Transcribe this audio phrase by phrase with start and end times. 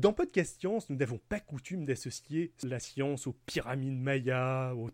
[0.00, 4.88] Dans Podcast Science, nous n'avons pas coutume d'associer la science aux pyramides mayas, aux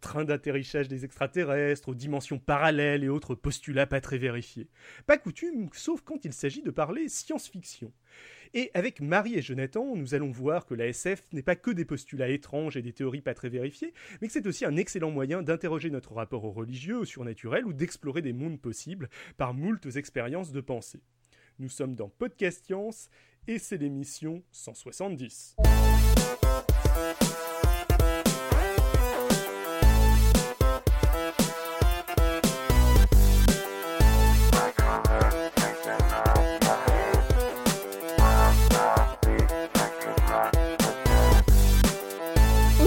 [0.00, 4.66] trains d'atterrissage des extraterrestres, aux dimensions parallèles et autres postulats pas très vérifiés.
[5.06, 7.92] Pas coutume, sauf quand il s'agit de parler science-fiction.
[8.52, 11.84] Et avec Marie et Jonathan, nous allons voir que la SF n'est pas que des
[11.84, 15.42] postulats étranges et des théories pas très vérifiées, mais que c'est aussi un excellent moyen
[15.42, 20.50] d'interroger notre rapport au religieux, au surnaturel ou d'explorer des mondes possibles par moultes expériences
[20.50, 21.02] de pensée.
[21.60, 23.10] Nous sommes dans Podcast Science
[23.46, 25.56] et c'est l'émission 170.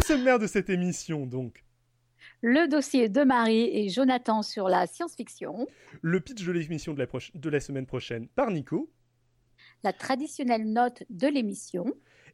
[0.03, 1.63] sommaire de cette émission, donc
[2.43, 5.65] le dossier de Marie et Jonathan sur la science-fiction.
[6.01, 8.91] Le pitch de l'émission de, la de la semaine prochaine par Nico.
[9.81, 11.85] La traditionnelle note de l'émission.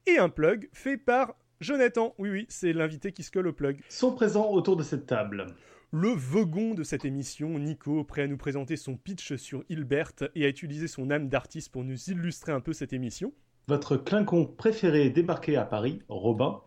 [0.07, 2.15] Et un plug fait par Jonathan.
[2.17, 3.79] Oui, oui, c'est l'invité qui se colle au plug.
[3.87, 5.45] Sont présents autour de cette table.
[5.91, 10.43] Le vogon de cette émission, Nico, prêt à nous présenter son pitch sur Hilbert et
[10.43, 13.31] à utiliser son âme d'artiste pour nous illustrer un peu cette émission.
[13.67, 16.63] Votre clinquon préféré débarqué à Paris, Robin.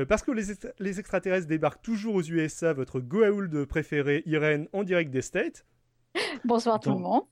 [0.00, 5.10] Euh, parce que les, extraterrestres débarquent toujours aux USA, votre Goa'uld préféré, Irène, en direct
[5.10, 5.66] des States.
[6.44, 7.22] Bonsoir tout le monde.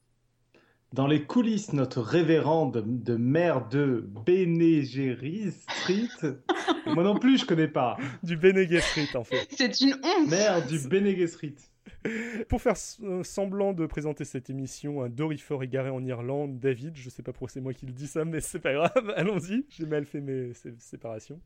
[0.93, 4.83] Dans les coulisses, notre révérende de maire de Bene
[5.51, 6.09] Street.
[6.87, 7.97] Moi non plus, je connais pas.
[8.23, 9.47] Du Bene Street, en fait.
[9.51, 10.31] C'est une honte.
[10.31, 11.57] Maire du Bene Street.
[12.49, 17.11] Pour faire euh, semblant de présenter cette émission, un dorifort égaré en Irlande, David, je
[17.11, 19.85] sais pas pourquoi c'est moi qui le dis ça, mais c'est pas grave, allons-y, j'ai
[19.85, 21.41] mal fait mes séparations.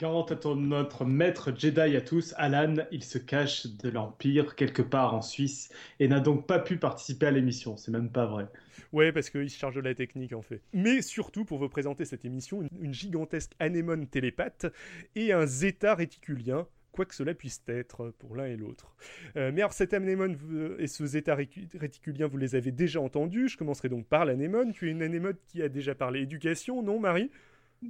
[0.00, 5.12] Quant à notre maître Jedi à tous, Alan, il se cache de l'Empire quelque part
[5.12, 7.76] en Suisse et n'a donc pas pu participer à l'émission.
[7.76, 8.46] C'est même pas vrai.
[8.94, 10.62] Ouais, parce qu'il se charge de la technique en fait.
[10.72, 14.72] Mais surtout pour vous présenter cette émission, une, gigantesque anémone télépathe
[15.16, 18.96] et un zeta réticulien quoi que cela puisse être pour l'un et l'autre.
[19.36, 20.36] Euh, mais alors cet anémone
[20.78, 23.48] et ce zeta réticulien, vous les avez déjà entendus.
[23.50, 24.72] Je commencerai donc par l'anémone.
[24.72, 27.30] Tu es une anémone qui a déjà parlé éducation, non Marie?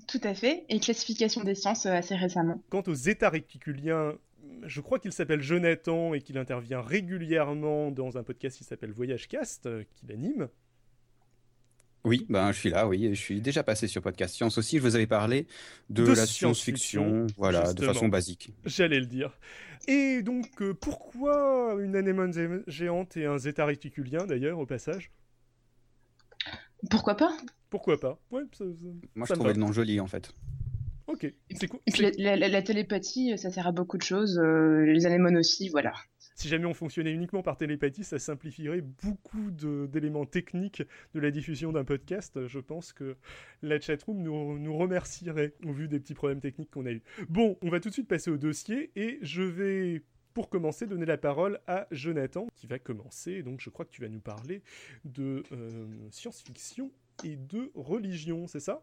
[0.07, 2.63] Tout à fait, et classification des sciences euh, assez récemment.
[2.71, 4.15] Quant aux états réticuliens,
[4.65, 9.29] je crois qu'il s'appelle Jonathan et qu'il intervient régulièrement dans un podcast qui s'appelle Voyage
[9.29, 10.49] Cast, euh, qu'il anime.
[12.05, 14.79] Oui, ben, je suis là, oui, je suis déjà passé sur Podcast Science aussi.
[14.79, 15.47] Je vous avais parlé
[15.91, 18.55] de, la science-fiction, voilà, de façon basique.
[18.65, 19.39] J'allais le dire.
[19.87, 25.11] Et donc, euh, pourquoi une anémone géante et un zeta réticulien, d'ailleurs, au passage?
[26.91, 27.37] Pourquoi pas?
[27.71, 28.43] Pourquoi pas ouais,
[29.15, 30.33] Moi, je trouvais le nom joli, en fait.
[31.07, 31.33] Ok.
[31.51, 31.81] C'est cool.
[31.87, 34.39] Et puis la, télépathie, ça sert à beaucoup de choses.
[34.39, 35.93] Euh, les anémones aussi, voilà.
[36.35, 40.83] Si jamais on fonctionnait uniquement par télépathie, ça simplifierait beaucoup d'éléments techniques
[41.15, 42.47] de la diffusion d'un podcast.
[42.47, 43.17] Je pense que
[43.63, 47.03] la chatroom nous, nous remercierait au vu des petits problèmes techniques qu'on a eu.
[47.29, 51.07] Bon, on va tout de suite passer au dossier et je vais pour commencer, donner
[51.07, 53.43] la parole à Jonathan, qui va commencer.
[53.43, 54.63] Donc, je crois que tu vas nous parler
[55.05, 56.91] de euh, science-fiction
[57.25, 58.83] et de religion, c'est ça?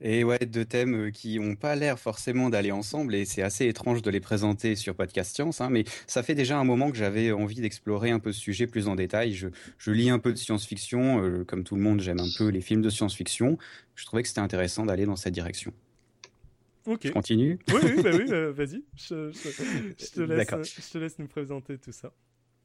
[0.00, 3.66] Et ouais, deux thèmes euh, qui n'ont pas l'air forcément d'aller ensemble et c'est assez
[3.66, 6.96] étrange de les présenter sur Podcast Science, hein, mais ça fait déjà un moment que
[6.96, 9.34] j'avais envie d'explorer un peu ce sujet plus en détail.
[9.34, 12.60] Je, lis un peu de science-fiction, euh, comme tout le monde, j'aime un peu les
[12.60, 13.58] films de science-fiction.
[13.96, 15.72] Je trouvais que c'était intéressant d'aller dans cette direction.
[16.86, 17.00] Ok.
[17.04, 17.58] Je continue?
[17.68, 18.82] Oui, oui, bah oui bah, vas-y.
[18.96, 19.30] Je,
[19.98, 22.12] je te laisse nous présenter tout ça.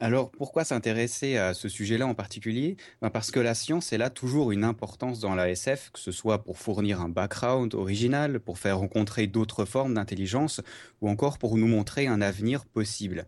[0.04, 2.76] Alors, pourquoi s'intéresser à ce sujet-là en particulier?
[3.02, 6.12] Ben Parce que la science, elle a toujours une importance dans la SF, que ce
[6.12, 10.60] soit pour fournir un background original, pour faire rencontrer d'autres formes d'intelligence,
[11.00, 13.28] ou encore pour nous montrer un avenir possible.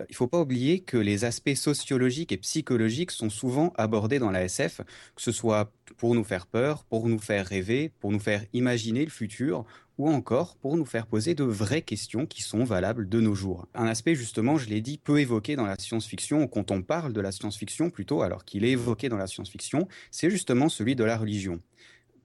[0.00, 4.18] Euh, il ne faut pas oublier que les aspects sociologiques et psychologiques sont souvent abordés
[4.18, 8.12] dans la SF, que ce soit pour nous faire peur, pour nous faire rêver, pour
[8.12, 9.64] nous faire imaginer le futur,
[9.98, 13.68] ou encore pour nous faire poser de vraies questions qui sont valables de nos jours.
[13.74, 17.20] Un aspect justement, je l'ai dit, peu évoqué dans la science-fiction, quand on parle de
[17.20, 21.16] la science-fiction plutôt, alors qu'il est évoqué dans la science-fiction, c'est justement celui de la
[21.16, 21.60] religion.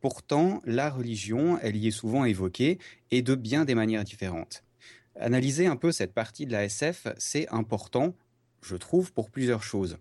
[0.01, 2.79] Pourtant, la religion, elle y est souvent évoquée,
[3.11, 4.63] et de bien des manières différentes.
[5.19, 8.15] Analyser un peu cette partie de la SF, c'est important,
[8.61, 9.97] je trouve, pour plusieurs choses.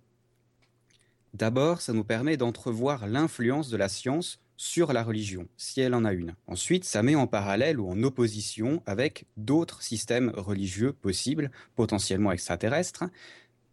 [1.38, 6.04] D'abord, ça nous permet d'entrevoir l'influence de la science sur la religion, si elle en
[6.04, 6.34] a une.
[6.48, 13.04] Ensuite, ça met en parallèle ou en opposition avec d'autres systèmes religieux possibles, potentiellement extraterrestres.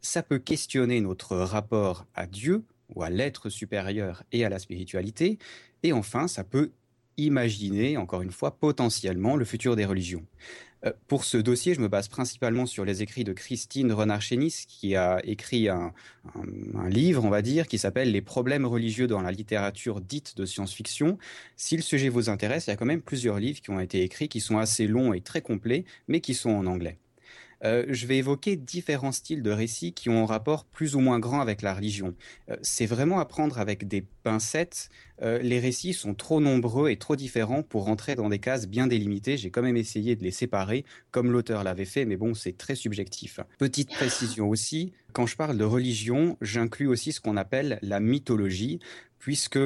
[0.02, 2.64] Ça peut questionner notre rapport à Dieu
[2.94, 5.40] ou à l'être supérieur et à la spiritualité.
[5.82, 6.70] Et enfin, ça peut
[7.18, 10.24] imaginer, encore une fois, potentiellement le futur des religions.
[10.86, 14.96] Euh, pour ce dossier, je me base principalement sur les écrits de Christine Renard-Chénis, qui
[14.96, 15.94] a écrit un,
[16.88, 21.18] livre, on va dire, qui s'appelle Les problèmes religieux dans la littérature dite de science-fiction.
[21.56, 24.02] Si le sujet vous intéresse, il y a quand même plusieurs livres qui ont été
[24.04, 26.98] écrits, qui sont assez longs et très complets, mais qui sont en anglais.
[27.66, 31.20] Euh, je vais évoquer différents styles de récits qui ont un rapport plus ou moins
[31.20, 32.14] grand avec la religion.
[32.50, 34.90] Euh, c'est vraiment à prendre avec des pincettes.
[35.22, 38.88] Euh, les récits sont trop nombreux et trop différents pour rentrer dans des cases bien
[38.88, 39.38] délimitées.
[39.38, 42.76] J'ai quand même essayé de les séparer, comme l'auteur l'avait fait, mais bon, c'est très
[42.76, 43.40] subjectif.
[43.58, 48.80] Petite précision aussi, quand je parle de religion, j'inclus aussi ce qu'on appelle la mythologie,
[49.18, 49.60] puisque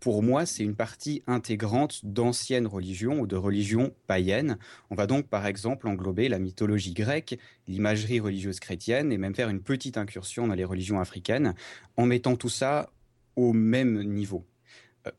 [0.00, 4.58] pour moi, c'est une partie intégrante d'anciennes religions ou de religions païennes.
[4.88, 7.38] On va donc, par exemple, englober la mythologie grecque,
[7.68, 11.54] l'imagerie religieuse chrétienne et même faire une petite incursion dans les religions africaines
[11.96, 12.90] en mettant tout ça
[13.36, 14.46] au même niveau.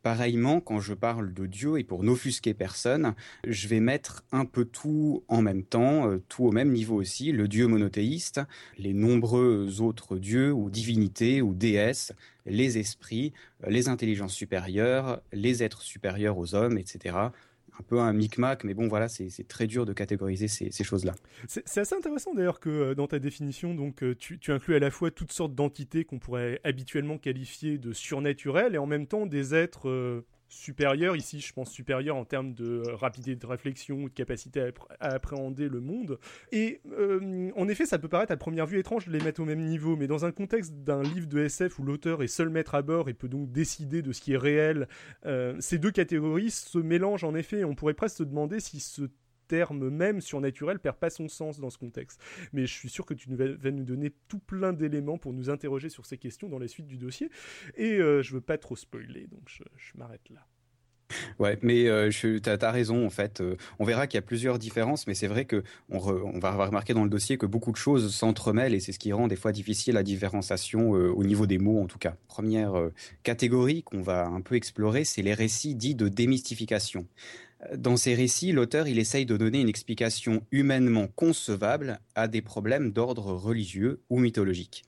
[0.04, 3.16] Pareillement, quand je parle de Dieu, et pour n'offusquer personne,
[3.48, 7.32] je vais mettre un peu tout en même temps, euh, tout au même niveau aussi,
[7.32, 8.42] le Dieu monothéiste,
[8.78, 12.14] les nombreux autres dieux ou divinités ou déesses,
[12.46, 13.34] les esprits,
[13.64, 17.30] euh, les intelligences supérieures, les êtres supérieurs aux hommes, etc
[17.80, 21.14] un peu un micmac, mais bon, voilà, c'est très dur de catégoriser ces, choses-là.
[21.48, 24.80] C'est assez intéressant d'ailleurs que euh, dans ta définition, donc, euh, tu, tu inclus à
[24.80, 29.26] la fois toutes sortes d'entités qu'on pourrait habituellement qualifier de surnaturelles et en même temps
[29.26, 31.16] des êtres euh, supérieur.
[31.16, 35.70] Ici, je pense supérieur en termes de euh, rapidité de réflexion, de capacité à, appréhender
[35.70, 36.20] le monde.
[36.52, 39.46] Et euh, en effet, ça peut paraître à première vue étrange de les mettre au
[39.46, 42.76] même niveau, mais dans un contexte d'un livre de SF où l'auteur est seul maître
[42.76, 44.88] à bord et peut donc décider de ce qui est réel,
[45.26, 47.64] euh, ces deux catégories se mélangent en effet.
[47.64, 49.04] On pourrait presque se demander si ce
[49.52, 52.24] terme même surnaturel perd pas son sens dans ce contexte.
[52.54, 55.90] Mais je suis sûr que tu vas nous donner tout plein d'éléments pour nous interroger
[55.90, 57.30] sur ces questions dans la suite du dossier.
[57.76, 60.40] Et euh, je veux pas trop spoiler, donc je, m'arrête là.
[61.38, 63.42] Ouais, mais euh, tu as, raison en fait.
[63.42, 66.00] Euh, on verra qu'il y a plusieurs différences, mais c'est vrai que on,
[66.40, 69.28] va remarquer dans le dossier que beaucoup de choses s'entremêlent et c'est ce qui rend
[69.28, 72.16] des fois difficile la différenciation au niveau des mots en tout cas.
[72.30, 72.90] Première
[73.24, 77.06] catégorie qu'on va un peu explorer, c'est les récits dits de démystification.
[77.76, 82.92] Dans ces récits, l'auteur il essaye de donner une explication humainement concevable à des problèmes
[82.92, 84.84] d'ordre religieux ou mythologique.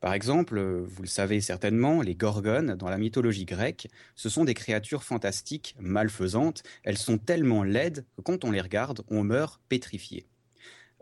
[0.00, 4.54] Par exemple, vous le savez certainement, les gorgones, dans la mythologie grecque, ce sont des
[4.54, 10.26] créatures fantastiques, malfaisantes, elles sont tellement laides que quand on les regarde, on meurt pétrifié.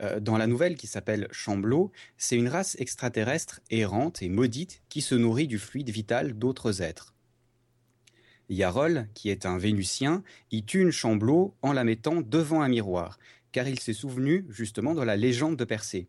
[0.00, 5.02] Euh, dans la nouvelle qui s'appelle Chamblot, c'est une race extraterrestre errante et maudite qui
[5.02, 7.15] se nourrit du fluide vital d'autres êtres.
[8.48, 13.18] Yarol, qui est un Vénusien, y tue une Chamblot en la mettant devant un miroir,
[13.52, 16.08] car il s'est souvenu justement de la légende de Persée.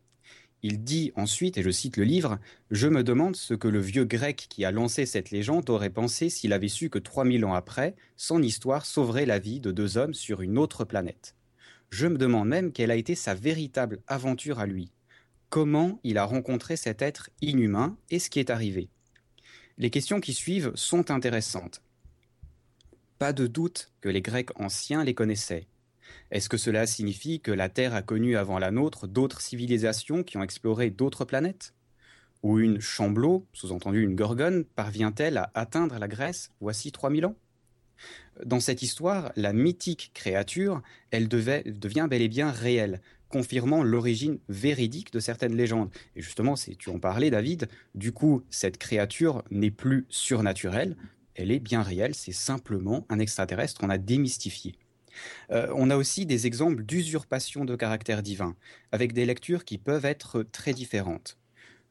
[0.64, 2.40] Il dit ensuite, et je cite le livre,
[2.72, 6.30] Je me demande ce que le vieux grec qui a lancé cette légende aurait pensé
[6.30, 10.16] s'il avait su que 3000 ans après, son histoire sauverait la vie de deux hommes
[10.16, 11.36] sur une autre planète.
[11.90, 14.92] Je me demande même quelle a été sa véritable aventure à lui.
[15.50, 18.90] Comment il a rencontré cet être inhumain et ce qui est arrivé?
[19.78, 21.82] Les questions qui suivent sont intéressantes.
[23.20, 25.66] Pas de doute que les Grecs anciens les connaissaient.
[26.30, 30.38] Est-ce que cela signifie que la Terre a connu avant la nôtre d'autres civilisations qui
[30.38, 31.74] ont exploré d'autres planètes?
[32.44, 37.36] Ou une Chamblot, sous-entendu une Gorgone, parvient-elle à atteindre la Grèce voici 3000 ans?
[38.46, 45.12] Dans cette histoire, la mythique créature, elle devient bel et bien réelle, confirmant l'origine véridique
[45.12, 45.90] de certaines légendes.
[46.16, 50.96] Et justement, tu en parlais, David, du coup, cette créature n'est plus surnaturelle,
[51.38, 54.76] elle est bien réelle, c'est simplement un extraterrestre qu'on a démystifié.
[55.52, 58.56] Euh, on a aussi des exemples d'usurpation de caractère divin,
[58.92, 61.38] avec des lectures qui peuvent être très différentes.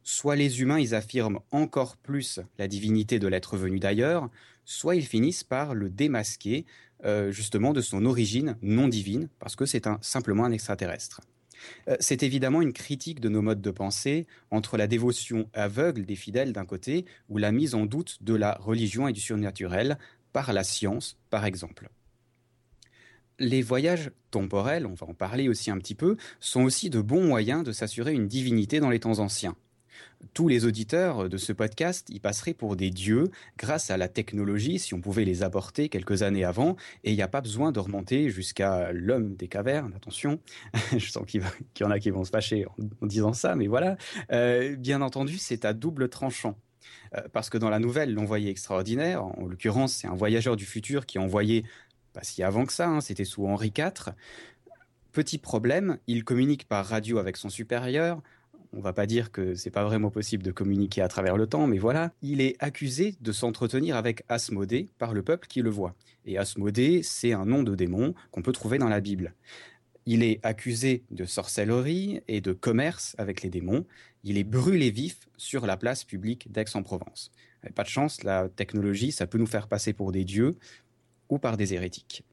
[0.03, 4.31] Soit les humains, ils affirment encore plus la divinité de l'être venu d'ailleurs,
[4.65, 6.67] soit ils finissent par le démasquer,
[7.05, 11.21] euh, justement de son origine non divine, parce que c'est simplement un extraterrestre.
[11.89, 16.17] Euh, c'est évidemment une critique de nos modes de pensée entre la dévotion aveugle des
[16.17, 19.99] fidèles d'un côté ou la mise en doute de la religion et du surnaturel
[20.33, 21.89] par la science, par exemple.
[23.39, 27.25] Les voyages temporels, on va en parler aussi un petit peu, sont aussi de bons
[27.25, 29.57] moyens de s'assurer une divinité dans les temps anciens
[30.35, 34.79] tous les auditeurs de ce podcast y passeraient pour des dieux grâce à la technologie,
[34.79, 37.81] si on pouvait les apporter quelques années avant, et il n'y a pas besoin de
[37.81, 40.41] remonter jusqu'à l'homme des cavernes, attention,
[40.97, 41.43] je sens qu'il
[41.81, 43.97] y en a qui vont se fâcher en, disant ça, mais voilà,
[44.33, 46.57] euh, bien entendu, c'est à double tranchant.
[47.15, 51.07] Euh, parce que dans la nouvelle, l'envoyé extraordinaire, en l'occurrence, c'est un voyageur du futur
[51.07, 51.65] qui a envoyé,
[52.13, 54.15] pas si avant que ça, hein, c'était sous Henri IV.
[55.13, 58.23] Petit problème, il communique par radio avec son supérieur,
[58.77, 61.67] on va pas dire que c'est pas vraiment possible de communiquer à travers le temps,
[61.67, 65.95] mais voilà, il est accusé de s'entretenir avec Asmodée par le peuple qui le voit.
[66.27, 69.35] Et Asmodée, c'est un nom de démon qu'on peut trouver dans la Bible.
[70.05, 73.87] Il est accusé de sorcellerie et de commerce avec les démons.
[74.25, 77.33] Il est brûlé vif sur la place publique d'Aix-en-Provence.
[77.75, 80.55] Pas de chance, la technologie, ça peut nous faire passer pour des dieux
[81.31, 82.25] ou par des hérétiques.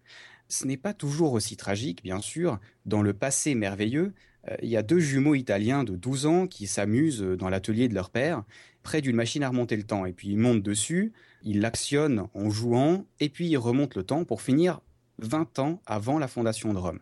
[0.49, 2.59] Ce n'est pas toujours aussi tragique, bien sûr.
[2.85, 4.13] Dans le passé merveilleux,
[4.61, 8.09] il y a deux jumeaux italiens de 12 ans qui s'amusent dans l'atelier de leur
[8.09, 8.43] père,
[8.83, 10.05] près d'une machine à remonter le temps.
[10.05, 14.25] Et puis ils montent dessus, ils l'actionnent en jouant, et puis ils remontent le temps
[14.25, 14.81] pour finir
[15.19, 16.99] 20 ans avant la fondation de Rome.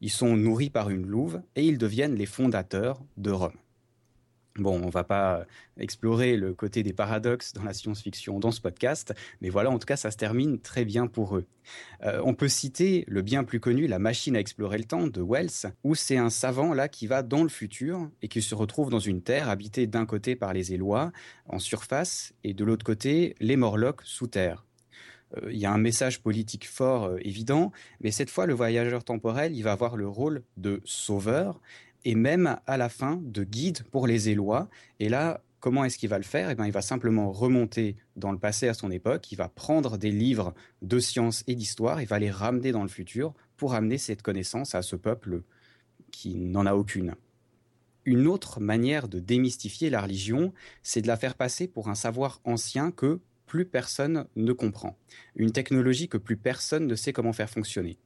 [0.00, 3.56] Ils sont nourris par une louve et ils deviennent les fondateurs de Rome.
[4.60, 5.46] Bon, on va pas
[5.78, 9.86] explorer le côté des paradoxes dans la science-fiction dans ce podcast, mais voilà, en tout
[9.86, 11.46] cas, ça se termine très bien pour eux.
[12.04, 15.22] Euh, on peut citer le bien plus connu La machine à explorer le temps de
[15.22, 18.90] Wells, où c'est un savant là qui va dans le futur et qui se retrouve
[18.90, 21.10] dans une terre habitée d'un côté par les Élois
[21.46, 24.66] en surface et de l'autre côté les Morlocks sous terre.
[25.36, 29.04] Euh, il y a un message politique fort euh, évident, mais cette fois, le voyageur
[29.04, 31.60] temporel, il va avoir le rôle de sauveur
[32.04, 34.68] et même à la fin de guide pour les Élois.
[34.98, 36.50] Et là, comment est-ce qu'il va le faire?
[36.50, 39.98] Eh bien, Il va simplement remonter dans le passé à son époque, il va prendre
[39.98, 43.98] des livres de science et d'histoire, il va les ramener dans le futur pour amener
[43.98, 45.42] cette connaissance à ce peuple
[46.10, 47.14] qui n'en a aucune.
[48.06, 50.52] Une autre manière de démystifier la religion,
[50.82, 54.96] c'est de la faire passer pour un savoir ancien que plus personne ne comprend,
[55.34, 57.98] une technologie que plus personne ne sait comment faire fonctionner.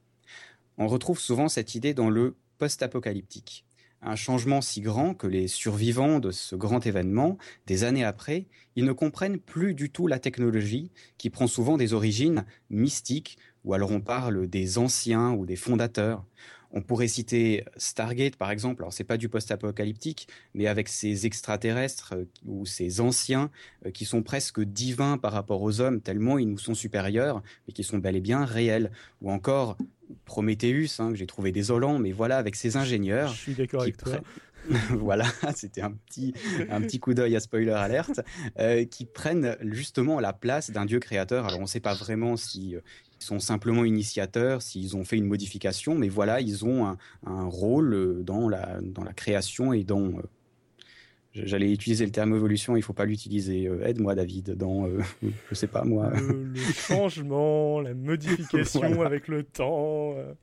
[0.77, 3.65] On retrouve souvent cette idée dans le post-apocalyptique
[4.05, 8.45] un changement si grand que les survivants de ce grand événement, des années après,
[8.75, 13.73] ils ne comprennent plus du tout la technologie qui prend souvent des origines mystiques, ou
[13.73, 16.23] alors on parle des anciens ou des fondateurs.
[16.71, 22.13] On pourrait citer Stargate par exemple, alors c'est pas du post-apocalyptique, mais avec ces extraterrestres
[22.15, 23.49] euh, ou ces anciens
[23.85, 27.73] euh, qui sont presque divins par rapport aux hommes, tellement ils nous sont supérieurs, mais
[27.73, 28.91] qui sont bel et bien réels.
[29.21, 29.77] Ou encore
[30.25, 33.33] Prometheus, hein, que j'ai trouvé désolant, mais voilà, avec ces ingénieurs.
[33.33, 34.19] Je suis d'accord avec toi.
[34.89, 36.33] voilà, c'était un petit,
[36.69, 38.21] un petit coup d'œil à spoiler alerte,
[38.59, 41.45] euh, qui prennent justement la place d'un dieu créateur.
[41.45, 42.75] Alors on ne sait pas vraiment si
[43.19, 47.93] sont simplement initiateurs, s'ils ont fait une modification, mais voilà, ils ont un, un rôle
[47.93, 50.11] euh, dans la, dans la création et dans
[51.35, 53.67] J'allais utiliser le terme évolution, il ne faut pas l'utiliser.
[53.67, 54.99] Euh, aide-moi, David, dans, euh,
[55.49, 56.09] je sais pas moi.
[56.11, 60.15] Le, changement, la modification avec le temps.
[60.15, 60.33] Euh,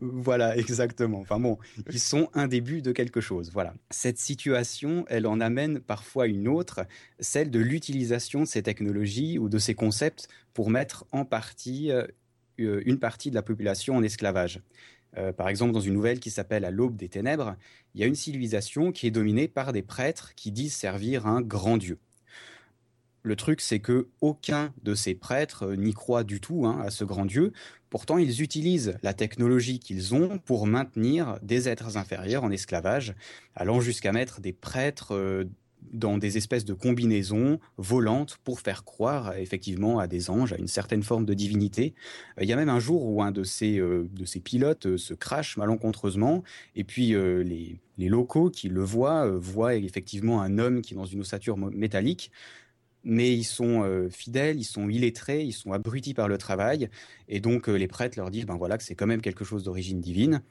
[0.00, 1.20] voilà, exactement.
[1.20, 1.58] Enfin bon,
[1.90, 3.50] ils sont un début de quelque chose.
[3.52, 3.74] Voilà.
[3.90, 6.80] Cette situation, elle en amène parfois une autre,
[7.18, 11.90] celle de l'utilisation de ces technologies ou de ces concepts pour mettre en partie
[12.58, 14.60] une partie de la population en esclavage.
[15.16, 17.56] Euh, par exemple, dans une nouvelle qui s'appelle À l'aube des ténèbres,
[17.94, 21.40] il y a une civilisation qui est dominée par des prêtres qui disent servir un
[21.40, 21.98] grand Dieu.
[23.22, 26.90] Le truc, c'est que aucun de ces prêtres euh, n'y croit du tout hein, à
[26.90, 27.52] ce grand Dieu.
[27.90, 33.14] Pourtant, ils utilisent la technologie qu'ils ont pour maintenir des êtres inférieurs en esclavage,
[33.54, 35.44] allant jusqu'à mettre des prêtres euh,
[35.92, 40.68] dans des espèces de combinaisons volantes pour faire croire effectivement à des anges, à une
[40.68, 41.94] certaine forme de divinité.
[42.38, 44.86] Euh, il y a même un jour où un de ces, euh, de ces pilotes
[44.86, 46.42] euh, se crache malencontreusement,
[46.76, 51.04] et puis les, les, locaux qui le voient voient effectivement un homme qui est dans
[51.04, 52.30] une ossature métallique
[53.02, 56.90] mais ils sont fidèles, ils sont illettrés, ils sont abrutis par le travail,
[57.28, 60.00] et donc les prêtres leur disent ben voilà que c'est quand même quelque chose d'origine
[60.00, 60.42] divine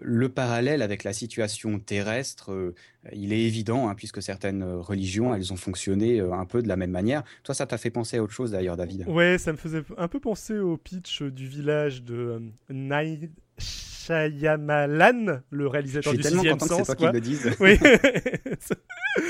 [0.00, 2.74] le parallèle avec la situation terrestre, euh,
[3.12, 6.76] il est évident, hein, puisque certaines religions, elles ont fonctionné euh, un peu de la
[6.76, 7.22] même manière.
[7.44, 10.08] Toi, ça t'a fait penser à autre chose d'ailleurs, David Ouais, ça me faisait un
[10.08, 12.40] peu penser au pitch du village de
[12.70, 13.16] euh,
[13.58, 16.82] Shyamalan, le réalisateur du sixième sens.
[16.84, 17.50] C'est toi qui le dise.
[17.60, 17.78] Oui.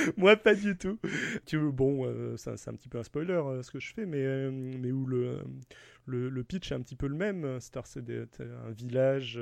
[0.17, 0.99] Moi, pas du tout.
[1.45, 5.07] Tu, bon, c'est un petit peu un spoiler ce que je fais, mais, mais où
[5.07, 5.43] le,
[6.07, 7.59] le, pitch est un petit peu le même.
[7.61, 9.39] C'est un village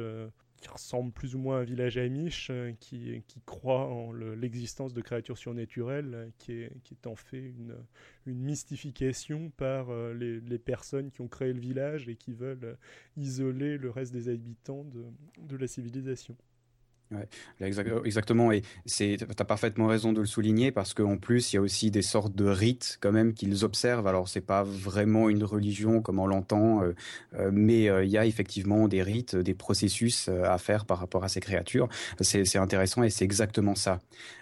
[0.65, 4.95] qui ressemble plus ou moins à un village amish euh, qui, qui croit en l'existence
[4.95, 7.77] de créatures surnaturelles, euh, qui est, en fait une,
[8.27, 12.79] mystification par euh, les, personnes qui ont créé le village et qui veulent
[13.19, 14.87] isoler le reste des habitants
[15.39, 16.35] de la civilisation.
[17.15, 17.29] Ouais,
[17.61, 21.63] exactement, et tu as parfaitement raison de le souligner parce qu'en plus, il y a
[21.63, 24.07] aussi des sortes de rites quand même qu'ils observent.
[24.07, 26.95] Alors, c'est pas vraiment une religion comme on l'entend, euh,
[27.39, 31.25] euh, mais euh, il y a effectivement des rites, des processus à faire par rapport
[31.25, 31.89] à ces créatures.
[32.21, 34.01] C'est intéressant et c'est exactement ça.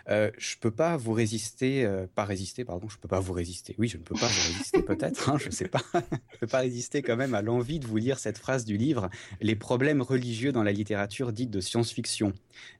[0.09, 3.75] je peux pas vous résister, pas résister, pardon, je peux pas vous résister.
[3.79, 5.83] Oui, je ne peux pas vous résister peut-être, hein, je sais pas.
[6.33, 9.11] je peux pas résister quand même à l'envie de vous lire cette phrase du livre
[9.41, 12.33] Les problèmes religieux dans la littérature dite de science-fiction.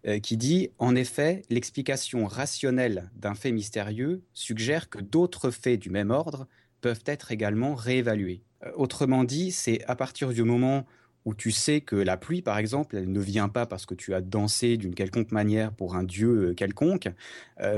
[0.09, 5.91] Euh, qui dit En effet, l'explication rationnelle d'un fait mystérieux suggère que d'autres faits du
[5.91, 6.49] même ordre
[6.81, 8.43] peuvent être également réévalués.
[8.65, 10.87] Euh, autrement dit, c'est à partir du moment
[11.25, 14.13] où tu sais que la pluie, par exemple, elle ne vient pas parce que tu
[14.13, 17.09] as dansé d'une quelconque manière pour un dieu euh, quelconque,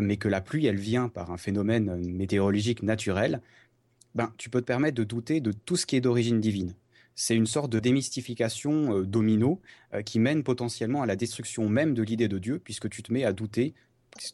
[0.01, 3.43] mais que la pluie, elle vient par un phénomène météorologique naturel,
[4.15, 6.75] ben, tu peux te permettre de douter de tout ce qui est d'origine divine.
[7.15, 9.61] C'est une sorte de démystification euh, domino
[10.05, 13.25] qui mène potentiellement à la destruction même de l'idée de Dieu, puisque tu te mets
[13.25, 13.75] à douter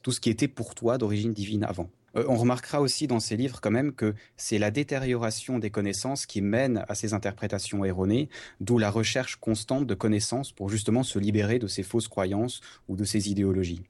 [0.02, 1.90] tout ce qui était pour toi d'origine divine avant.
[2.16, 6.26] Euh, on remarquera aussi dans ces livres quand même que c'est la détérioration des connaissances
[6.26, 8.28] qui mène à ces interprétations erronées,
[8.60, 12.96] d'où la recherche constante de connaissances pour justement se libérer de ces fausses croyances ou
[12.96, 13.82] de ces idéologies.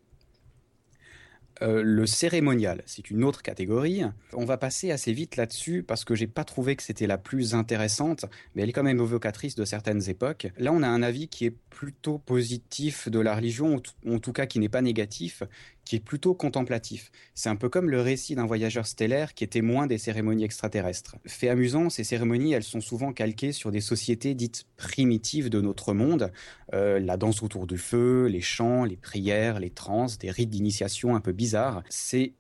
[1.62, 4.02] Euh, le cérémonial, c'est une autre catégorie.
[4.33, 7.55] On va passer assez vite là-dessus parce que j'ai pas trouvé que c'était la plus
[7.55, 8.25] intéressante,
[8.55, 10.49] mais elle est quand même évocatrice de certaines époques.
[10.59, 14.47] Là, on a un avis qui est plutôt positif de la religion, en tout cas
[14.47, 15.43] qui n'est pas négatif,
[15.90, 17.11] qui est plutôt contemplatif.
[17.35, 21.16] C'est un peu comme le récit d'un voyageur stellaire qui est témoin des cérémonies extraterrestres.
[21.26, 25.92] Fait amusant, ces cérémonies, elles sont souvent calquées sur des sociétés dites primitives de notre
[25.92, 26.30] monde.
[26.75, 31.16] Euh, la danse autour du feu, les chants, les prières, les trans, des rites d'initiation
[31.16, 31.82] un peu bizarres.
[31.88, 32.35] C'est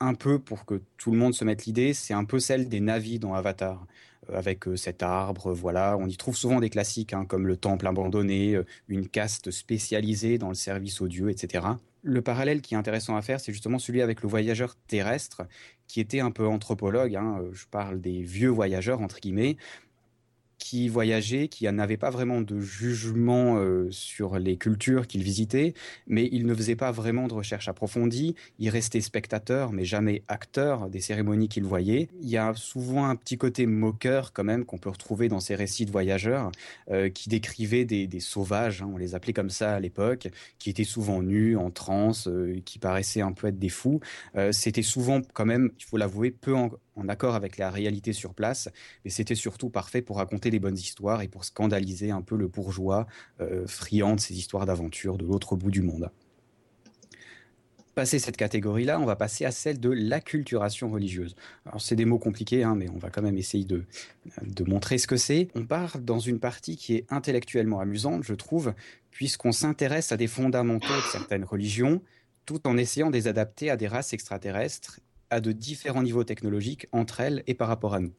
[0.00, 2.80] un peu, pour que tout le monde se mette l'idée, c'est un peu celle des
[2.80, 3.86] navis dans Avatar
[4.30, 5.96] euh, avec euh, cet arbre, voilà.
[5.96, 10.48] On y trouve souvent des classiques hein, comme le temple abandonné, une caste spécialisée dans
[10.48, 11.66] le service aux dieux, etc
[12.06, 15.42] le parallèle qui est intéressant à faire, c'est justement celui avec le voyageur terrestre,
[15.88, 17.16] qui était un peu anthropologue.
[17.16, 17.42] Hein.
[17.52, 19.56] je parle des vieux voyageurs, entre guillemets,
[20.58, 25.74] qui voyageait, qui n'avait pas vraiment de jugement euh, sur les cultures qu'il visitait,
[26.06, 28.34] mais il ne faisait pas vraiment de recherche approfondie.
[28.58, 32.08] Il restait spectateur, mais jamais acteur des cérémonies qu'il voyait.
[32.22, 35.54] Il y a souvent un petit côté moqueur quand même qu'on peut retrouver dans ces
[35.54, 36.50] récits de voyageurs
[36.90, 40.84] euh, qui décrivaient des, sauvages, hein, on les appelait comme ça à l'époque, qui étaient
[40.84, 44.00] souvent nus, en transe, euh, qui paraissaient un peu être des fous.
[44.52, 46.54] C'était souvent quand même, il faut l'avouer, peu
[46.96, 48.68] en accord avec la réalité sur place,
[49.04, 52.48] mais c'était surtout parfait pour raconter des bonnes histoires et pour scandaliser un peu le
[52.48, 53.06] bourgeois
[53.40, 56.10] euh, friand de ces histoires d'aventure de l'autre bout du monde.
[57.94, 61.34] Passé cette catégorie-là, on va passer à celle de l'acculturation religieuse.
[61.64, 63.84] Alors c'est des mots compliqués, hein, mais on va quand même essayer de,
[64.42, 65.48] de montrer ce que c'est.
[65.54, 68.74] On part dans une partie qui est intellectuellement amusante, je trouve,
[69.10, 72.02] puisqu'on s'intéresse à des fondamentaux de certaines religions,
[72.44, 76.86] tout en essayant de les adapter à des races extraterrestres à de différents niveaux technologiques
[76.92, 78.12] entre elles et par rapport à nous.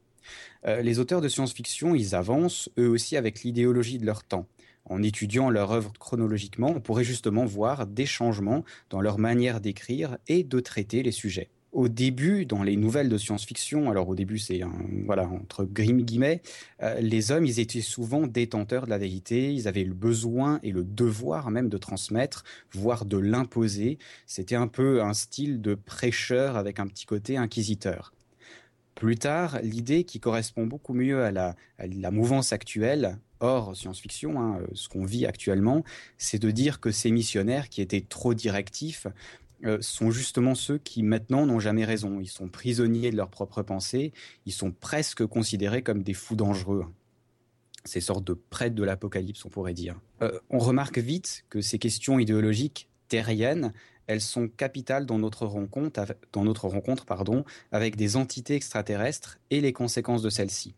[0.66, 4.48] Euh, les auteurs de science-fiction, ils avancent eux aussi avec l'idéologie de leur temps.
[4.86, 10.18] En étudiant leur œuvre chronologiquement, on pourrait justement voir des changements dans leur manière d'écrire
[10.28, 14.40] et de traiter les sujets au début, dans les nouvelles de science-fiction, alors au début
[14.40, 14.62] c'est
[15.06, 16.42] voilà entre guillemets,
[16.82, 20.72] euh, les hommes ils étaient souvent détenteurs de la vérité, ils avaient le besoin et
[20.72, 23.98] le devoir même de transmettre, voire de l'imposer.
[24.26, 28.14] C'était un peu un style de prêcheur avec un petit côté inquisiteur.
[28.96, 34.90] Plus tard, l'idée qui correspond beaucoup mieux à la, mouvance actuelle, hors science-fiction, hein, ce
[34.90, 35.84] qu'on vit actuellement,
[36.18, 39.06] c'est de dire que ces missionnaires qui étaient trop directifs
[39.66, 42.20] euh, sont justement ceux qui maintenant n'ont jamais raison.
[42.20, 44.14] Ils sont prisonniers de leurs propres pensées,
[44.46, 46.86] ils sont presque considérés comme des fous dangereux.
[47.84, 50.00] Ces sortes de prêtres de l'apocalypse, on pourrait dire.
[50.22, 53.74] Euh, on remarque vite que ces questions idéologiques terriennes,
[54.06, 59.60] elles sont capitales dans notre rencontre, dans notre rencontre pardon, avec des entités extraterrestres et
[59.60, 60.76] les conséquences de celles-ci.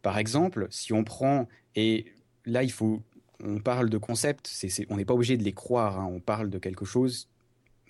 [0.00, 2.06] Par exemple, si on prend, et
[2.46, 3.02] là il faut,
[3.44, 4.50] on parle de concepts,
[4.88, 6.08] on n'est pas obligé de les croire, hein.
[6.10, 7.28] on parle de quelque chose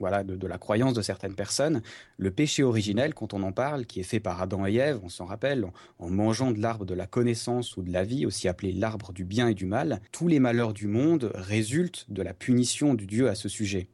[0.01, 1.83] de, la croyance de certaines personnes,
[2.17, 5.09] le péché originel, quand on en parle, qui est fait par Adam et Ève, on
[5.09, 5.67] s'en rappelle,
[5.99, 9.25] en, mangeant de l'arbre de la connaissance ou de la vie, aussi appelé l'arbre du
[9.25, 13.29] bien et du mal, tous les malheurs du monde résultent de la punition du Dieu
[13.29, 13.89] à ce sujet.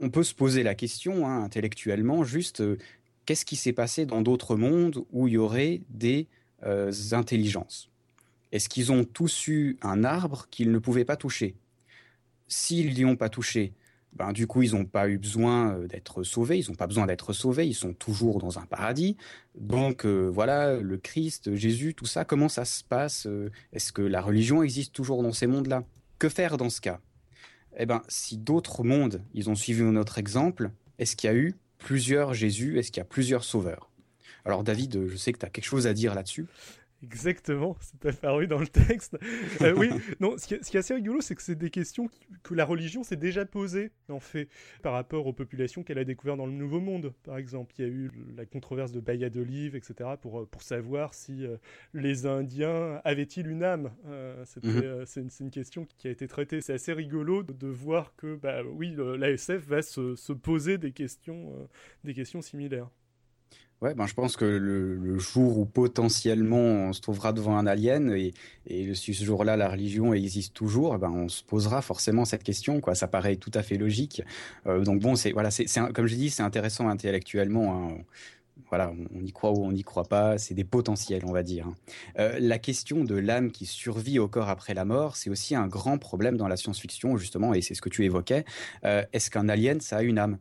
[0.00, 2.76] On peut se poser la question, hein, intellectuellement, juste, euh,
[3.24, 6.26] qu'est-ce qui s'est passé dans d'autres mondes où il y aurait des
[6.64, 7.88] euh, intelligences?
[8.52, 11.56] Est-ce qu'ils ont tous eu un arbre qu'ils ne pouvaient pas toucher?
[12.46, 13.72] S'ils n'y ont pas touché,
[14.14, 17.06] ben, du coup, ils n'ont pas eu besoin euh, d'être sauvés, ils n'ont pas besoin
[17.06, 19.16] d'être sauvés, ils sont toujours dans un paradis.
[19.56, 24.02] Donc euh, voilà, le Christ, Jésus, tout ça, comment ça se passe euh, Est-ce que
[24.02, 25.84] la religion existe toujours dans ces mondes-là?
[26.18, 27.00] Que faire dans ce cas?
[27.76, 31.54] Eh bien, si d'autres mondes, ils ont suivi notre exemple, est-ce qu'il y a eu
[31.78, 32.78] plusieurs Jésus?
[32.78, 33.90] Est-ce qu'il y a plusieurs sauveurs?
[34.44, 36.46] Alors David, je sais que tu as quelque chose à dire là-dessus.
[37.04, 39.16] Exactement, c'est apparu dans le texte.
[39.60, 39.90] Euh, oui,
[40.20, 42.08] non, ce qui, est, assez rigolo, c'est que c'est des questions
[42.42, 44.48] que la religion s'est déjà posées, en fait,
[44.82, 47.74] par rapport aux populations qu'elle a découvertes dans le Nouveau Monde, par exemple.
[47.78, 51.44] Il y a eu la controverse de Bahia d'Olive, etc., pour, euh, pour savoir si
[51.44, 51.56] euh,
[51.92, 53.90] les Indiens avaient-ils une âme.
[54.62, 55.04] Mhm.
[55.06, 56.60] c'est, une, question qui a été traitée.
[56.60, 61.52] C'est assez rigolo de, voir que, bah, oui, l'ASF va se, se, poser des questions,
[62.02, 62.88] des questions similaires.
[63.82, 68.12] Ouais, ben je pense que le, jour où potentiellement on se trouvera devant un alien
[68.12, 68.32] et,
[68.66, 72.80] et ce jour-là la religion existe toujours, ben on se posera forcément cette question.
[72.94, 74.22] Ça paraît tout à fait logique.
[74.66, 77.88] Euh, donc bon, c'est voilà, c'est comme je dis, c'est intéressant intellectuellement.
[77.90, 77.98] Hein.
[78.68, 81.66] Voilà, on y croit ou on n'y croit pas, c'est des potentiels, on va dire.
[81.66, 81.74] Hein.
[82.18, 85.66] Euh, la question de l'âme qui survit au corps après la mort, c'est aussi un
[85.66, 88.44] grand problème dans la science-fiction, justement, et c'est ce que tu évoquais.
[88.84, 90.38] Euh, est-ce qu'un alien, ça a une âme?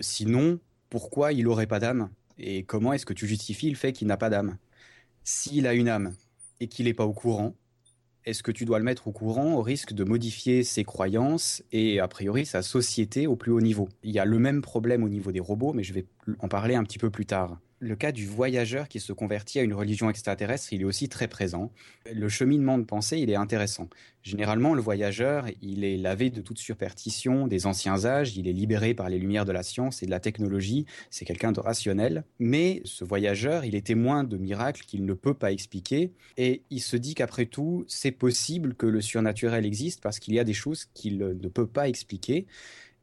[0.00, 0.58] Sinon,
[0.90, 2.08] pourquoi il n'aurait pas d'âme?
[2.38, 4.58] Et comment est-ce que tu justifies le fait qu'il n'a pas d'âme?
[5.24, 6.14] S'il a une âme
[6.60, 7.54] et qu'il n'est pas au courant,
[8.24, 12.00] est-ce que tu dois le mettre au courant au risque de modifier ses croyances et
[12.00, 13.88] a priori sa société au plus haut niveau?
[14.02, 16.06] Il y a le même problème au niveau des robots, mais je vais
[16.40, 19.62] en parler un petit peu plus tard le cas du voyageur qui se convertit à
[19.62, 21.70] une religion extraterrestre, il est aussi très présent.
[22.10, 23.88] Le cheminement de pensée, il est intéressant.
[24.22, 28.94] Généralement, le voyageur, il est lavé de toute superstition des anciens âges, il est libéré
[28.94, 32.24] par les lumières de la science et de la technologie, c'est quelqu'un de rationnel.
[32.38, 36.80] Mais ce voyageur, il est témoin de miracles qu'il ne peut pas expliquer, et il
[36.80, 40.54] se dit qu'après tout, c'est possible que le surnaturel existe parce qu'il y a des
[40.54, 42.46] choses qu'il ne peut pas expliquer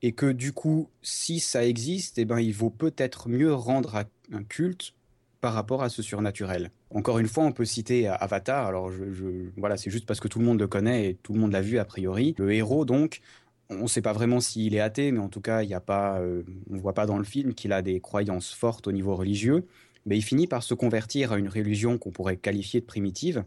[0.04, 4.44] et que du coup, si ça existe, eh ben, il vaut peut-être mieux rendre un
[4.44, 4.94] culte
[5.40, 6.72] par rapport à ce surnaturel.
[6.90, 8.68] Encore une fois, on peut citer Avatar.
[8.68, 11.40] Alors, je, voilà, c'est juste parce que tout le monde le connaît et tout le
[11.40, 12.36] monde l'a vu a priori.
[12.38, 13.22] Le héros, donc,
[13.70, 16.44] on ne sait pas vraiment s'il est athée, mais en tout cas, a pas, euh,
[16.70, 19.66] on ne voit pas dans le film qu'il a des croyances fortes au niveau religieux.
[20.06, 23.46] Mais il finit par se convertir à une religion qu'on pourrait qualifier de primitive,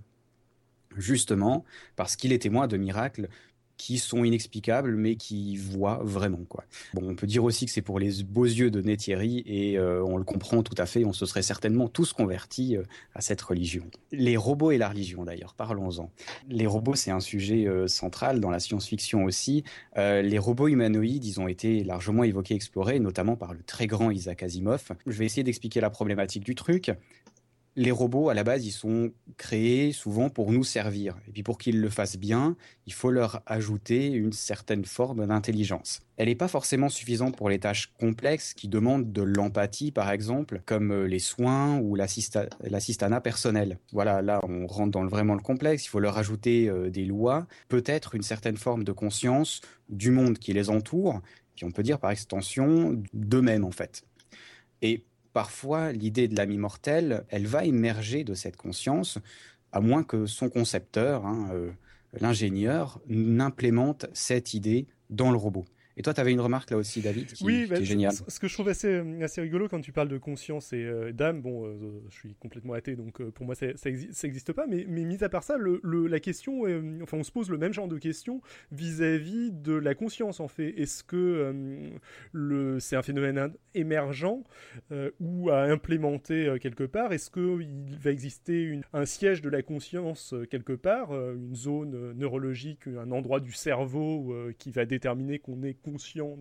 [0.97, 1.65] justement
[1.97, 3.29] parce qu'il est témoin de miracles
[3.77, 6.65] qui sont inexplicables mais qui voient vraiment quoi.
[6.95, 10.03] Bon, on peut dire aussi que c'est pour les beaux yeux de Neythierry et euh,
[10.05, 12.83] on le comprend tout à fait, on se serait certainement tous convertis euh,
[13.15, 13.85] à cette religion.
[14.13, 16.11] Les robots et la religion d'ailleurs, parlons-en.
[16.49, 19.65] Les robots c'est un sujet euh, central dans la science-fiction aussi.
[19.97, 24.43] les robots humanoïdes, ils ont été largement évoqués, explorés, notamment par le très grand Isaac
[24.43, 24.89] Asimov.
[25.07, 26.93] Je vais essayer d'expliquer la problématique du truc
[27.77, 31.15] les robots, à la base, ils sont créés souvent pour nous servir.
[31.29, 36.01] Et puis pour qu'ils le fassent bien, il faut leur ajouter une certaine forme d'intelligence.
[36.17, 40.63] Elle n'est pas forcément suffisante pour les tâches complexes qui demandent de l'empathie, par exemple,
[40.65, 43.79] comme euh, les soins ou l'assistanat personnel.
[43.93, 45.85] Voilà, là, on rentre dans vraiment le complexe.
[45.85, 49.61] Il faut leur ajouter euh, des lois, peut-être une certaine forme de conscience
[49.91, 51.21] du monde qui les entoure,
[51.55, 54.05] qui on peut dire par extension d'eux-mêmes, en fait.
[54.81, 55.05] Et
[55.37, 59.19] parfois l'idée de l'ami mortel, elle va émerger de cette conscience,
[59.71, 61.73] à moins que son concepteur, hein, euh,
[62.19, 65.67] l'ingénieur, n'implémente cette idée dans le robot.
[65.99, 68.13] Et toi, tu avais une remarque là aussi, David, qui, oui, bah, est géniale.
[68.13, 71.41] Ce que je trouve assez, assez rigolo quand tu parles de conscience et euh, d'âme,
[71.41, 75.05] bon, euh, je suis complètement athée, donc euh, pour moi, ça n'existe pas, mais, mais
[75.05, 76.65] mis à part ça, le, la question,
[77.03, 80.75] enfin, on se pose le même genre de questions vis-à-vis de la conscience, en fait.
[80.77, 81.55] Est-ce que
[82.33, 84.43] le, c'est un phénomène émergent
[85.21, 87.13] ou à implémenter quelque part?
[87.13, 92.87] Est-ce qu'il va exister une, un siège de la conscience quelque part, une zone neurologique,
[92.87, 96.37] un endroit du cerveau qui va déterminer qu'on est conscient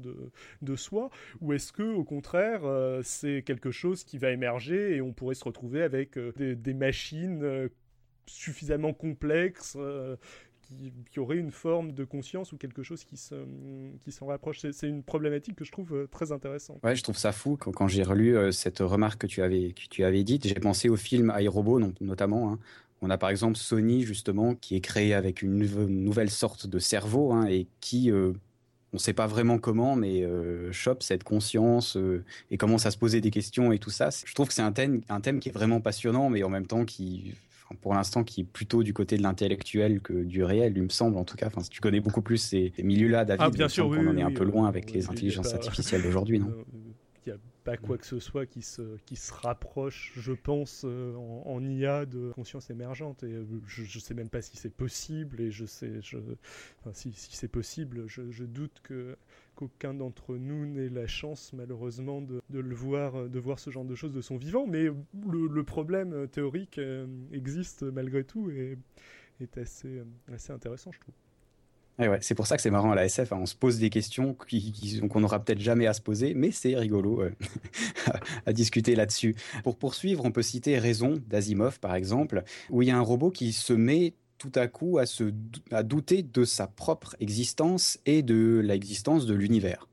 [0.62, 5.02] de, soi, ou est-ce que au contraire euh, c'est quelque chose qui va émerger et
[5.02, 7.70] on pourrait se retrouver avec euh, des, machines euh,
[8.26, 9.78] suffisamment complexes
[10.64, 13.46] qui, qui, auraient une forme de conscience ou quelque chose qui s'en
[14.00, 14.66] qui rapproche?
[14.72, 16.80] C'est une problématique que je trouve très intéressante.
[16.84, 17.56] Ouais, je trouve ça fou.
[17.56, 20.90] Quand, quand j'ai relu cette remarque que tu avais, que tu avais dite, j'ai pensé
[20.90, 22.52] au film iRobot notamment.
[22.52, 22.60] Hein.
[23.02, 27.34] On a par exemple Sony justement qui est créé avec une, nouvelle sorte de cerveau
[27.34, 28.10] hein, et qui
[28.96, 32.92] on ne sait pas vraiment comment, mais euh, chope cette conscience euh, et commence à
[32.92, 34.08] se poser des questions et tout ça.
[34.26, 36.66] Je trouve que c'est un thème, un thème qui est vraiment passionnant, mais en même
[36.66, 37.34] temps qui,
[37.82, 41.18] pour l'instant, qui est plutôt du côté de l'intellectuel que du réel, il me semble
[41.18, 41.48] en tout cas.
[41.48, 44.24] Enfin, si tu connais beaucoup plus ces, milieux-là, David, ah, bien sûr, on en est
[44.24, 46.54] un peu loin avec les intelligences artificielles d'aujourd'hui, non?
[47.66, 52.06] pas quoi que ce soit qui se, qui se rapproche, je pense, euh, en, IA
[52.06, 53.24] de conscience émergente.
[53.24, 56.18] Et euh, je, ne sais même pas si c'est possible, et je sais, je,
[56.94, 59.18] si, si c'est possible, je, je, doute que
[59.56, 63.86] qu'aucun d'entre nous n'ait la chance, malheureusement, de, de, le voir, de voir ce genre
[63.86, 64.68] de choses de son vivant.
[64.68, 68.78] Mais le, le problème théorique euh, existe malgré tout et
[69.42, 71.16] est assez, assez intéressant, je trouve
[72.22, 73.32] c'est pour ça que c'est marrant à la SF.
[73.32, 73.38] Hein.
[73.42, 74.36] On se pose des questions
[75.10, 77.24] qu'on n'aura peut-être jamais à se poser, mais c'est rigolo
[78.46, 79.36] à, discuter là-dessus.
[79.64, 83.32] Pour poursuivre, on peut citer Raison d'Asimov, par exemple, où il y a un robot
[83.32, 89.26] qui se met tout à coup à douter de sa propre existence et de l'existence
[89.26, 89.88] de l'univers.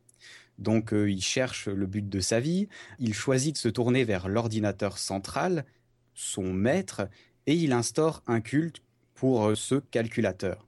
[0.59, 4.29] Donc euh, il cherche le but de sa vie, il choisit de se tourner vers
[4.29, 5.65] l'ordinateur central,
[6.15, 7.09] son maître,
[7.47, 8.83] et il instaure un culte
[9.15, 10.67] pour euh, ce calculateur.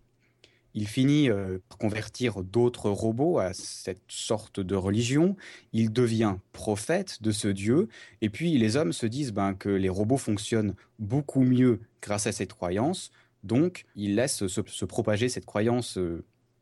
[0.75, 1.29] Il finit
[1.69, 5.37] par convertir d'autres robots à cette sorte de religion.
[5.73, 7.89] Il devient prophète de ce dieu.
[8.21, 12.33] Et puis les hommes se disent ben, que les robots fonctionnent beaucoup mieux grâce à
[12.33, 13.13] cette croyance.
[13.45, 15.99] Donc ils laissent se, propager cette croyance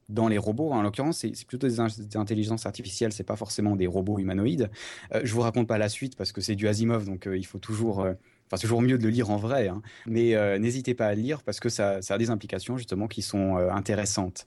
[0.09, 0.73] dans les robots.
[0.73, 1.81] En l'occurrence, c'est plutôt des,
[2.17, 4.71] intelligences artificielles, c'est pas forcément des robots humanoïdes.
[5.15, 7.59] Je je vous raconte pas la suite parce que c'est du Asimov, donc il faut
[7.59, 8.07] toujours
[8.57, 9.83] C'est toujours mieux de le lire en vrai, hein.
[10.07, 13.23] mais euh, n'hésitez pas à le lire parce que ça, a des implications justement qui
[13.23, 14.47] sont euh, intéressantes.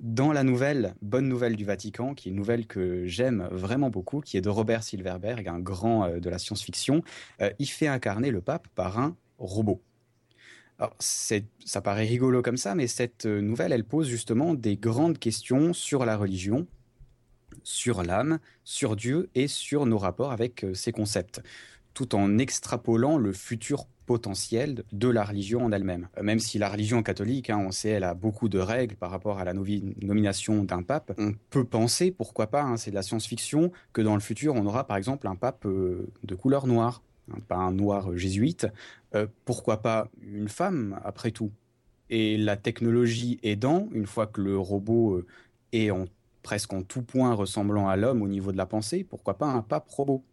[0.00, 4.20] Dans la nouvelle Bonne Nouvelle du Vatican, qui est une nouvelle que j'aime vraiment beaucoup,
[4.20, 7.02] qui est de Robert Silverberg, un grand euh, de la science-fiction,
[7.58, 9.80] il fait incarner le pape par un robot.
[10.78, 15.74] Alors, ça paraît rigolo comme ça, mais cette nouvelle, elle pose justement des grandes questions
[15.74, 16.66] sur la religion,
[17.62, 21.42] sur l'âme, sur Dieu et sur nos rapports avec ces concepts
[21.94, 26.08] tout en extrapolant le futur potentiel de la religion en elle-même.
[26.18, 29.12] Euh, même si la religion catholique, hein, on sait, elle a beaucoup de règles par
[29.12, 33.02] rapport à la nomination d'un pape, on peut penser, pourquoi pas, hein, c'est de la
[33.02, 37.02] science-fiction, que dans le futur, on aura par exemple un pape euh, de couleur noire,
[37.30, 38.66] hein, pas un noir jésuite,
[39.14, 41.52] euh, pourquoi pas une femme, après tout?
[42.08, 45.22] Et la technologie aidant, une fois que le robot
[45.72, 45.90] est
[46.42, 49.62] presque en tout point ressemblant à l'homme au niveau de la pensée, pourquoi pas un
[49.62, 50.24] pape robot?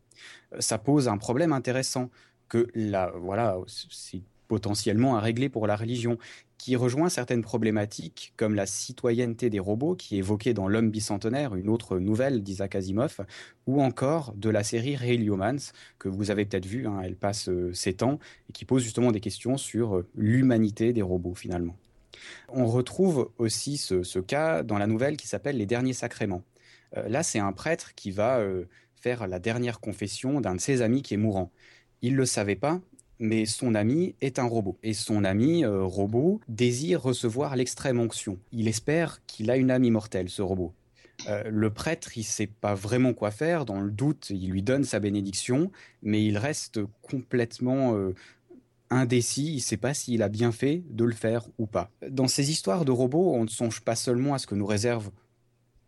[0.60, 2.10] Ça pose un problème intéressant
[2.50, 6.18] que là, voilà, c'est potentiellement à régler pour la religion,
[6.58, 11.56] qui rejoint certaines problématiques comme la citoyenneté des robots, qui est évoquée dans L'homme bicentenaire,
[11.56, 13.20] une autre nouvelle d'Isaac Asimov,
[13.68, 17.50] ou encore de la série Real Humans, que vous avez peut-être vu, hein, elle passe
[17.50, 21.76] euh, ans, et qui pose justement des questions sur euh, l'humanité des robots finalement.
[22.50, 26.42] On retrouve aussi ce, cas dans la nouvelle qui s'appelle Les Derniers Sacrements.
[26.96, 28.42] Euh, là, c'est un prêtre qui va
[29.16, 31.52] la dernière confession d'un de ses amis qui est mourant.
[32.02, 32.82] Il ne le savait pas,
[33.20, 34.78] mais son ami est un robot.
[34.84, 38.38] Et son ami euh, robot désire recevoir l'extrême onction.
[38.52, 40.74] Il espère qu'il a une âme immortelle, ce robot.
[41.28, 43.66] Euh, le prêtre, il sait pas vraiment quoi faire.
[43.66, 45.72] Dans le doute, il lui donne sa bénédiction,
[46.04, 48.14] mais il reste complètement euh,
[48.90, 49.56] indécis.
[49.56, 51.90] Il sait pas s'il a bien fait de le faire ou pas.
[52.08, 55.10] Dans ces histoires de robots, on ne songe pas seulement à ce que nous réserve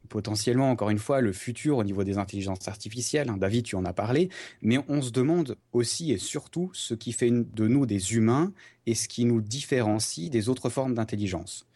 [0.09, 3.29] potentiellement, encore une fois, le futur au niveau des intelligences artificielles.
[3.29, 4.29] Hein, David, tu en as parlé.
[4.61, 8.51] Mais on se demande aussi et surtout ce qui fait de nous des humains
[8.85, 11.67] et ce qui nous différencie des autres formes d'intelligence.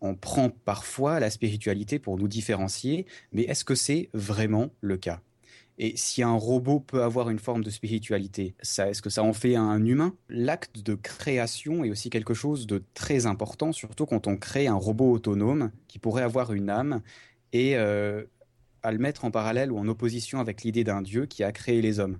[0.00, 5.20] On prend parfois la spiritualité pour nous différencier, mais est-ce que c'est vraiment le cas?
[5.80, 9.54] Et si un robot peut avoir une forme de spiritualité, est-ce que ça en fait
[9.54, 10.12] un humain?
[10.28, 14.74] L'acte de création est aussi quelque chose de très important, surtout quand on crée un
[14.74, 17.00] robot autonome qui pourrait avoir une âme
[17.52, 18.24] et euh,
[18.82, 21.82] à le mettre en parallèle ou en opposition avec l'idée d'un Dieu qui a créé
[21.82, 22.18] les hommes.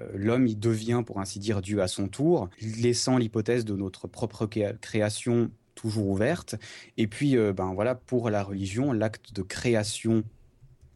[0.00, 4.06] Euh, l'homme, il devient, pour ainsi dire, Dieu à son tour, laissant l'hypothèse de notre
[4.06, 6.56] propre création toujours ouverte.
[6.96, 10.24] Et puis, euh, ben voilà, pour la religion, l'acte de création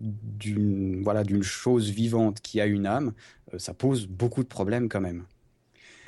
[0.00, 3.12] d'une voilà d'une chose vivante qui a une âme,
[3.56, 5.24] ça pose beaucoup de problèmes quand même.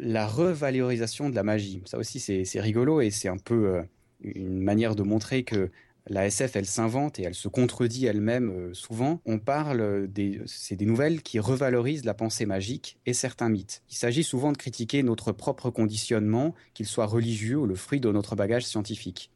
[0.01, 3.81] La revalorisation de la magie, ça aussi c'est rigolo et c'est un peu
[4.21, 5.71] une manière de montrer que
[6.09, 9.21] la SF, elle s'invente et elle se contredit elle-même euh, souvent.
[9.27, 13.83] On parle des, c'est des nouvelles qui revalorisent la pensée magique et certains mythes.
[13.91, 18.11] Il s'agit souvent de critiquer notre propre conditionnement, qu'il soit religieux ou le fruit de
[18.11, 19.31] notre bagage scientifique.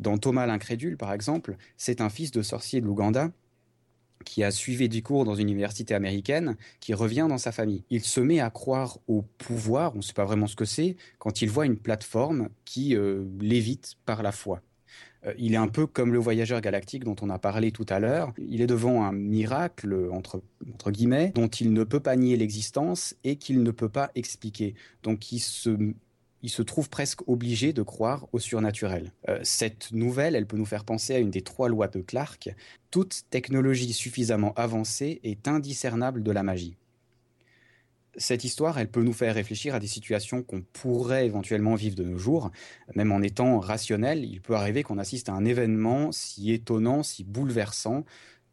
[0.00, 3.30] Dans Thomas l'incrédule, par exemple, c'est un fils de sorcier de l'Ouganda
[4.24, 7.82] qui a suivi du cours dans une université américaine, qui revient dans sa famille.
[7.90, 10.96] Il se met à croire au pouvoir, on ne sait pas vraiment ce que c'est,
[11.18, 14.62] quand il voit une plateforme qui euh, l'évite par la foi.
[15.26, 18.00] Euh, il est un peu comme le voyageur galactique dont on a parlé tout à
[18.00, 18.32] l'heure.
[18.38, 20.42] Il est devant un miracle, entre,
[20.90, 24.74] guillemets, dont il ne peut pas nier l'existence et qu'il ne peut pas expliquer.
[25.02, 29.12] Donc il se, trouve presque obligé de croire au surnaturel.
[29.28, 32.54] Euh, cette nouvelle, elle peut nous faire penser à une des trois lois de Clark.
[32.90, 36.76] Toute technologie suffisamment avancée est indiscernable de la magie
[38.16, 42.04] cette histoire, elle peut nous faire réfléchir à des situations qu'on pourrait éventuellement vivre de
[42.04, 42.50] nos jours.
[42.94, 47.24] Même en étant rationnel, il peut arriver qu'on assiste à un événement si étonnant, si
[47.24, 48.04] bouleversant,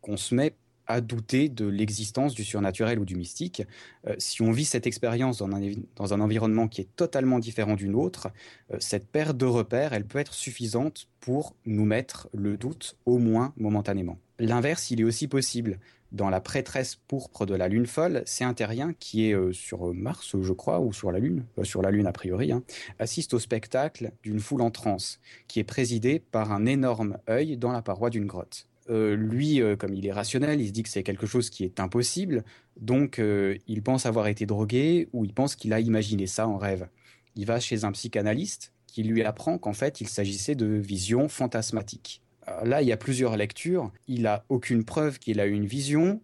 [0.01, 0.53] qu'on se met
[0.89, 3.61] à douter de l'existence du surnaturel ou du mystique.
[4.07, 8.29] Euh, si on vit cette expérience dans un, environnement qui est totalement différent d'une autre,
[8.73, 13.19] euh, cette perte de repères, elle peut être suffisante pour nous mettre le doute, au
[13.19, 14.17] moins momentanément.
[14.39, 15.79] L'inverse, il est aussi possible
[16.11, 19.93] dans la prêtresse pourpre de la lune folle, c'est un terrien qui est euh, sur
[19.93, 22.63] Mars, je crois, ou sur la Lune, euh, sur la Lune a priori, hein,
[22.97, 27.71] assiste au spectacle d'une foule en transe, qui est présidée par un énorme œil dans
[27.71, 28.67] la paroi d'une grotte.
[28.89, 31.79] Euh, lui, comme il est rationnel, il se dit que c'est quelque chose qui est
[31.79, 32.43] impossible,
[32.77, 33.21] donc
[33.67, 36.87] il pense avoir été drogué ou il pense qu'il a imaginé ça en rêve.
[37.35, 42.23] Il va chez un psychanalyste qui lui apprend qu'en fait il s'agissait de visions fantasmatiques.
[42.63, 43.91] Là, il y a plusieurs lectures.
[44.07, 46.21] Il a aucune preuve qu'il a eu une vision.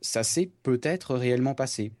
[0.00, 1.92] Ça s'est peut-être réellement passé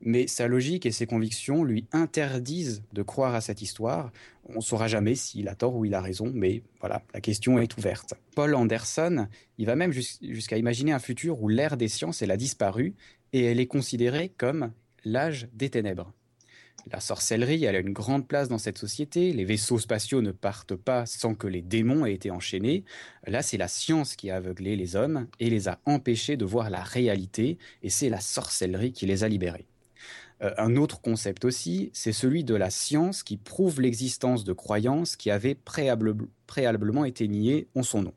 [0.00, 4.10] mais sa logique et ses convictions lui interdisent de croire à cette histoire.
[4.48, 7.58] On ne saura jamais s'il a tort ou il a raison, mais voilà, la question
[7.58, 8.14] est ouverte.
[8.34, 12.36] Paul Anderson, il va même jusqu'à imaginer un futur où l'ère des sciences elle a
[12.36, 12.94] disparu
[13.32, 14.72] et elle est considérée comme
[15.04, 16.12] l'âge des ténèbres.
[16.90, 19.32] La sorcellerie, elle a une grande place dans cette société.
[19.32, 22.84] Les vaisseaux spatiaux ne partent pas sans que les démons aient été enchaînés.
[23.26, 26.70] Là, c'est la science qui a aveuglé les hommes et les a empêchés de voir
[26.70, 29.66] la réalité, et c'est la sorcellerie qui les a libérés.
[30.42, 35.16] Euh, un autre concept aussi, c'est celui de la science qui prouve l'existence de croyances
[35.16, 35.56] qui avaient
[36.46, 38.14] préalablement été niées en son nom.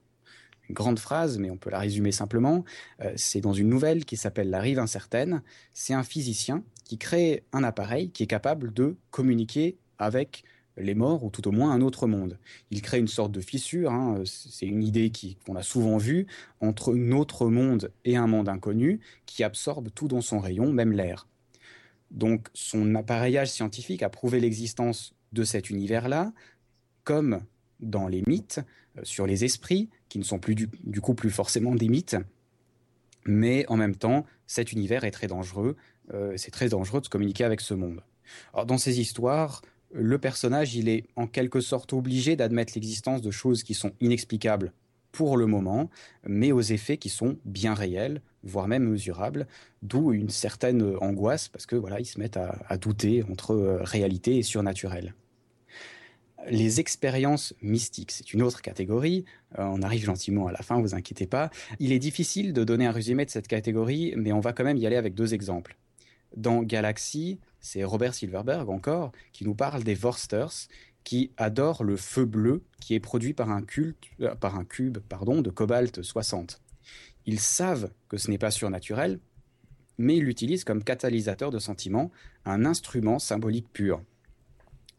[0.70, 2.64] Une grande phrase, mais on peut la résumer simplement.
[3.02, 5.42] Euh, c'est dans une nouvelle qui s'appelle La rive incertaine.
[5.74, 10.44] C'est un physicien qui crée un appareil qui est capable de communiquer avec
[10.78, 12.38] les morts ou tout au moins un autre monde.
[12.70, 15.12] Il crée une sorte de fissure, hein, c'est une idée
[15.44, 16.28] qu'on a souvent vue,
[16.62, 21.28] entre notre monde et un monde inconnu qui absorbe tout dans son rayon, même l'air.
[22.12, 26.32] Donc son appareillage scientifique a prouvé l'existence de cet univers-là,
[27.04, 27.42] comme
[27.80, 28.60] dans les mythes
[29.00, 32.18] euh, sur les esprits, qui ne sont plus du, coup plus forcément des mythes,
[33.26, 35.76] mais en même temps, cet univers est très dangereux,
[36.14, 38.02] euh, c'est très dangereux de se communiquer avec ce monde.
[38.66, 39.62] Dans ces histoires,
[39.94, 44.74] le personnage, il est en quelque sorte obligé d'admettre l'existence de choses qui sont inexplicables
[45.12, 45.90] pour le moment,
[46.26, 49.48] mais aux effets qui sont bien réels, voire même mesurables,
[49.84, 54.38] d'où une certaine angoisse, parce que voilà, ils se mettent à, douter entre euh, réalité
[54.38, 55.14] et surnaturel.
[56.50, 59.24] Les expériences mystiques, c'est une autre catégorie.
[59.60, 61.52] Euh, on arrive gentiment à la fin, vous inquiétez pas.
[61.80, 64.78] Il est difficile de donner un résumé de cette catégorie, mais on va quand même
[64.78, 65.78] y aller avec deux exemples.
[66.36, 70.68] Dans Galaxy, c'est Robert Silverberg encore qui nous parle des Vorsters,
[71.04, 75.00] qui adorent le feu bleu qui est produit par un, culte, euh, par un cube
[75.00, 76.62] pardon, de cobalt 60.
[77.26, 79.20] Ils savent que ce n'est pas surnaturel,
[79.98, 82.12] mais ils l'utilisent comme catalyseur de sentiments,
[82.46, 84.02] un instrument symbolique pur.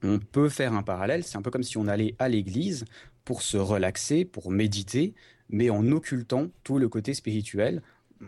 [0.03, 2.85] On peut faire un parallèle, c'est un peu comme si on allait à l'église
[3.25, 5.15] pour se relaxer, pour méditer,
[5.49, 7.83] mais en occultant tout le côté spirituel,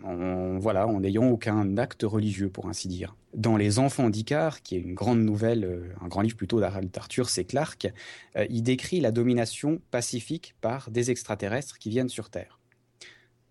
[0.04, 3.16] en, voilà, en n'ayant aucun acte religieux, pour ainsi dire.
[3.35, 7.28] Dans Les Enfants d'Icare, qui est une grande nouvelle, euh, un grand livre plutôt d'Arthur
[7.28, 7.44] C.
[7.44, 7.88] Clarke,
[8.37, 12.59] euh, il décrit la domination pacifique par des extraterrestres qui viennent sur Terre.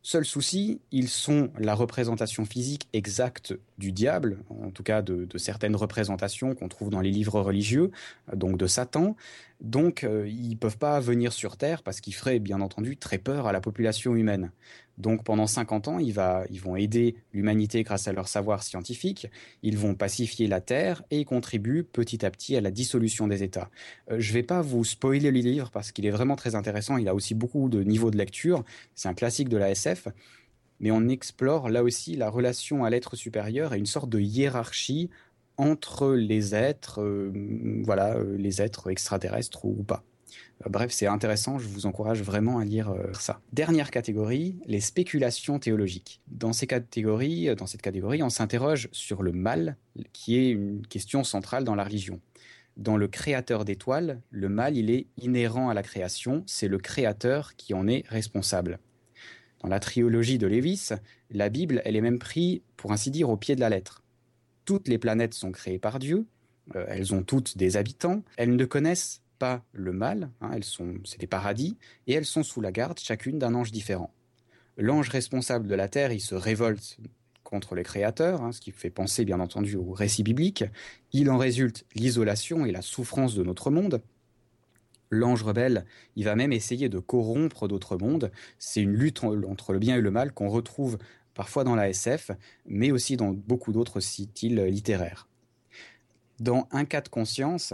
[0.07, 5.75] Seul souci, ils sont la représentation physique exacte du diable, en tout cas de, certaines
[5.75, 7.89] représentations qu'on trouve dans les livres religieux,
[8.31, 9.15] donc de Satan.
[9.61, 13.17] Donc, euh, ils ne peuvent pas venir sur Terre parce qu'ils feraient bien entendu très
[13.17, 14.51] peur à la population humaine.
[14.97, 19.27] Donc pendant 50 ans, ils, vont aider l'humanité grâce à leur savoir scientifique,
[19.61, 23.43] ils vont pacifier la Terre et ils contribuent petit à petit à la dissolution des
[23.43, 23.69] États.
[24.11, 26.97] Euh, je ne vais pas vous spoiler le livre parce qu'il est vraiment très intéressant,
[26.97, 30.07] il a aussi beaucoup de niveaux de lecture, c'est un classique de la SF,
[30.79, 35.09] mais on explore là aussi la relation à l'être supérieur et une sorte de hiérarchie
[35.57, 37.31] entre les êtres, euh,
[37.83, 40.03] voilà, euh, les êtres extraterrestres ou pas.
[40.63, 43.41] Euh, bref, c'est intéressant, je vous encourage vraiment à lire euh, ça.
[43.53, 46.21] Dernière catégorie, les spéculations théologiques.
[46.27, 49.77] Dans, ces catégories, euh, dans cette catégorie, on s'interroge sur le mal,
[50.13, 52.21] qui est une question centrale dans la religion.
[52.77, 57.55] Dans le créateur d'étoiles, le mal, il est inhérent à la création, c'est le créateur
[57.55, 58.79] qui en est responsable.
[59.61, 60.89] Dans la trilogie de Lévis,
[61.31, 64.03] la Bible, elle est même prise, pour ainsi dire, au pied de la lettre.
[64.65, 66.25] Toutes les planètes sont créées par Dieu,
[66.73, 71.19] elles ont toutes des habitants, elles ne connaissent pas le mal, hein, elles sont, c'est
[71.19, 74.11] des paradis, et elles sont sous la garde chacune d'un ange différent.
[74.77, 76.97] L'ange responsable de la terre, il se révolte
[77.43, 80.65] contre les créateurs, hein, ce qui fait penser bien entendu au récit biblique.
[81.13, 84.01] Il en résulte l'isolation et la souffrance de notre monde.
[85.11, 88.31] L'ange rebelle, il va même essayer de corrompre d'autres mondes.
[88.59, 90.97] C'est une lutte entre le bien et le mal qu'on retrouve
[91.33, 92.31] parfois dans la SF,
[92.65, 95.27] mais aussi dans beaucoup d'autres styles littéraires.
[96.39, 97.73] Dans Un cas de conscience,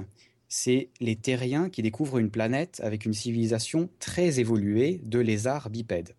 [0.54, 6.14] c'est les terriens qui découvrent une planète avec une civilisation très évoluée de lézards bipèdes.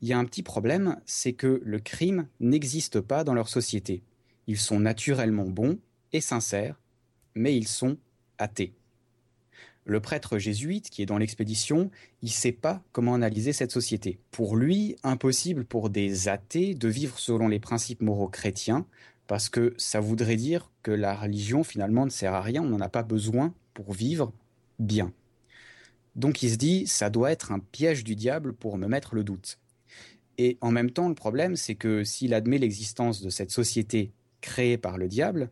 [0.00, 4.02] Il y a un petit problème, c'est que le crime n'existe pas dans leur société.
[4.46, 5.78] Ils sont naturellement bons
[6.14, 6.80] et sincères,
[7.34, 7.98] mais ils sont
[8.38, 8.72] athées.
[9.84, 11.90] Le prêtre jésuite qui est dans l'expédition,
[12.22, 14.18] il ne sait pas comment analyser cette société.
[14.30, 18.86] Pour lui, impossible pour des athées de vivre selon les principes moraux chrétiens,
[19.30, 22.80] parce que ça voudrait dire que la religion finalement ne sert à rien, on n'en
[22.80, 24.32] a pas besoin pour vivre
[24.80, 25.12] bien.
[26.16, 29.22] Donc il se dit, ça doit être un piège du diable pour me mettre le
[29.22, 29.60] doute.
[30.36, 34.10] Et en même temps, le problème, c'est que s'il admet l'existence de cette société
[34.40, 35.50] créée par le diable,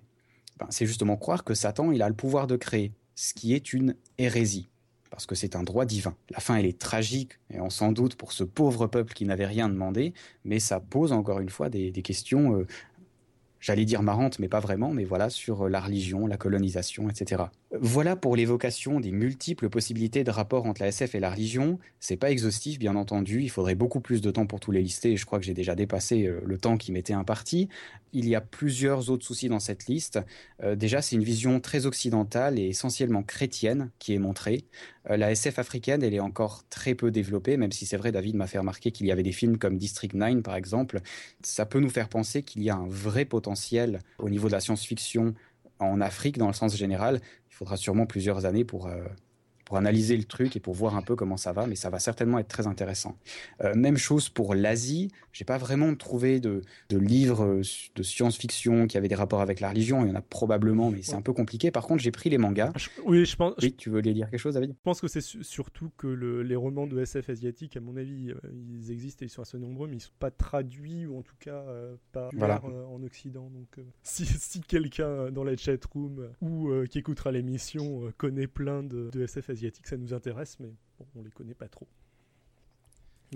[0.59, 2.91] ben, c'est justement croire que Satan, il a le pouvoir de créer.
[3.14, 4.68] ce qui est une hérésie
[5.11, 6.16] parce que c'est un droit divin.
[6.31, 9.47] La fin, elle est tragique, et on s'en doute pour ce pauvre peuple qui n'avait
[9.47, 10.12] rien demandé,
[10.45, 12.66] mais ça pose encore une fois des, questions euh,
[13.61, 17.44] j'allais dire marrante, mais pas vraiment, mais voilà, sur euh, la religion, la colonisation, etc.
[17.71, 21.79] Voilà pour l'évocation des multiples possibilités de rapport entre la SF et la religion.
[22.01, 23.43] C'est pas exhaustif, bien entendu.
[23.43, 25.53] Il faudrait beaucoup plus de temps pour tous les lister, et je crois que j'ai
[25.53, 27.69] déjà dépassé euh, le temps qui m'était imparti.
[28.14, 30.19] Il y a plusieurs autres soucis dans cette liste.
[30.62, 34.64] Euh, déjà, c'est une vision très occidentale et essentiellement chrétienne qui est montrée.
[35.05, 38.47] la SF africaine, elle est encore très peu développée, même si c'est vrai, David m'a
[38.47, 41.01] fait remarquer qu'il y avait des films comme District 9, par exemple.
[41.43, 44.61] Ça peut nous faire penser qu'il y a un vrai potentiel au niveau de la
[44.61, 45.35] science-fiction
[45.81, 47.21] en Afrique dans le sens général.
[47.59, 49.02] Faudra sûrement plusieurs années pour, euh,
[49.69, 51.99] pour analyser le truc et pour voir un peu comment ça va, mais ça va
[51.99, 53.19] certainement être très intéressant.
[53.62, 55.11] Euh, même chose pour l'Asie.
[55.31, 57.62] J'ai pas vraiment trouvé de, de livres euh,
[57.95, 60.07] de science-fiction qui avaient des rapports avec la religion.
[60.07, 61.71] Il y en a probablement, mais c'est un peu compliqué.
[61.71, 62.73] Par contre, j'ai pris les mangas.
[63.05, 63.57] oui, je pense.
[63.61, 64.71] Oui, tu veux les dire quelque chose, David?
[64.71, 68.37] Je pense que c'est surtout que les romans de SF asiatiques, à mon avis, euh,
[68.71, 71.37] ils existent et ils sont assez nombreux, mais ils sont pas traduits ou en tout
[71.39, 71.62] cas
[72.12, 72.62] pas voilà.
[72.64, 73.51] en Occident.
[73.51, 79.11] Donc, si, si quelqu'un dans la chat room ou qui écoutera l'émission connaît plein de,
[79.12, 80.72] de SF asiatiques ça nous intéresse, mais
[81.14, 81.86] on les connaît pas trop.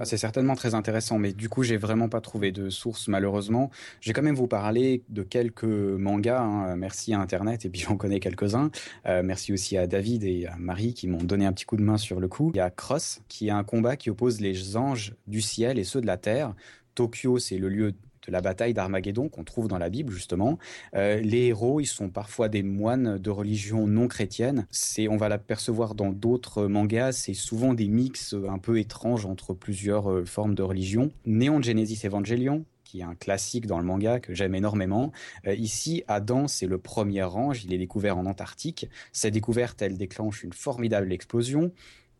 [0.01, 3.71] Ah, c'est certainement très intéressant, mais du coup, j'ai vraiment pas trouvé de source malheureusement.
[4.01, 6.41] J'ai quand même vous parler de quelques mangas.
[6.41, 6.77] Hein.
[6.77, 8.71] Merci à Internet, et puis j'en connais quelques-uns.
[9.05, 11.83] Euh, merci aussi à David et à Marie qui m'ont donné un petit coup de
[11.83, 12.51] main sur le coup.
[12.55, 15.85] Il y a Cross, qui est un combat qui oppose les anges du ciel et
[15.85, 16.55] ceux de la terre.
[16.95, 17.93] Tokyo, c'est le lieu
[18.27, 20.59] de la bataille d'Armageddon qu'on trouve dans la Bible justement.
[20.95, 24.67] Euh, les héros, ils sont parfois des moines de religion non chrétienne.
[24.71, 29.55] C'est, on va l'apercevoir dans d'autres mangas, c'est souvent des mix un peu étranges entre
[29.55, 31.11] plusieurs euh, formes de religion.
[31.27, 35.13] Neon Genesis Evangelion, qui est un classique dans le manga que j'aime énormément.
[35.47, 38.89] Euh, ici, Adam, c'est le premier ange, il est découvert en Antarctique.
[39.13, 41.73] Sa découverte, elle déclenche une formidable explosion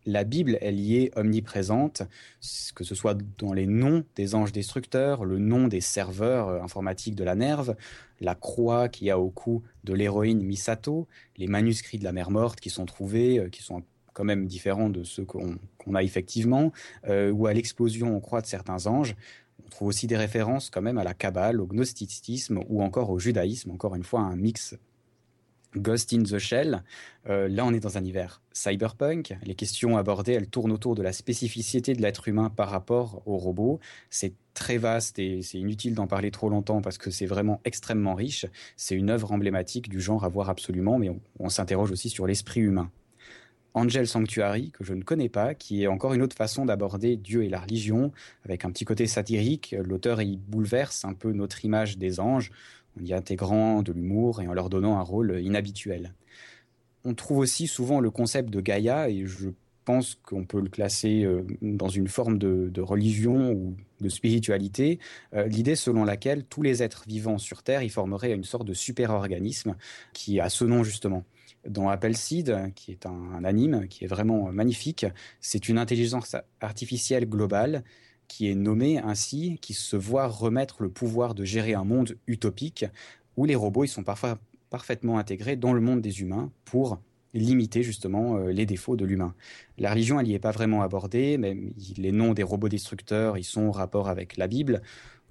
[0.05, 2.03] la Bible, elle y est omniprésente,
[2.75, 7.15] que ce soit dans les noms des anges destructeurs, le nom des serveurs euh, informatiques
[7.15, 7.75] de la Nerve,
[8.19, 12.31] la croix qu'il y a au cou de l'héroïne Misato, les manuscrits de la mer
[12.31, 13.83] morte qui sont trouvés, euh, qui sont
[14.13, 15.57] quand même différents de ceux qu'on
[15.95, 16.71] a effectivement,
[17.07, 19.15] euh, ou à l'explosion en croix de certains anges.
[19.65, 23.19] On trouve aussi des références quand même à la Kabbale, au gnosticisme ou encore au
[23.19, 24.75] judaïsme, encore une fois un mix
[25.75, 26.83] Ghost in the Shell.
[27.29, 29.35] Euh, là, on est dans un hiver cyberpunk.
[29.43, 33.37] Les questions abordées, elles tournent autour de la spécificité de l'être humain par rapport aux
[33.37, 33.79] robots.
[34.09, 38.13] C'est très vaste et c'est inutile d'en parler trop longtemps parce que c'est vraiment extrêmement
[38.13, 38.45] riche.
[38.77, 41.09] C'est une œuvre emblématique du genre à voir absolument, mais
[41.39, 42.89] on, s'interroge aussi sur l'esprit humain.
[43.75, 47.43] Angel Sanctuary, que je ne connais pas, qui est encore une autre façon d'aborder Dieu
[47.43, 48.11] et la religion,
[48.45, 49.75] avec un petit côté satirique.
[49.83, 52.51] L'auteur y bouleverse un peu notre image des anges
[52.99, 56.13] en y intégrant de l'humour et en leur donnant un rôle inhabituel.
[57.05, 59.49] On trouve aussi souvent le concept de Gaïa, et je
[59.83, 64.99] pense qu'on peut le classer euh, dans une forme de, religion ou de spiritualité,
[65.33, 68.73] euh, l'idée selon laquelle tous les êtres vivants sur Terre y formeraient une sorte de
[68.73, 69.75] super-organisme
[70.13, 71.23] qui a ce nom justement.
[71.67, 75.05] Dans Appleseed, qui est un anime qui est vraiment magnifique,
[75.39, 77.83] c'est une intelligence artificielle globale
[78.27, 82.85] qui est nommé ainsi, qui se voit remettre le pouvoir de gérer un monde utopique
[83.37, 84.37] où les robots ils sont parfois
[84.69, 86.99] parfaitement intégrés dans le monde des humains pour
[87.33, 89.33] limiter justement euh, les défauts de l'humain.
[89.77, 91.57] La religion, elle n'y est pas vraiment abordée, mais
[91.97, 94.81] les noms des robots destructeurs, ils sont en rapport avec la Bible.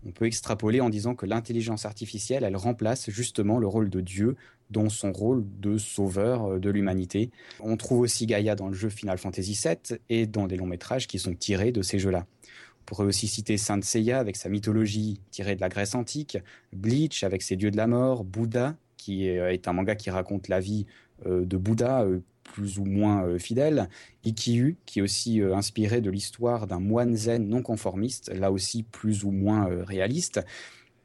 [0.04, 4.36] On peut extrapoler en disant que l'intelligence artificielle, elle remplace justement le rôle de Dieu
[4.70, 7.30] dans son rôle de sauveur euh, de l'humanité.
[7.60, 11.06] On trouve aussi Gaïa dans le jeu Final Fantasy VII et dans des longs métrages
[11.06, 12.26] qui sont tirés de ces jeux-là.
[12.86, 16.38] Pourrait aussi citer Saint Seiya avec sa mythologie tirée de la Grèce antique,
[16.72, 20.48] Bleach avec ses dieux de la mort, Bouddha qui est, euh, un manga qui raconte
[20.48, 20.86] la vie
[21.26, 23.88] euh, de Bouddha euh, plus ou moins fidèle,
[24.24, 29.24] Ikkyu qui est aussi inspiré de l'histoire d'un moine zen non conformiste, là aussi plus
[29.24, 30.40] ou moins réaliste.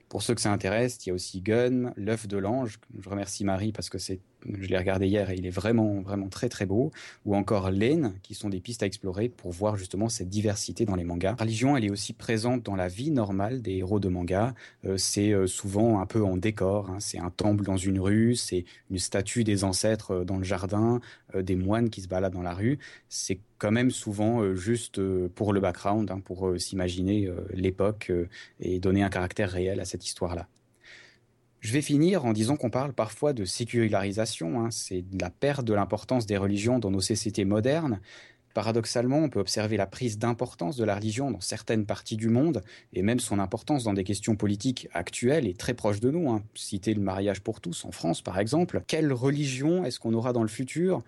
[0.10, 2.80] Pour ceux que ça intéresse, il y a aussi Gun, l'œuf de l'ange.
[3.00, 4.20] Je remercie Marie parce que c'est
[4.60, 6.92] je l'ai regardé hier et il est vraiment, vraiment très très beau.
[7.26, 10.96] Ou encore Lane, qui sont des pistes à explorer pour voir justement cette diversité dans
[10.96, 11.36] les mangas.
[11.38, 14.54] La religion, elle est aussi présente dans la vie normale des héros de manga.
[14.86, 16.90] Euh, c'est euh, souvent un peu en décor.
[16.90, 16.98] Hein.
[17.00, 21.00] C'est un temple dans une rue, c'est une statue des ancêtres euh, dans le jardin,
[21.38, 22.80] des moines qui se baladent dans la rue.
[23.10, 28.12] C'est quand même souvent juste pour le background, hein, pour s'imaginer l'époque
[28.60, 30.48] et donner un caractère réel à cette histoire-là.
[31.68, 34.72] Je vais finir en disant qu'on parle parfois de sécularisation, hein.
[34.72, 38.00] c'est la perte de l'importance des religions dans nos sociétés modernes.
[38.54, 42.64] paradoxalement, on peut observer la prise d'importance de la religion dans certaines parties du monde,
[42.94, 46.30] et même son importance dans des questions politiques actuelles et très proches de nous.
[46.30, 46.42] Hein.
[46.56, 48.82] Citer le mariage pour tous en France, par exemple.
[48.88, 51.04] Quelle religion est-ce qu'on aura dans le futur?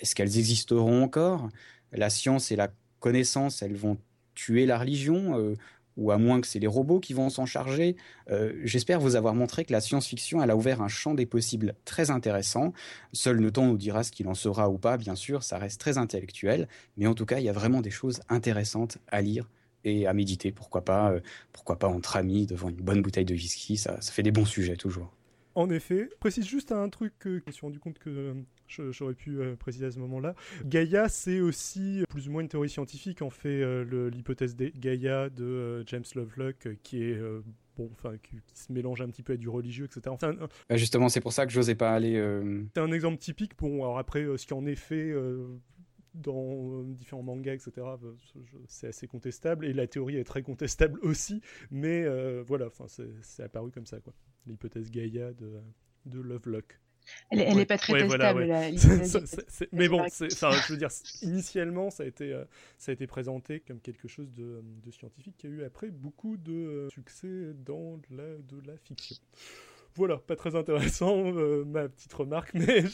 [0.00, 1.50] Est-ce qu'elles existeront encore?
[1.92, 3.98] La science et la connaissance, elles vont
[4.34, 5.54] tuer la religion euh,
[5.98, 7.96] ou à moins que c'est les robots qui vont s'en charger.
[8.30, 11.74] Euh, j'espère vous avoir montré que la science-fiction, elle a ouvert un champ des possibles
[11.84, 12.72] très intéressant.
[13.12, 15.80] Seul le temps nous dira ce qu'il en sera ou pas, bien sûr, ça reste
[15.80, 19.50] très intellectuel, mais en tout cas, il y a vraiment des choses intéressantes à lire
[19.84, 21.20] et à méditer, pourquoi pas, euh,
[21.52, 24.46] pourquoi pas entre amis, devant une bonne bouteille de whisky, ça, ça fait des bons
[24.46, 25.17] sujets toujours.
[25.58, 28.32] En effet, précise juste un truc que je me suis rendu compte que
[28.68, 30.36] j'aurais pu euh, préciser à ce moment-là.
[30.64, 35.28] Gaïa, c'est aussi plus ou moins une théorie scientifique, en fait, euh, l'hypothèse de Gaïa
[35.30, 37.20] de euh, James Lovelock, qui est
[37.76, 40.02] bon, enfin, qui, se mélange un petit peu avec du religieux, etc.
[40.10, 40.36] Enfin,
[40.70, 42.14] Justement, c'est pour ça que j'osais pas aller.
[42.76, 43.58] C'est un exemple typique.
[43.58, 45.12] Bon, alors après, ce qui en est fait
[46.18, 47.86] dans différents mangas, etc.,
[48.66, 51.40] c'est assez contestable, et la théorie est très contestable aussi,
[51.70, 52.06] mais
[52.42, 52.86] voilà, enfin,
[53.22, 54.14] c'est apparu comme ça, quoi.
[54.46, 55.60] L'hypothèse Gaïa de,
[56.06, 56.80] de Lovelock.
[57.30, 58.46] Elle, n'est pas très stable.
[59.72, 60.90] mais bon, je veux dire,
[61.22, 62.44] initialement, ça a été, euh,
[62.76, 66.36] ça a été présenté comme quelque chose de, de, scientifique qui a eu après beaucoup
[66.36, 69.16] de euh, succès dans la, de la fiction.
[69.98, 72.84] Voilà, pas très intéressant, euh, ma petite remarque, mais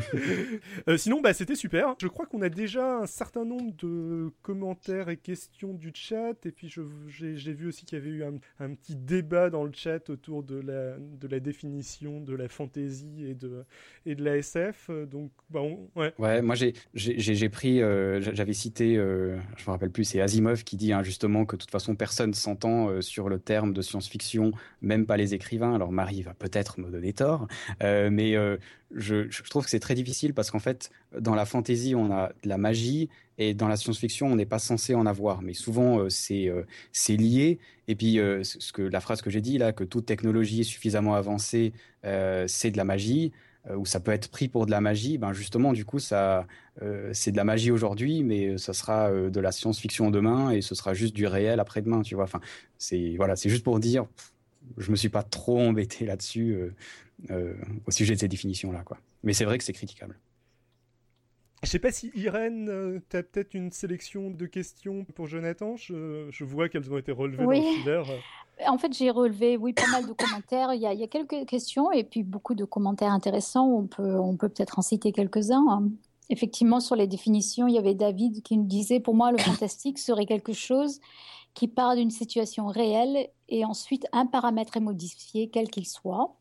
[0.88, 1.94] euh, sinon, bah, c'était super.
[2.00, 6.52] Je crois qu'on a déjà un certain nombre de commentaires et questions du chat, et
[6.52, 6.74] puis
[7.08, 10.56] j'ai vu aussi qu'il y avait eu un, petit débat dans le chat autour de
[10.56, 13.62] la, de la définition de la fantasy et de,
[14.06, 14.90] et de la SF.
[15.10, 15.60] Donc, bah,
[15.94, 16.14] ouais.
[16.18, 20.94] Ouais, moi j'ai pris, euh, j'avais cité, je me rappelle plus, c'est Asimov qui dit
[20.94, 25.18] hein, justement que de toute façon personne s'entend sur le terme de science-fiction, même pas
[25.18, 25.74] les écrivains.
[25.74, 27.48] Alors Marie va peut-être me donner tort,
[27.82, 28.56] euh, mais euh,
[28.94, 32.48] je, trouve que c'est très difficile parce qu'en fait, dans la fantasy, on a de
[32.48, 35.42] la magie et dans la science-fiction, on n'est pas censé en avoir.
[35.42, 37.58] Mais souvent, euh, c'est lié.
[37.88, 41.14] Et puis, ce que la phrase que j'ai dit là, que toute technologie est suffisamment
[41.14, 41.72] avancée,
[42.02, 43.32] c'est de la magie
[43.76, 46.46] ou ça peut être pris pour de la magie, ben justement, du coup, ça,
[47.12, 50.94] c'est de la magie aujourd'hui, mais ça sera de la science-fiction demain et ce sera
[50.94, 52.24] juste du réel après-demain, tu vois.
[52.24, 52.40] Enfin,
[52.78, 54.06] c'est voilà, c'est juste pour dire,
[54.76, 56.74] je me suis pas trop embêté là-dessus euh,
[57.30, 57.54] euh,
[57.86, 58.82] au sujet de ces définitions-là.
[58.84, 58.98] Quoi.
[59.22, 60.18] Mais c'est vrai que c'est critiquable.
[61.62, 65.76] Je sais pas si Irène, euh, tu as peut-être une sélection de questions pour Jonathan.
[65.76, 68.04] Je, vois qu'elles ont été relevées dans le filaire.
[68.66, 70.74] En fait, j'ai relevé, oui, pas mal de commentaires.
[70.74, 73.68] Il y, a, quelques questions et puis beaucoup de commentaires intéressants.
[73.68, 75.66] On peut on peut peut-être en citer quelques-uns.
[75.68, 75.88] Hein.
[76.28, 79.98] Effectivement, sur les définitions, il y avait David qui nous disait, pour moi, le fantastique
[79.98, 81.00] serait quelque chose
[81.56, 86.36] qui part d'une situation réelle et ensuite un paramètre est modifié, quel qu'il soit.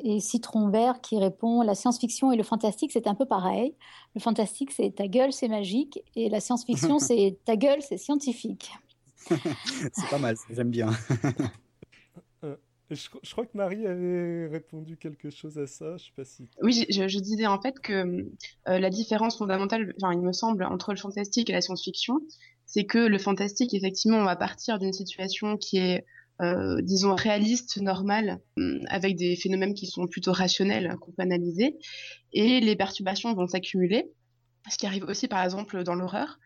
[0.00, 3.74] Et Citron Vert qui répond La science-fiction et le fantastique, c'est un peu pareil.
[4.14, 6.02] Le fantastique, c'est ta gueule, c'est magique.
[6.16, 8.72] Et la science-fiction, c'est ta gueule, c'est scientifique.
[9.16, 10.90] c'est pas mal, j'aime bien.
[12.42, 12.56] Euh,
[12.90, 15.98] je, crois que Marie avait répondu quelque chose à ça.
[15.98, 16.48] Je sais pas si.
[16.62, 18.24] Oui, je, disais en fait que euh,
[18.64, 22.20] la différence fondamentale, enfin, il me semble, entre le fantastique et la science-fiction,
[22.70, 26.06] c'est que le fantastique, effectivement, on va partir d'une situation qui est,
[26.40, 31.76] euh, disons, réaliste, normale, hum, avec des phénomènes qui sont plutôt rationnels, qu'on peut analyser,
[32.32, 34.12] et les perturbations vont s'accumuler,
[34.70, 36.38] ce qui arrive aussi, par exemple, dans l'horreur,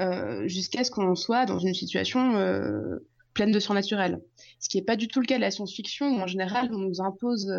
[0.00, 4.22] euh, jusqu'à ce qu'on soit dans une situation euh, pleine de surnaturel.
[4.60, 6.78] Ce qui n'est pas du tout le cas de la science-fiction, où en général, on
[6.78, 7.52] nous impose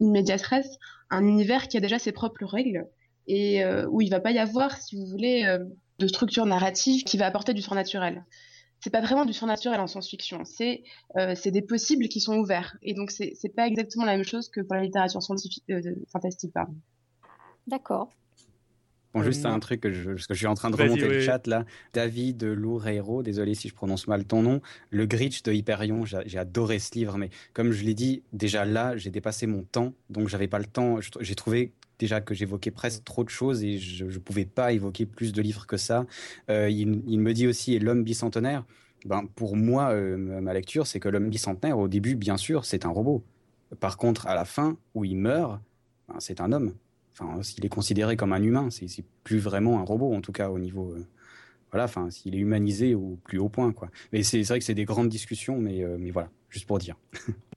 [0.00, 0.78] une médiatrice,
[1.10, 2.86] un univers qui a déjà ses propres règles,
[3.26, 5.58] et où il ne va pas y avoir, si vous voulez,
[5.98, 8.24] de structure narrative qui va apporter du surnaturel.
[8.80, 10.82] C'est pas vraiment du surnaturel en science-fiction, c'est
[11.16, 12.76] euh, des possibles qui sont ouverts.
[12.82, 15.80] Et donc c'est pas exactement la même chose que pour la littérature scientifique euh,
[16.12, 16.52] fantastique.
[17.66, 18.10] D'accord.
[19.16, 21.46] Bon, juste un truc que je, que je suis en train de remonter le chat
[21.46, 21.64] là.
[21.94, 24.60] David Loureiro, désolé si je prononce mal ton nom.
[24.90, 28.94] Le Gritch de Hyperion, j'ai adoré ce livre, mais comme je l'ai dit, déjà là,
[28.98, 30.98] j'ai dépassé mon temps, donc j'avais pas le temps.
[31.00, 35.06] J'ai trouvé déjà que j'évoquais presque trop de choses et je ne pouvais pas évoquer
[35.06, 36.06] plus de livres que ça.
[36.50, 38.64] Euh, il, me dit aussi, et l'homme bicentenaire,
[39.04, 42.84] ben, pour moi, euh, ma lecture, c'est que l'homme bicentenaire, au début, bien sûr, c'est
[42.84, 43.24] un robot.
[43.80, 45.60] Par contre, à la fin, où il meurt,
[46.08, 46.74] ben, c'est un homme.
[47.12, 50.50] Enfin, s'il est considéré comme un humain, c'est plus vraiment un robot, en tout cas
[50.50, 50.92] au niveau...
[50.92, 51.06] Euh,
[51.72, 53.90] voilà, enfin, s'il est humanisé au plus haut point, quoi.
[54.12, 56.96] Mais c'est vrai que c'est des grandes discussions, mais, mais voilà, juste pour dire.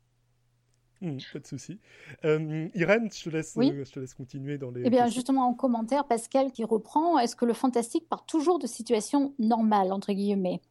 [1.01, 1.79] Mmh, pas de souci.
[2.25, 4.81] Euh, Irène, je te, laisse, euh, je te laisse continuer dans les.
[4.83, 8.67] Eh bien, justement, en commentaire, Pascal qui reprend est-ce que le fantastique part toujours de
[8.67, 10.61] situations normales, entre guillemets?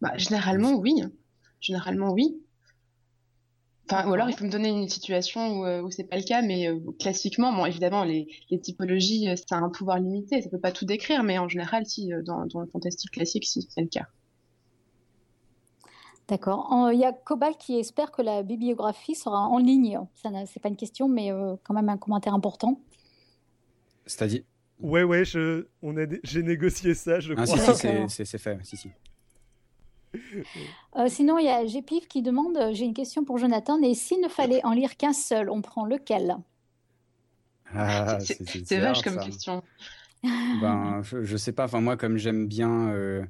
[0.00, 0.94] Bah, Généralement, oui.
[1.60, 2.36] Généralement, oui.
[3.88, 6.40] Enfin, ou alors il faut me donner une situation où, où c'est pas le cas,
[6.40, 10.72] mais classiquement, bon, évidemment, les, les typologies, ça a un pouvoir limité, ça peut pas
[10.72, 14.08] tout décrire, mais en général, si, dans, dans le fantastique classique, si c'est le cas.
[16.28, 16.90] D'accord.
[16.92, 20.00] Il y a Cobalt qui espère que la bibliographie sera en ligne.
[20.14, 21.30] Ça, c'est pas une question, mais
[21.64, 22.80] quand même un commentaire important.
[24.06, 24.42] C'est-à-dire?
[24.80, 27.46] Ouais, ouais, je, on a, j'ai négocié ça, je ah, crois.
[27.46, 27.58] Si,
[28.08, 28.90] si, c'est, fait, si, si.
[30.96, 34.20] Euh, sinon, il y a Gpif qui demande, j'ai une question pour Jonathan, et s'il
[34.20, 36.36] ne fallait en lire qu'un seul, on prend lequel?
[37.74, 39.62] Ah, C'est, vache comme question.
[40.22, 42.88] Ben, je, je, sais pas, enfin moi comme j'aime bien...
[42.90, 43.24] Euh euh,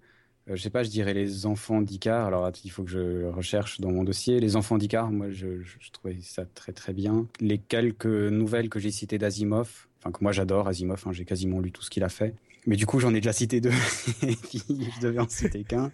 [0.47, 2.27] je sais pas, je dirais les enfants d'Icar.
[2.27, 4.41] Alors, il faut que je recherche dans mon dossier.
[4.41, 7.27] Les enfants d'Icar, moi, je, je, trouvais ça très très bien.
[7.41, 11.61] Les quelques nouvelles que j'ai citées d'Asimov, enfin que moi j'adore Asimov, hein, j'ai quasiment
[11.61, 12.35] lu tout ce qu'il a fait.
[12.67, 13.71] Mais du coup, j'en ai déjà cité deux,
[14.23, 15.93] et puis je devais en citer qu'un.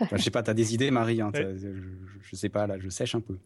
[0.00, 1.56] Enfin, je sais pas, tu as des idées, Marie hein, je,
[2.22, 3.36] je, sais pas, là, je sèche un peu.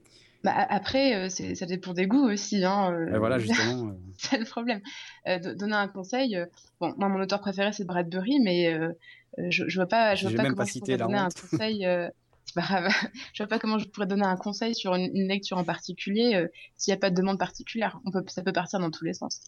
[0.42, 2.64] Bah, après, euh, ça dépend des goûts aussi.
[2.64, 3.92] Hein, euh, voilà, justement.
[4.18, 4.80] c'est le problème.
[5.54, 6.36] donner un conseil,
[6.80, 8.92] bon, moi, mon auteur préféré, c'est Bradbury, mais euh,
[9.38, 11.86] je, je vois pas, je vois pas comment je pourrais donner un conseil.
[11.86, 12.08] Euh,
[12.44, 12.92] c'est pas grave.
[13.32, 16.48] je vois pas comment je pourrais donner un conseil sur une, lecture en particulier euh,
[16.76, 18.00] s'il n'y a pas de demande particulière.
[18.04, 19.42] On peut, ça peut partir dans tous les sens.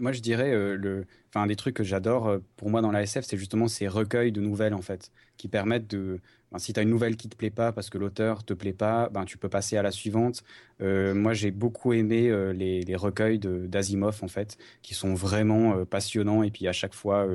[0.00, 3.36] moi, je dirais, le, enfin, des trucs que j'adore pour moi dans la SF, c'est
[3.36, 6.20] justement ces recueils de nouvelles en fait, qui permettent de,
[6.50, 8.72] ben, si tu as une nouvelle qui te plaît pas parce que l'auteur te plaît
[8.72, 10.42] pas, ben, tu peux passer à la suivante.
[10.80, 16.50] moi, j'ai beaucoup aimé les, les, recueils d'Asimov en fait, qui sont vraiment passionnants et
[16.50, 17.28] puis à chaque fois,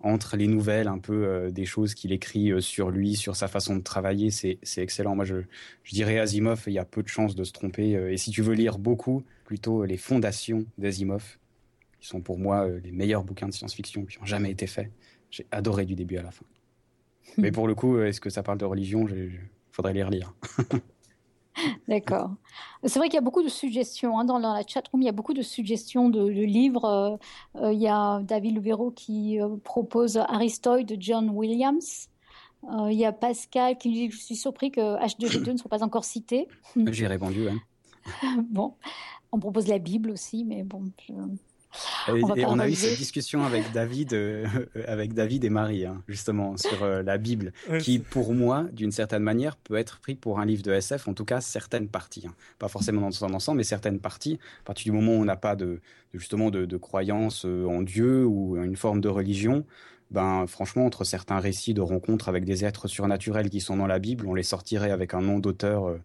[0.00, 3.48] entre les nouvelles, un peu euh, des choses qu'il écrit euh, sur lui, sur sa
[3.48, 5.14] façon de travailler, c'est excellent.
[5.16, 5.36] Moi, je,
[5.82, 7.96] je, dirais Asimov, il y a peu de chances de se tromper.
[7.96, 11.38] Euh, et si tu veux lire beaucoup, plutôt les fondations d'Asimov,
[12.00, 14.90] qui sont pour moi les meilleurs bouquins de science-fiction qui ont jamais été faits.
[15.30, 16.44] J'ai adoré du début à la fin.
[17.38, 19.08] Mais pour le coup, est-ce que ça parle de religion?
[19.08, 19.40] Il
[19.72, 20.34] faudrait les relire.
[21.88, 22.30] D'accord.
[22.84, 24.18] C'est vrai qu'il y a beaucoup de suggestions.
[24.18, 26.84] Hein, dans la chatroom, il y a beaucoup de suggestions de, livres.
[26.84, 27.16] Euh,
[27.62, 32.08] euh, il y a David Luvero qui euh, propose Aristote de John Williams.
[32.88, 36.04] il y a Pascal qui dit Je suis surpris que H2G2 ne soit pas encore
[36.04, 36.48] cité.
[36.76, 37.48] J'ai répondu.
[38.50, 38.74] bon,
[39.32, 40.90] on propose la Bible aussi, mais bon.
[42.08, 44.46] On, a eu cette discussion avec David, euh,
[44.86, 49.22] avec David et Marie, hein, justement, sur euh, la Bible, qui, pour moi, d'une certaine
[49.22, 52.24] manière, peut être pris pour un livre de SF, en tout cas certaines parties.
[52.26, 52.34] Hein.
[52.58, 54.38] Pas forcément dans son ensemble, mais certaines parties.
[54.62, 55.80] À partir du moment où on n'a pas de,
[56.12, 59.64] justement de, croyance euh, en Dieu ou une forme de religion,
[60.10, 63.98] ben franchement, entre certains récits de rencontres avec des êtres surnaturels qui sont dans la
[63.98, 65.96] Bible, on les sortirait avec un nom d'auteur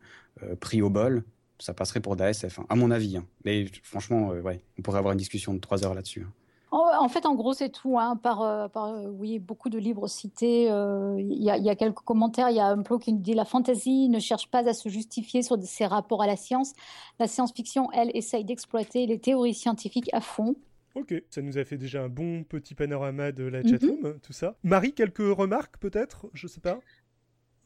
[0.59, 1.23] pris au bol
[1.59, 3.17] ça passerait pour d'ASF, hein, à mon avis.
[3.17, 3.25] Hein.
[3.45, 6.25] Mais franchement, euh, ouais, on pourrait avoir une discussion de trois heures là-dessus.
[6.27, 6.33] Hein.
[6.71, 7.97] En fait, en gros, c'est tout.
[8.21, 10.65] Par, euh, par euh, oui, beaucoup de livres cités.
[10.65, 12.49] Il y, a quelques commentaires.
[12.49, 15.41] Il y a un peu qui dit la fantasy ne cherche pas à se justifier
[15.41, 16.73] sur ses rapports à la science.
[17.19, 20.55] La science-fiction, elle, essaye d'exploiter les théories scientifiques à fond.
[20.95, 24.33] Ok, ça nous a fait déjà un bon petit panorama de la chatroom, mm tout
[24.33, 24.55] ça.
[24.63, 26.27] Marie, quelques remarques peut-être?
[26.33, 26.79] Je sais pas.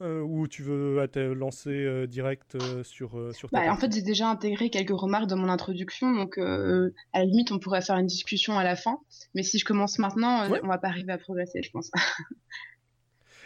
[0.02, 3.94] Euh, ou tu veux te lancer euh, direct euh, sur, sur ta bah, En fait,
[3.94, 7.98] j'ai déjà intégré quelques remarques dans mon introduction, donc à la limite, on pourrait faire
[7.98, 9.00] une discussion à la fin.
[9.36, 11.92] Mais si je commence maintenant, on va pas arriver à progresser, je pense.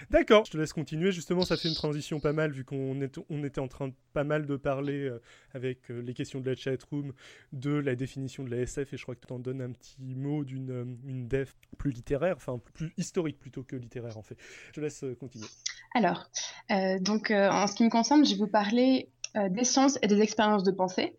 [0.10, 1.12] D'accord, je te laisse continuer.
[1.12, 2.97] Justement, ça fait une transition pas mal vu qu'on
[3.30, 5.22] on était en train pas mal de parler euh,
[5.53, 7.14] avec euh, les questions de la chatroom
[7.51, 10.16] de la définition de la SF et je crois que tu en donnes un petit
[10.16, 11.45] mot d'une euh,
[11.78, 14.38] plus littéraire, enfin plus historique plutôt que littéraire en fait.
[14.68, 15.47] Je te laisse continuer.
[15.93, 16.30] Alors,
[17.01, 20.63] donc en ce qui me concerne, je vais vous parler des sciences et des expériences
[20.63, 21.17] de pensée.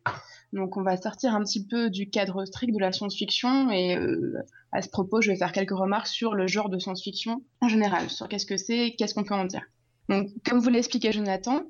[0.52, 4.34] Donc on va sortir un petit peu du cadre strict de la science-fiction et euh,
[4.72, 8.08] à ce propos, je vais faire quelques remarques sur le genre de science-fiction en général,
[8.08, 9.62] sur qu'est-ce que c'est, qu'est-ce qu'on peut en dire.
[10.08, 11.64] Donc comme vous l'expliquait Jonathan,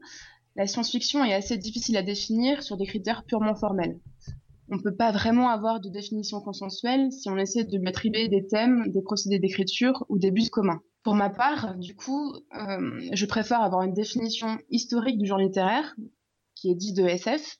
[0.55, 3.99] la science-fiction est assez difficile à définir sur des critères purement formels.
[4.70, 8.47] On ne peut pas vraiment avoir de définition consensuelle si on essaie de m'attribuer des
[8.47, 10.82] thèmes, des procédés d'écriture ou des buts communs.
[11.03, 15.97] Pour ma part, du coup, euh, je préfère avoir une définition historique du genre littéraire,
[16.59, 17.57] qui est dit de SF,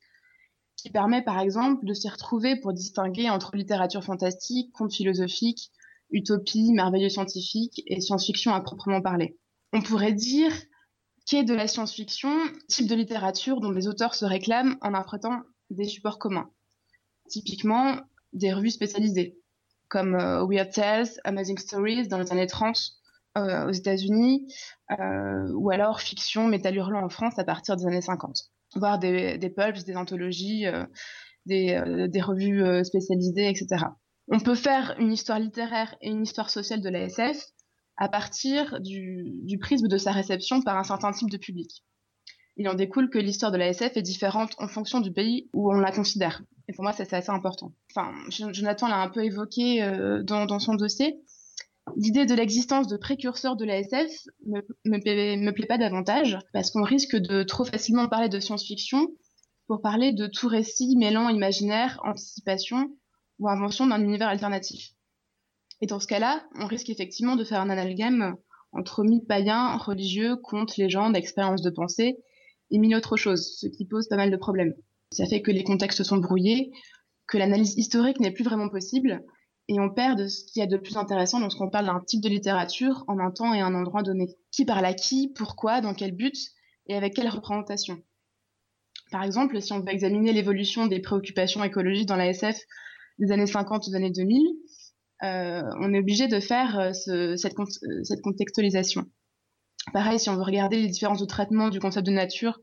[0.77, 5.71] qui permet par exemple de s'y retrouver pour distinguer entre littérature fantastique, conte philosophique,
[6.11, 9.39] utopie, merveilleux scientifique et science-fiction à proprement parler.
[9.73, 10.53] On pourrait dire
[11.27, 12.33] qu'est de la science-fiction,
[12.69, 16.51] type de littérature dont les auteurs se réclament en affrontant des supports communs.
[17.29, 17.97] Typiquement,
[18.33, 19.39] des revues spécialisées,
[19.89, 22.79] comme euh, Weird Tales, Amazing Stories dans les années 30
[23.37, 24.53] euh, aux États-Unis,
[24.99, 28.51] euh, ou alors fiction Métal Hurlant en France à partir des années 50
[28.99, 30.85] des, des pulps, des anthologies, euh,
[31.47, 33.87] des, euh, des, revues euh, spécialisées, etc.
[34.29, 37.43] On peut faire une histoire littéraire et une histoire sociale de la SF
[37.97, 41.83] à partir du, du prisme de sa réception par un certain type de public.
[42.59, 45.73] Il en découle que l'histoire de la SF est différente en fonction du pays où
[45.73, 46.43] on la considère.
[46.67, 47.73] Et pour moi, c'est assez important.
[47.91, 51.17] Enfin, Jonathan l'a un peu évoqué euh, dans, son dossier.
[51.97, 54.11] L'idée de l'existence de précurseurs de la SF
[54.45, 59.09] me, plaît pas davantage parce qu'on risque de trop facilement parler de science-fiction
[59.67, 62.91] pour parler de tout récit mêlant imaginaire, anticipation
[63.39, 64.93] ou invention d'un univers alternatif.
[65.81, 68.37] Et dans ce cas-là, on risque effectivement de faire un amalgame
[68.73, 72.19] entre mythes païens, religieux, contes, légendes, expériences de pensée
[72.71, 74.75] et mille autres choses, ce qui pose pas mal de problèmes.
[75.13, 76.71] Ça fait que les contextes sont brouillés,
[77.27, 79.25] que l'analyse historique n'est plus vraiment possible,
[79.69, 82.23] et on perd de ce qu'il y a de plus intéressant lorsqu'on parle d'un type
[82.23, 84.37] de littérature en un temps et un endroit donné.
[84.51, 86.35] Qui parle à qui, pourquoi, dans quel but,
[86.87, 88.03] et avec quelle représentation.
[89.11, 92.59] Par exemple, si on veut examiner l'évolution des préoccupations écologiques dans la SF
[93.19, 94.43] des années 50 aux années 2000,
[95.25, 97.55] euh, on est obligé de faire euh, euh, cette,
[98.23, 99.05] contextualisation.
[99.93, 102.61] Pareil, si on veut regarder les différences de traitement du concept de nature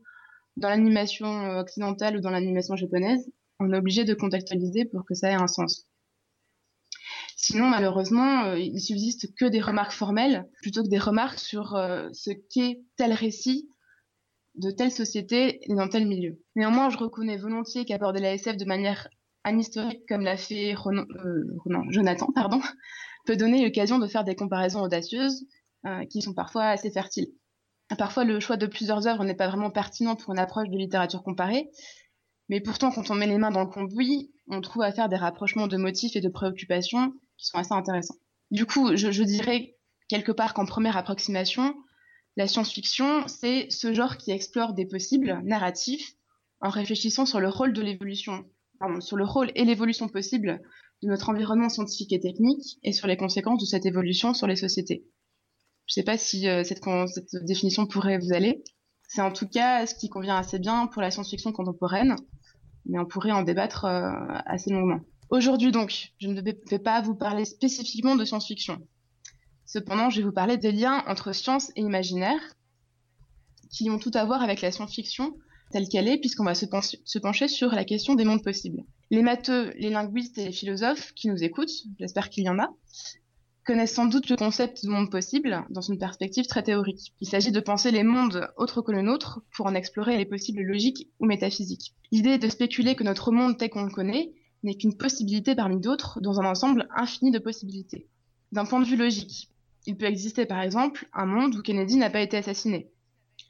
[0.56, 3.28] dans l'animation occidentale ou dans l'animation japonaise,
[3.60, 5.86] on est obligé de contextualiser pour que ça ait un sens.
[7.48, 11.78] Sinon, malheureusement, il subsiste que des remarques formelles plutôt que des remarques sur
[12.12, 13.68] ce qu'est tel récit
[14.56, 16.40] de telle société et dans tel milieu.
[16.56, 19.08] Néanmoins, je reconnais volontiers qu'aborder la SF de manière
[19.48, 21.44] historique comme l'a fait euh,
[21.90, 22.60] Jonathan, pardon,
[23.26, 25.46] peut donner l'occasion de faire des comparaisons audacieuses
[25.86, 27.28] euh, qui sont parfois assez fertiles.
[27.96, 31.22] Parfois, le choix de plusieurs œuvres n'est pas vraiment pertinent pour une approche de littérature
[31.22, 31.70] comparée,
[32.48, 35.14] mais pourtant, quand on met les mains dans le cambouis, on trouve à faire des
[35.14, 38.16] rapprochements de motifs et de préoccupations qui sont assez intéressants.
[38.50, 39.76] Du coup, je, dirais
[40.08, 41.74] quelque part qu'en première approximation,
[42.36, 46.14] la science-fiction, c'est ce genre qui explore des possibles narratifs
[46.60, 48.44] en réfléchissant sur le rôle de l'évolution
[49.00, 50.60] sur le rôle et l'évolution possible
[51.02, 54.56] de notre environnement scientifique et technique et sur les conséquences de cette évolution sur les
[54.56, 55.04] sociétés.
[55.86, 58.62] Je ne sais pas si euh, cette, cette, définition pourrait vous aller.
[59.08, 62.16] C'est en tout cas ce qui convient assez bien pour la science-fiction contemporaine,
[62.86, 64.10] mais on pourrait en débattre euh,
[64.46, 65.00] assez longuement.
[65.28, 68.80] Aujourd'hui donc, je ne vais pas vous parler spécifiquement de science-fiction.
[69.64, 72.40] Cependant, je vais vous parler des liens entre science et imaginaire,
[73.70, 75.36] qui ont tout à voir avec la science-fiction,
[75.72, 78.84] telle qu'elle est, puisqu'on va se, pencher sur la question des mondes possibles.
[79.10, 82.68] Les matheux, les linguistes et les philosophes qui nous écoutent, j'espère qu'il y en a,
[83.64, 87.12] connaissent sans doute le concept de monde possible dans une perspective très théorique.
[87.20, 90.62] Il s'agit de penser les mondes autres que le nôtre pour en explorer les possibles
[90.62, 91.94] logiques ou métaphysiques.
[92.12, 94.32] L'idée est de spéculer que notre monde tel qu'on le connaît
[94.66, 98.06] n'est qu'une possibilité parmi d'autres dans un ensemble infini de possibilités.
[98.52, 99.50] D'un point de vue logique,
[99.86, 102.90] il peut exister par exemple un monde où Kennedy n'a pas été assassiné,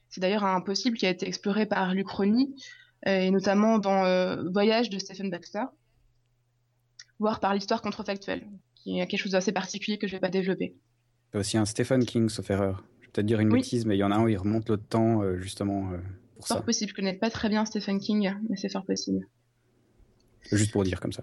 [0.09, 2.55] c'est d'ailleurs un possible qui a été exploré par l'Uchronie,
[3.07, 5.65] euh, et notamment dans euh, Voyage de Stephen Baxter,
[7.19, 10.31] voire par l'histoire contrefactuelle, qui est quelque chose d'assez particulier que je ne vais pas
[10.31, 10.75] développer.
[11.33, 12.85] Il y a aussi un Stephen King, sauf erreur.
[13.01, 14.71] Je vais peut-être dire une bêtise, mais il y en a un où il remonte
[14.71, 15.91] le temps euh, justement
[16.37, 16.55] pour ça.
[16.55, 19.27] Fort possible, je connais pas très bien Stephen King, mais c'est fort possible.
[20.53, 21.23] Juste pour dire comme ça.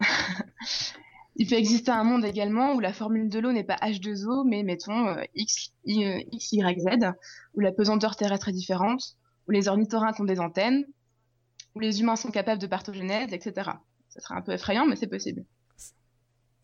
[1.36, 4.62] Il peut exister un monde également où la formule de l'eau n'est pas H2O, mais
[4.62, 7.12] mettons euh, X, y, X, Y, Z,
[7.54, 9.16] où la pesanteur terrestre est différente,
[9.48, 10.84] où les ornithorynques ont des antennes,
[11.74, 13.70] où les humains sont capables de partogénèse, etc.
[14.10, 15.44] Ça serait un peu effrayant, mais c'est possible.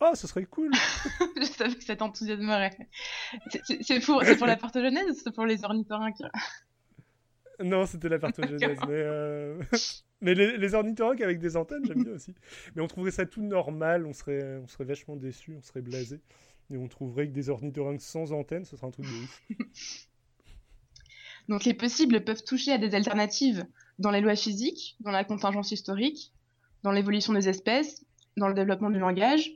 [0.00, 0.72] Oh, ce serait cool
[1.40, 2.76] Je savais que ça t'enthousiasmerait.
[3.80, 6.20] C'est pour, pour la partogénèse ou c'est pour les ornithorynques?
[7.60, 8.92] Non, c'était la partogénèse, mais...
[8.92, 9.62] Euh...
[10.22, 12.34] Mais les, les avec des antennes, j'aime bien aussi.
[12.74, 16.20] Mais on trouverait ça tout normal, on serait, on serait vachement déçus, on serait blasés.
[16.70, 19.42] Et on trouverait que des ornithorynques sans antennes, ce serait un truc de ouf.
[21.48, 23.64] Donc les possibles peuvent toucher à des alternatives
[23.98, 26.32] dans les lois physiques, dans la contingence historique,
[26.82, 28.04] dans l'évolution des espèces,
[28.36, 29.52] dans le développement du langage.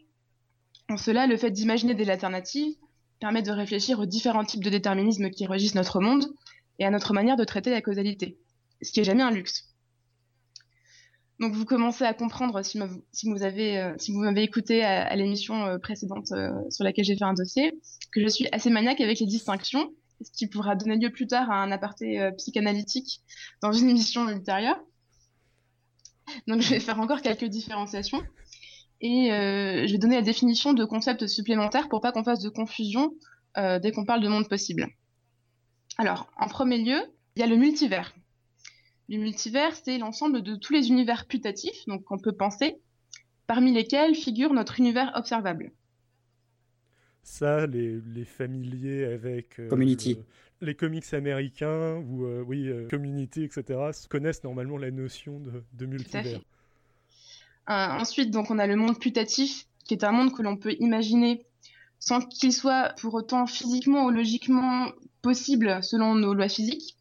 [0.88, 2.76] En cela, le fait d'imaginer des alternatives
[3.18, 6.26] permet de réfléchir aux différents types de déterminismes qui régissent notre monde
[6.78, 8.38] et à notre manière de traiter la causalité,
[8.82, 9.69] ce qui est jamais un luxe.
[11.40, 12.78] Donc vous commencez à comprendre si,
[13.24, 17.32] vous avez euh, m'avez écouté à, l'émission euh, précédente euh, sur laquelle j'ai fait un
[17.32, 17.80] dossier
[18.12, 21.50] que je suis assez maniaque avec les distinctions, ce qui pourra donner lieu plus tard
[21.50, 23.22] à un aparté psychanalytique
[23.62, 24.78] dans une émission ultérieure.
[26.46, 28.20] Donc je vais faire encore quelques différenciations
[29.00, 33.12] et je vais donner la définition de concepts supplémentaires pour pas qu'on fasse de confusion
[33.56, 34.88] dès qu'on parle de monde possible.
[35.96, 37.00] Alors en premier lieu,
[37.36, 38.12] il y a le multivers.
[39.10, 42.76] Le multivers, c'est l'ensemble de tous les univers putatifs, donc qu'on peut penser,
[43.48, 45.72] parmi lesquels figure notre univers observable.
[47.24, 50.16] Ça, les, familiers avec euh, Community.
[50.60, 55.42] les comics américains ou euh, oui, euh, Community, etc., connaissent normalement la notion
[55.72, 56.40] de, multivers.
[57.66, 61.44] ensuite, donc, on a le monde putatif, qui est un monde que l'on peut imaginer
[61.98, 66.96] sans qu'il soit pour autant physiquement ou logiquement possible selon nos lois physiques.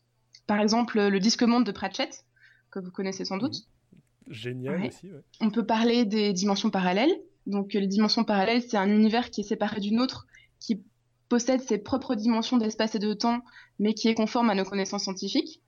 [0.49, 2.25] Par exemple, le disque monde de Pratchett,
[2.71, 3.67] que vous connaissez sans doute.
[4.27, 5.11] Génial aussi.
[5.41, 7.15] On peut parler des dimensions parallèles.
[7.45, 10.25] Donc, les dimensions parallèles, c'est un univers qui est séparé d'une autre,
[10.59, 10.81] qui
[11.29, 13.41] possède ses propres dimensions d'espace et de temps,
[13.77, 15.61] mais qui est conforme à nos connaissances scientifiques.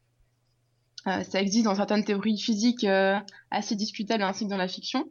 [1.05, 3.19] Euh, ça existe dans certaines théories physiques euh,
[3.51, 5.07] assez discutables ainsi que dans la fiction.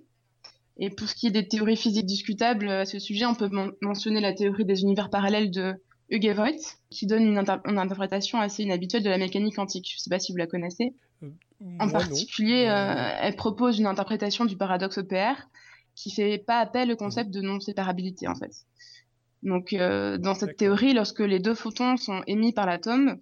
[0.78, 3.50] Et pour ce qui est des théories physiques discutables à ce sujet, on peut
[3.82, 5.76] mentionner la théorie des univers parallèles de
[6.10, 9.88] Hugues Voigt, qui donne une, interprétation assez inhabituelle de la mécanique quantique.
[9.90, 10.94] Je ne sais pas si vous la connaissez.
[11.22, 11.28] Euh,
[11.78, 12.62] en particulier,
[13.20, 15.48] elle propose une interprétation du paradoxe EPR
[15.94, 18.52] qui fait pas appel au concept de non-séparabilité en fait.
[19.42, 23.18] Donc, euh, dans cette théorie, lorsque les deux photons sont émis par l'atome,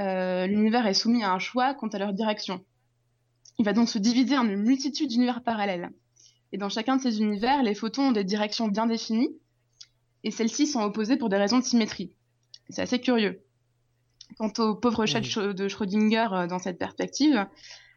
[0.00, 2.64] euh, l'univers est soumis à un choix quant à leur direction.
[3.58, 5.90] Il va donc se diviser en une multitude d'univers parallèles.
[6.52, 9.30] Et dans chacun de ces univers, les photons ont des directions bien définies,
[10.24, 12.16] et celles-ci sont opposées pour des raisons de symétrie.
[12.70, 13.44] C'est assez curieux.
[14.38, 17.46] Quant au pauvre chat de Schrödinger euh, dans cette perspective,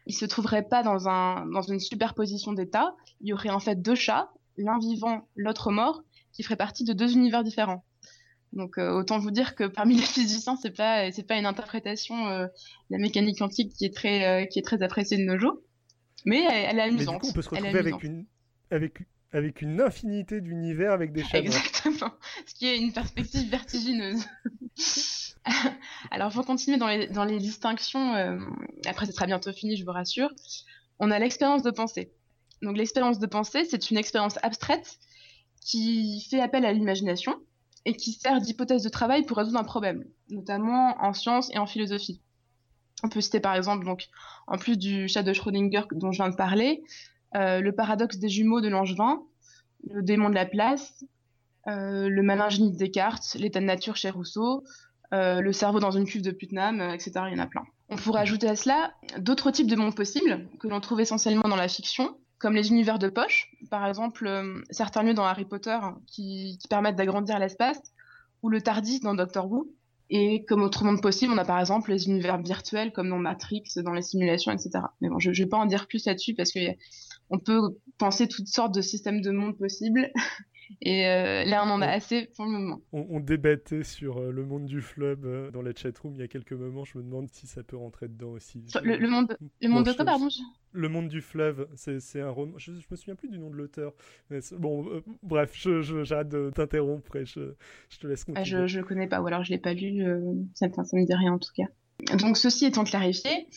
[0.06, 2.94] il se trouverait pas dans, un, dans une superposition d'états.
[3.20, 6.02] Il y aurait en fait deux chats, l'un vivant, l'autre mort,
[6.32, 7.84] qui ferait partie de deux univers différents.
[8.52, 12.28] Donc euh, autant vous dire que parmi les physiciens, c'est pas c'est pas une interprétation
[12.28, 12.50] euh, de
[12.90, 15.60] la mécanique quantique qui est très euh, qui est très appréciée de nos jours,
[16.24, 16.98] mais elle, est amusante.
[16.98, 18.24] Mais du coup, on peut se retrouver avec une
[18.70, 19.02] avec
[19.32, 21.38] avec une infinité d'univers avec des chats.
[21.38, 22.12] Exactement,
[22.46, 24.24] ce qui est une perspective vertigineuse.
[26.10, 28.14] Alors, pour continuer dans les, distinctions,
[28.86, 30.30] après, ce sera bientôt fini, je vous rassure.
[30.98, 32.12] On a l'expérience de pensée.
[32.62, 34.98] Donc, l'expérience de pensée, c'est une expérience abstraite
[35.60, 37.36] qui fait appel à l'imagination
[37.84, 41.66] et qui sert d'hypothèse de travail pour résoudre un problème, notamment en sciences et en
[41.66, 42.20] philosophie.
[43.04, 44.08] On peut citer par exemple, donc,
[44.46, 48.28] en plus du chat de Schrödinger dont je viens de parler, euh, le paradoxe des
[48.28, 49.22] jumeaux de Langevin,
[49.90, 51.04] le démon de la place,
[51.68, 54.64] euh, le malin génie de Descartes, l'état de nature chez Rousseau,
[55.12, 57.12] euh, le cerveau dans une cuve de Putnam, etc.
[57.26, 57.64] Il y en a plein.
[57.90, 61.56] On pourrait ajouter à cela d'autres types de mondes possibles que l'on trouve essentiellement dans
[61.56, 65.78] la fiction, comme les univers de poche, par exemple euh, certains lieux dans Harry Potter
[66.06, 67.80] qui, permettent d'agrandir l'espace,
[68.42, 69.68] ou le Tardis dans Doctor Who.
[70.10, 73.64] Et comme autre monde possible, on a par exemple les univers virtuels comme dans Matrix,
[73.76, 74.70] dans les simulations, etc.
[75.02, 76.50] Mais bon, je ne vais pas en dire plus là-dessus parce
[77.28, 77.60] qu'on peut
[77.98, 80.10] penser toutes sortes de systèmes de monde possibles.
[80.82, 82.80] Et euh, là, on en a assez pour le moment.
[82.92, 86.28] On, débattait sur euh, le monde du fleuve euh, dans la chatroom il y a
[86.28, 86.84] quelques moments.
[86.84, 88.62] Je me demande si ça peut rentrer dedans aussi.
[88.82, 90.28] Le, monde, le monde de quoi, pardon
[90.72, 92.58] Le monde du fleuve, c'est un roman.
[92.58, 93.94] Je, me souviens plus du nom de l'auteur.
[94.58, 95.52] Bon, bref,
[96.02, 97.54] j'arrête de t'interrompre et je,
[97.98, 98.68] te laisse ah, continuer.
[98.68, 100.04] je ne connais pas, ou alors je l'ai pas lu.
[100.54, 102.16] ça, ne me dit rien en tout cas.
[102.16, 103.48] Donc, ceci étant clarifié,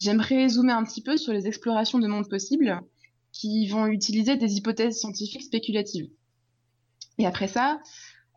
[0.00, 2.80] j'aimerais zoomer un petit peu sur les explorations de mondes possibles
[3.32, 6.08] qui vont utiliser des hypothèses scientifiques spéculatives.
[7.18, 7.80] Et après ça,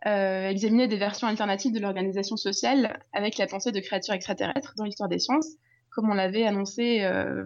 [0.05, 4.85] euh, examiner des versions alternatives de l'organisation sociale avec la pensée de créatures extraterrestres dans
[4.85, 5.49] l'histoire des sciences,
[5.89, 7.45] comme on l'avait annoncé euh,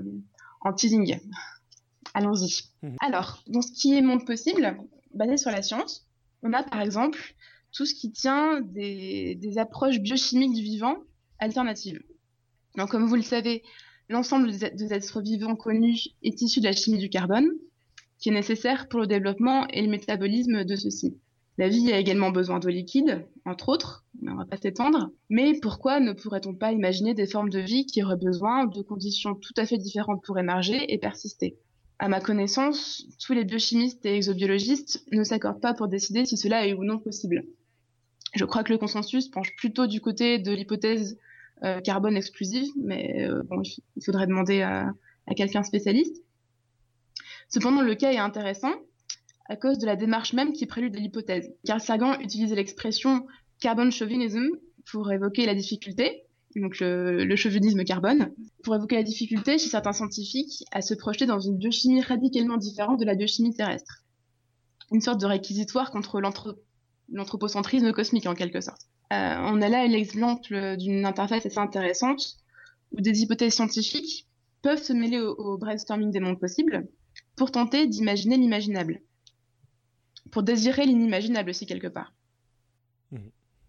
[0.61, 1.19] en teasing.
[2.13, 2.63] Allons-y.
[2.81, 2.97] Mhm.
[2.99, 4.77] Alors, dans ce qui est monde possible,
[5.13, 6.07] basé sur la science,
[6.43, 7.19] on a par exemple
[7.71, 10.97] tout ce qui tient des, des approches biochimiques du vivant
[11.39, 12.01] alternatives.
[12.75, 13.63] Donc, comme vous le savez,
[14.09, 17.47] l'ensemble des êtres vivants connus est issu de la chimie du carbone,
[18.17, 21.15] qui est nécessaire pour le développement et le métabolisme de ceux-ci.
[21.57, 25.11] La vie a également besoin d'eau liquide, entre autres, on va pas s'étendre.
[25.29, 29.35] Mais pourquoi ne pourrait-on pas imaginer des formes de vie qui auraient besoin de conditions
[29.35, 31.57] tout à fait différentes pour émerger et persister?
[31.99, 36.65] À ma connaissance, tous les biochimistes et exobiologistes ne s'accordent pas pour décider si cela
[36.65, 37.43] est ou non possible.
[38.35, 41.17] Je crois que le consensus penche plutôt du côté de l'hypothèse
[41.83, 43.43] carbone exclusive, mais euh,
[43.95, 44.93] il faudrait demander à
[45.35, 46.23] quelqu'un spécialiste.
[47.49, 48.73] Cependant, le cas est intéressant
[49.49, 51.51] à cause de la démarche même qui prélude à l'hypothèse.
[51.65, 53.25] Carl Sagan utilisait l'expression
[53.59, 54.47] carbon chauvinism
[54.91, 56.23] pour évoquer la difficulté,
[56.55, 58.31] donc le, chauvinisme carbone,
[58.63, 62.99] pour évoquer la difficulté chez certains scientifiques à se projeter dans une biochimie radicalement différente
[62.99, 64.03] de la biochimie terrestre.
[64.91, 66.21] Une sorte de réquisitoire contre
[67.09, 68.87] l'anthropocentrisme cosmique en quelque sorte.
[69.11, 72.37] Euh, on a là l'exemple d'une interface assez intéressante
[72.91, 74.27] où des hypothèses scientifiques
[74.61, 76.87] peuvent se mêler au brainstorming des mondes possibles,
[77.35, 79.01] pour tenter d'imaginer l'imaginable.
[80.31, 82.13] Pour désirer l'inimaginable aussi quelque part.
[83.11, 83.17] Mmh.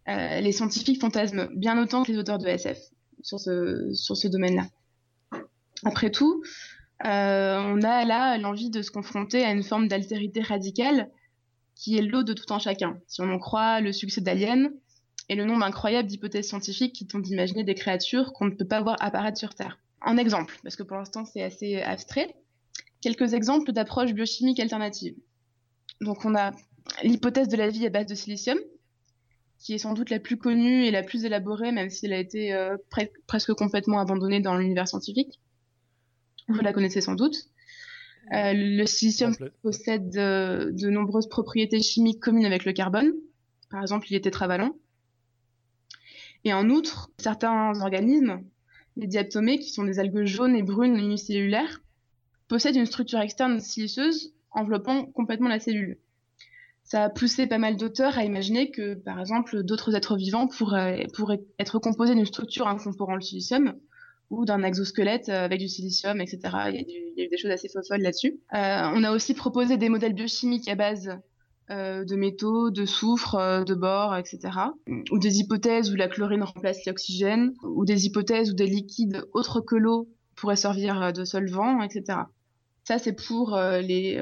[0.09, 2.79] Euh, les scientifiques fantasment bien autant que les auteurs de SF
[3.23, 4.67] sur ce, sur ce domaine-là.
[5.85, 6.43] Après tout,
[7.07, 11.09] euh, on a là l'envie de se confronter à une forme d'altérité radicale
[11.75, 12.99] qui est l'eau de tout un chacun.
[13.07, 14.71] Si on en croit le succès d'Alien
[15.31, 18.83] et le nombre incroyable d'hypothèses scientifiques qui tentent d'imaginer des créatures qu'on ne peut pas
[18.83, 19.79] voir apparaître sur Terre.
[20.03, 22.35] Un exemple, parce que pour l'instant c'est assez abstrait,
[23.01, 25.15] quelques exemples d'approches biochimiques alternatives.
[26.01, 26.51] Donc on a
[27.05, 28.59] l'hypothèse de la vie à base de silicium,
[29.61, 32.19] qui est sans doute la plus connue et la plus élaborée, même si elle a
[32.19, 32.77] été euh,
[33.29, 35.39] presque complètement abandonnée dans l'univers scientifique.
[36.49, 37.37] Vous la connaissez sans doute.
[38.33, 43.13] Euh, le silicium possède de nombreuses propriétés chimiques communes avec le carbone.
[43.71, 44.75] Par exemple, il est tétravalent.
[46.45, 48.43] Et en outre, certains organismes,
[48.97, 51.83] les diatomées, qui sont des algues jaunes et brunes unicellulaires,
[52.49, 55.99] possèdent une structure externe siliceuse enveloppant complètement la cellule.
[56.83, 61.07] Ça a poussé pas mal d'auteurs à imaginer que, par exemple, d'autres êtres vivants pourraient,
[61.59, 63.75] être composés d'une structure incorporant le silicium
[64.31, 66.39] ou d'un exosquelette avec du silicium, etc.
[66.43, 68.41] Il y a, il y a eu des choses assez folles là-dessus.
[68.55, 71.11] Euh, on a aussi proposé des modèles biochimiques à base
[71.71, 74.41] euh, de métaux, de soufre, euh, de bore, etc.
[75.13, 79.61] Ou des hypothèses où la chlorine remplace l'oxygène, ou des hypothèses où des liquides autres
[79.61, 82.23] que l'eau pourraient servir de solvant, etc.
[82.83, 84.21] Ça, c'est pour euh, les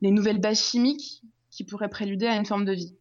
[0.00, 2.94] nouvelles bases chimiques qui pourraient préluder à une forme de vie.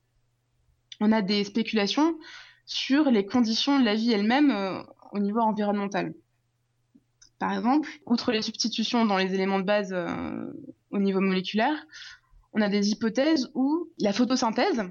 [0.99, 2.17] On a des spéculations
[2.65, 6.15] sur les conditions de la vie elle-même au niveau environnemental.
[7.38, 9.95] Par exemple, outre les substitutions dans les éléments de base
[10.91, 11.86] au niveau moléculaire,
[12.53, 14.83] on a des hypothèses où la photosynthèse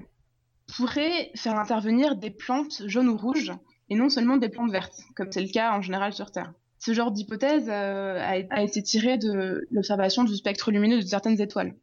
[0.77, 3.53] pourrait faire intervenir des plantes jaunes ou rouges
[3.89, 6.53] et non seulement des plantes vertes, comme c'est le cas en général sur Terre.
[6.77, 11.75] Ce genre d'hypothèse euh, a, été tiré de l'observation du spectre lumineux de certaines étoiles.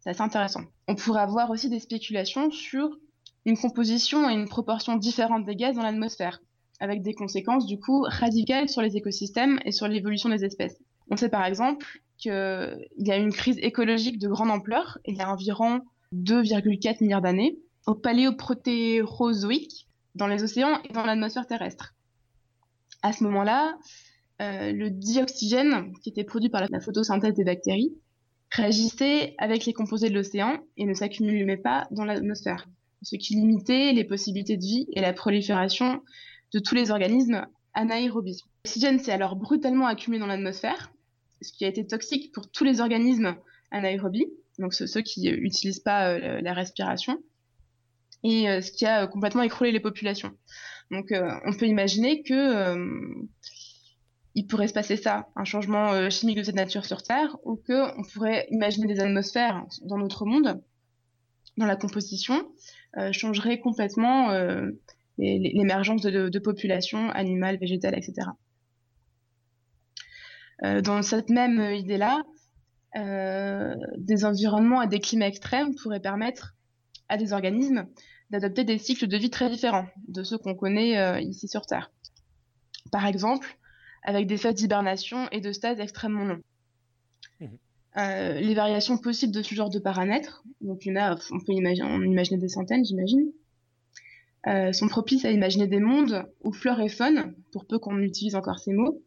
[0.00, 0.62] C'est assez intéressant.
[0.86, 2.90] On pourrait avoir aussi des spéculations sur
[3.46, 6.40] une composition et une proportion différente des gaz dans l'atmosphère,
[6.80, 10.76] avec des conséquences du coup radicales sur les écosystèmes et sur l'évolution des espèces.
[11.10, 15.20] On sait par exemple qu'il y a une crise écologique de grande ampleur il y
[15.20, 15.80] a environ
[16.14, 21.94] 2,4 milliards d'années au paléoprotérozoïque dans les océans et dans l'atmosphère terrestre.
[23.02, 23.78] À ce moment-là,
[24.42, 27.94] euh, le dioxygène qui était produit par la photosynthèse des bactéries
[28.50, 32.68] réagissait avec les composés de l'océan et ne s'accumulait pas dans l'atmosphère,
[33.02, 36.02] ce qui limitait les possibilités de vie et la prolifération
[36.52, 38.42] de tous les organismes anaérobies.
[38.64, 40.92] L'oxygène s'est alors brutalement accumulé dans l'atmosphère
[41.40, 43.36] ce qui a été toxique pour tous les organismes
[43.70, 44.26] anaérobies,
[44.58, 47.18] donc ceux, qui n'utilisent pas euh, la respiration,
[48.24, 50.32] et euh, ce qui a complètement écroulé les populations.
[50.90, 52.76] Donc euh, on peut imaginer que
[54.34, 58.04] il pourrait se passer ça, un changement chimique de cette nature sur Terre, ou qu'on
[58.12, 60.62] pourrait imaginer des atmosphères dans notre monde,
[61.56, 62.48] dans la composition,
[63.10, 64.30] changerait complètement
[65.18, 68.28] l'émergence de populations animales, végétales, etc.
[70.64, 72.22] Euh, dans cette même idée-là,
[72.96, 76.56] euh, des environnements et des climats extrêmes pourraient permettre
[77.08, 77.86] à des organismes
[78.30, 81.90] d'adopter des cycles de vie très différents de ceux qu'on connaît euh, ici sur Terre.
[82.90, 83.58] Par exemple,
[84.02, 86.42] avec des phases d'hibernation et de stades extrêmement longs.
[87.40, 87.46] Mmh.
[88.40, 92.48] les variations possibles de ce genre de paramètres, donc il a, on peut imaginer, des
[92.48, 93.32] centaines, j'imagine,
[94.72, 98.58] sont propices à imaginer des mondes où flore et faune, pour peu qu'on utilise encore
[98.58, 99.02] ces mots,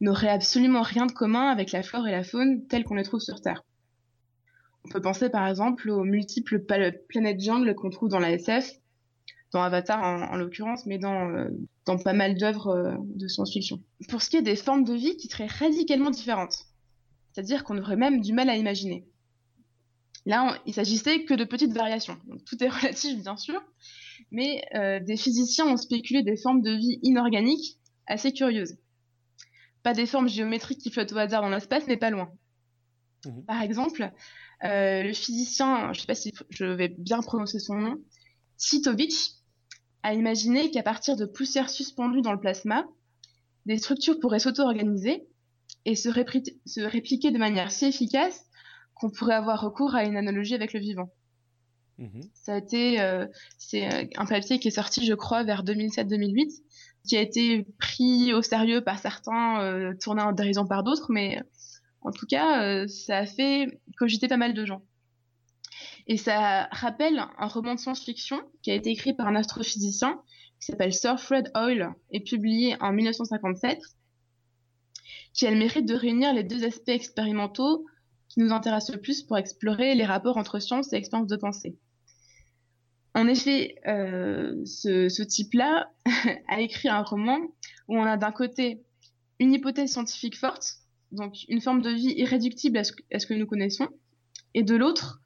[0.00, 3.20] n'aurait absolument rien de commun avec la flore et la faune telles qu'on les trouve
[3.20, 3.64] sur Terre.
[4.84, 8.70] On peut penser par exemple aux multiples planètes jungle qu'on trouve dans la SF,
[9.52, 11.48] dans Avatar en, l'occurrence, mais dans, euh,
[12.04, 13.82] pas mal d'œuvres euh, de science-fiction.
[14.08, 16.66] Pour ce qui est des formes de vie qui seraient radicalement différentes,
[17.32, 19.06] c'est-à-dire qu'on aurait même du mal à imaginer.
[20.24, 22.18] Là, il s'agissait que de petites variations.
[22.46, 23.60] tout est relatif, bien sûr,
[24.30, 28.76] mais euh, des physiciens ont spéculé des formes de vie inorganiques assez curieuses
[29.86, 32.28] pas des formes géométriques qui flottent au hasard dans l'espace, mais pas loin.
[33.24, 33.44] Mhm.
[33.44, 34.10] Par exemple,
[34.64, 37.94] euh, le physicien, je ne sais pas si je vais bien prononcer son nom,
[38.56, 39.36] Titovich,
[40.02, 42.84] a imaginé qu'à partir de poussière suspendue dans le plasma,
[43.66, 45.28] des structures pourraient s'auto-organiser
[45.84, 48.44] et se, répliquer de manière si efficace
[48.96, 51.12] qu'on pourrait avoir recours à une analogie avec le vivant.
[51.98, 52.22] Mhm.
[52.34, 56.60] Ça a été, euh, c'est euh, un papier qui est sorti, je crois, vers 2007-2008,
[57.06, 61.42] qui a été pris au sérieux par certains, euh, tourné en dérision par d'autres, mais
[62.02, 64.82] en tout cas, euh, ça a fait cogiter pas mal de gens.
[66.06, 70.20] Et ça rappelle un roman de science-fiction qui a été écrit par un astrophysicien
[70.60, 73.80] qui s'appelle Sir Fred Hoyle et publié en 1957,
[75.32, 77.84] qui a le mérite de réunir les deux aspects expérimentaux
[78.28, 81.76] qui nous intéressent le plus pour explorer les rapports entre science et expérience de pensée.
[83.16, 85.90] En effet, euh, ce, type-là
[86.48, 87.38] a écrit un roman
[87.88, 88.84] où on a d'un côté
[89.38, 90.74] une hypothèse scientifique forte,
[91.12, 93.88] donc une forme de vie irréductible à ce, que nous connaissons,
[94.52, 95.22] et de l'autre,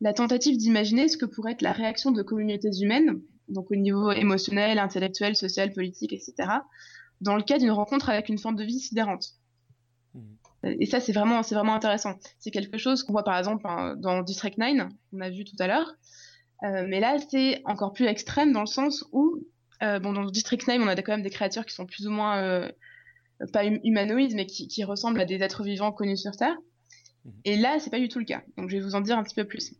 [0.00, 4.10] la tentative d'imaginer ce que pourrait être la réaction de communautés humaines, donc au niveau
[4.10, 6.34] émotionnel, intellectuel, social, politique, etc.,
[7.20, 9.34] dans le cas d'une rencontre avec une forme de vie sidérante.
[10.14, 10.20] Mmh.
[10.80, 12.16] Et ça, c'est vraiment, c'est vraiment intéressant.
[12.40, 15.56] C'est quelque chose qu'on voit par exemple hein, dans District 9, on a vu tout
[15.60, 15.94] à l'heure,
[16.62, 19.44] mais là, c'est encore plus extrême dans le sens où,
[19.80, 22.68] bon, dans District 9, on a quand même des créatures qui sont plus ou moins
[23.52, 26.56] pas hum, humanoïdes, mais qui, qui, ressemblent à des êtres vivants connus sur Terre.
[27.24, 27.32] Mhm.
[27.44, 28.42] Et là, c'est pas du tout le cas.
[28.56, 29.74] Donc, je vais vous en dire un petit peu plus.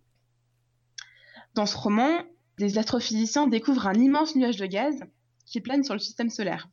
[1.54, 2.22] Dans ce roman,
[2.58, 5.00] des astrophysiciens découvrent un immense nuage de gaz
[5.46, 6.68] qui plane sur le système solaire.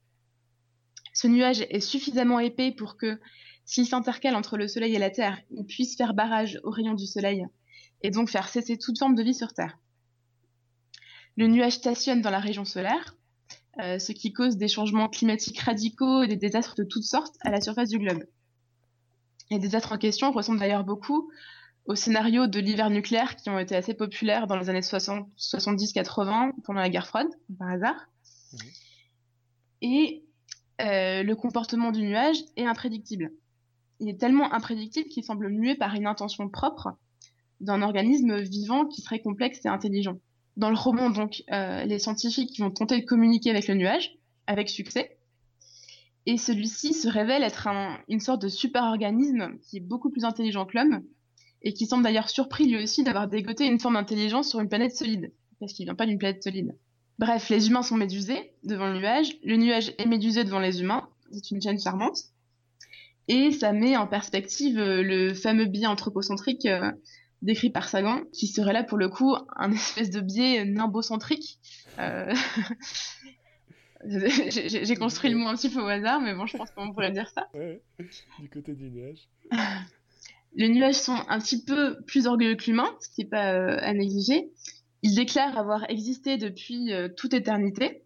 [1.14, 3.20] Ce nuage est suffisamment épais pour que,
[3.64, 7.08] s'il s'intercale entre le Soleil et la Terre, il puisse faire barrage aux rayons du
[7.08, 7.46] Soleil
[8.04, 9.80] et donc faire cesser toute forme de vie sur Terre.
[11.38, 13.16] Le nuage stationne dans la région solaire,
[13.82, 17.52] euh, ce qui cause des changements climatiques radicaux et des désastres de toutes sortes à
[17.52, 18.24] la surface du globe.
[19.52, 21.30] Les désastres en question ressemblent d'ailleurs beaucoup
[21.86, 26.80] aux scénarios de l'hiver nucléaire qui ont été assez populaires dans les années 70-80 pendant
[26.80, 27.28] la guerre froide,
[27.60, 28.08] par hasard.
[28.54, 28.58] Mmh.
[29.82, 30.24] Et
[30.82, 33.32] euh, le comportement du nuage est imprédictible.
[34.00, 36.98] Il est tellement imprédictible qu'il semble muet par une intention propre
[37.62, 40.18] d'un organisme vivant qui serait complexe et intelligent.
[40.58, 44.70] Dans le roman, donc, euh, les scientifiques vont tenter de communiquer avec le nuage, avec
[44.70, 45.18] succès,
[46.26, 47.68] et celui-ci se révèle être
[48.08, 51.04] une sorte de super-organisme qui est beaucoup plus intelligent que l'homme,
[51.62, 54.96] et qui semble d'ailleurs surpris lui aussi d'avoir dégoté une forme d'intelligence sur une planète
[54.96, 56.76] solide, parce qu'il vient pas d'une planète solide.
[57.20, 61.08] Bref, les humains sont médusés devant le nuage, le nuage est médusé devant les humains,
[61.32, 62.18] c'est une chaîne charmante,
[63.28, 66.92] et ça met en perspective euh, le fameux biais anthropocentrique euh,
[67.46, 71.60] décrit par Sagan, qui serait là pour le coup un espèce de biais nimbocentrique.
[72.00, 72.34] Euh...
[74.08, 77.12] J'ai construit le mot un petit peu au hasard, mais bon, je pense qu'on pourrait
[77.12, 77.48] dire ça.
[77.56, 77.82] Ouais,
[78.40, 79.28] du côté du nuage.
[80.56, 83.78] Les nuages sont un petit peu plus orgueilleux que l'humain, ce qui n'est pas euh,
[83.82, 84.52] à négliger.
[85.02, 88.04] Ils déclarent avoir existé depuis euh, toute éternité,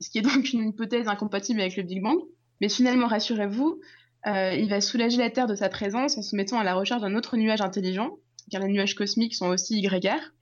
[0.00, 2.18] ce qui est donc une hypothèse incompatible avec le Big Bang.
[2.60, 3.80] Mais finalement, rassurez-vous,
[4.26, 7.02] euh, il va soulager la Terre de sa présence en se mettant à la recherche
[7.02, 8.18] d'un autre nuage intelligent,
[8.50, 10.34] car les nuages cosmiques sont aussi grégaires.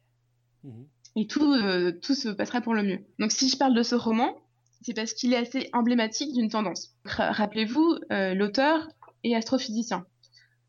[0.64, 0.82] Mmh.
[1.16, 1.56] Et tout,
[2.02, 3.00] tout se passera pour le mieux.
[3.18, 4.36] Donc si je parle de ce roman,
[4.82, 6.94] c'est parce qu'il est assez emblématique d'une tendance.
[7.04, 8.88] Rappelez-vous, l'auteur
[9.24, 10.06] est astrophysicien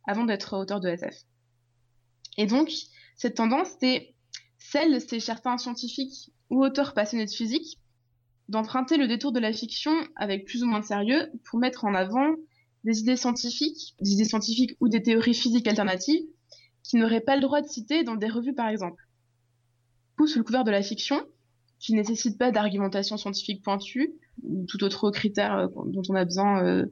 [0.07, 1.15] avant d'être auteur de SF.
[2.37, 2.71] Et donc,
[3.15, 4.15] cette tendance, c'est
[4.57, 7.77] celle, c'est certains scientifiques ou auteurs passionnés de physique,
[8.47, 11.93] d'emprunter le détour de la fiction avec plus ou moins de sérieux pour mettre en
[11.93, 12.33] avant
[12.83, 16.23] des idées scientifiques, des idées scientifiques ou des théories physiques alternatives
[16.89, 19.07] qui n'auraient pas le droit de citer dans des revues par exemple.
[20.19, 21.23] Ou sous le couvert de la fiction,
[21.79, 26.25] qui ne nécessite pas d'argumentation scientifique pointue, ou tout autre critère euh, dont on a
[26.25, 26.85] besoin euh,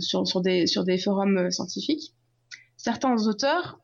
[0.00, 2.14] sur, des, forums euh, scientifiques,
[2.78, 3.78] certains auteurs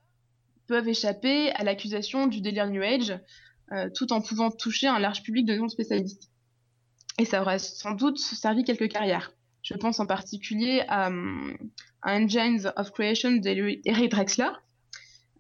[0.67, 3.19] peuvent échapper à l'accusation du délire New Age
[3.95, 6.31] tout en pouvant toucher un large public de non-spécialistes.
[7.19, 9.35] Et ça aurait sans doute servi quelques carrières.
[9.63, 11.11] Je pense en particulier à,
[12.03, 14.49] Engines of Creation d'Eric Drexler,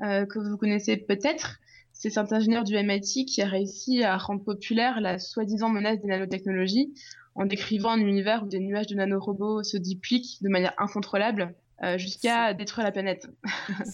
[0.01, 1.59] que vous connaissez peut-être.
[1.93, 6.07] C'est cet ingénieur du MIT qui a réussi à rendre populaire la soi-disant menace des
[6.07, 6.95] nanotechnologies
[7.35, 11.97] en décrivant un univers où des nuages de nanorobots se dupliquent de manière incontrôlable euh,
[11.97, 13.29] jusqu'à détruire la planète.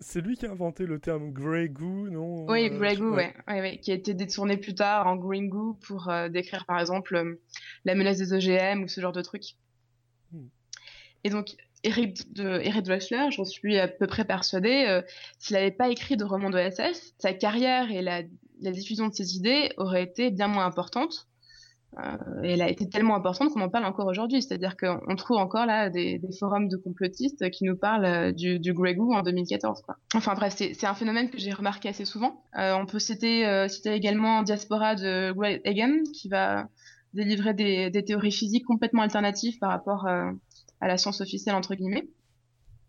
[0.00, 2.44] c'est lui qui a inventé le terme Grey Goo, non?
[2.50, 3.34] Oui, euh, Grey Goo, ouais.
[3.48, 7.38] Ouais, qui a été détourné plus tard en Green Goo pour euh, décrire par exemple
[7.86, 9.56] la menace des OGM ou ce genre de trucs.
[10.32, 10.48] Hmm.
[11.24, 15.00] Et donc, Eric, de, Drexler, j'en suis à peu près persuadée,
[15.38, 18.22] s'il n'avait pas écrit de roman de SF, sa carrière et la,
[18.58, 21.30] diffusion de ses idées auraient été bien moins importantes.
[21.98, 24.42] Euh, elle a été tellement importante qu'on en parle encore aujourd'hui.
[24.42, 28.72] C'est-à-dire qu'on trouve encore là des, forums de complotistes qui nous parlent euh, du, du
[28.72, 29.82] Grey Goo en 2014.
[29.82, 29.96] Quoi.
[30.14, 32.44] Enfin bref, c'est un phénomène que j'ai remarqué assez souvent.
[32.56, 36.68] Euh, on peut citer, citer également Diaspora de Greg Egan qui va
[37.12, 40.30] délivrer des, des, théories physiques complètement alternatives par rapport à
[40.88, 42.08] la science officielle entre guillemets.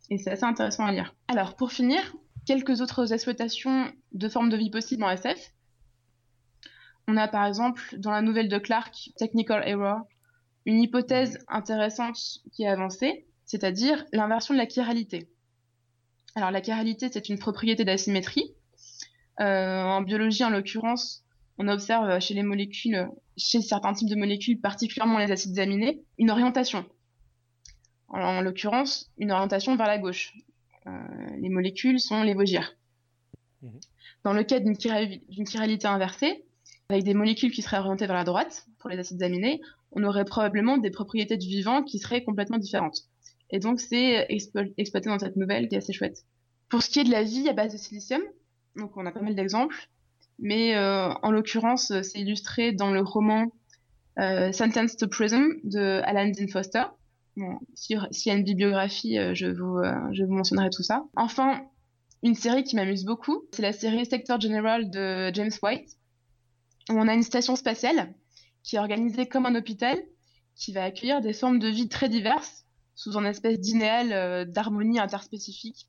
[0.10, 1.16] Et c'est assez intéressant à lire.
[1.28, 2.16] Alors pour finir,
[2.46, 5.54] quelques autres exploitations de formes de vie possibles en SF.
[7.08, 10.02] On a par exemple dans la nouvelle de Clark, Technical Error,
[10.66, 12.18] une hypothèse intéressante
[12.52, 15.30] qui est avancée, c'est-à-dire l'inversion de la chiralité.
[16.36, 18.54] Alors la chiralité, c'est une propriété d'asymétrie.
[19.40, 21.26] Euh, en biologie, en l'occurrence,
[21.58, 26.32] on observe chez les molécules, chez certains types de molécules, particulièrement les acides aminés, une
[26.32, 26.86] orientation.
[28.14, 30.34] En, l'occurrence, une orientation vers la gauche.
[30.88, 30.92] Euh,
[31.40, 32.76] les molécules sont les vosgières.
[33.62, 33.80] Mhm.
[34.24, 34.78] Dans le cas d'une
[35.48, 36.44] chiralité inversée,
[36.90, 39.62] avec des molécules qui seraient orientées vers la droite, pour les acides aminés,
[39.94, 43.06] on aurait probablement des propriétés du vivant qui seraient complètement différentes.
[43.50, 46.26] Et donc, c'est exploité dans cette nouvelle qui est assez chouette.
[46.70, 48.22] Pour ce qui est de la vie à base de silicium,
[48.76, 49.90] donc on a pas mal d'exemples,
[50.40, 53.52] mais euh, en l'occurrence, c'est illustré dans le roman
[54.20, 56.84] euh, Sentence to Prison de Alan Dean Foster.
[57.76, 59.80] S'il y a une bibliographie, euh, je, vous,
[60.12, 61.06] je vous mentionnerai tout ça.
[61.16, 61.62] Enfin,
[62.24, 65.98] une série qui m'amuse beaucoup, c'est la série Sector General de James White,
[66.90, 68.14] On a une station spatiale
[68.64, 69.98] qui est organisée comme un hôpital,
[70.56, 75.00] qui va accueillir des formes de vie très diverses, sous un espèce d'idéal euh, d'harmonie
[75.00, 75.88] interspécifique,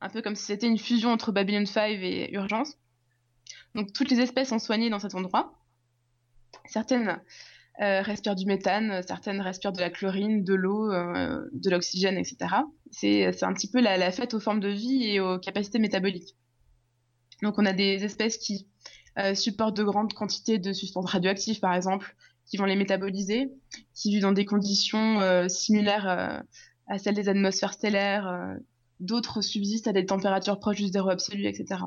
[0.00, 2.78] un peu comme si c'était une fusion entre Babylon 5 et Urgence.
[3.74, 5.52] Donc toutes les espèces sont soignées dans cet endroit.
[6.66, 7.20] Certaines
[7.80, 12.54] euh, respirent du méthane, certaines respirent de la chlorine, de l'eau, euh, de l'oxygène, etc.
[12.90, 16.34] C'est un petit peu la, fête aux formes de vie et aux capacités métaboliques.
[17.42, 18.66] Donc on a des espèces qui
[19.18, 22.14] euh, supportent de grandes quantités de substances radioactives, par exemple,
[22.46, 23.50] qui vont les métaboliser,
[23.94, 26.40] qui vivent dans des conditions euh, similaires euh,
[26.86, 28.56] à celles des atmosphères stellaires.
[29.00, 31.82] D'autres subsistent à des températures proches du zéro absolu, etc.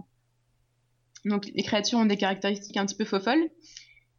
[1.26, 3.50] Donc les créatures ont des caractéristiques un petit peu faux folles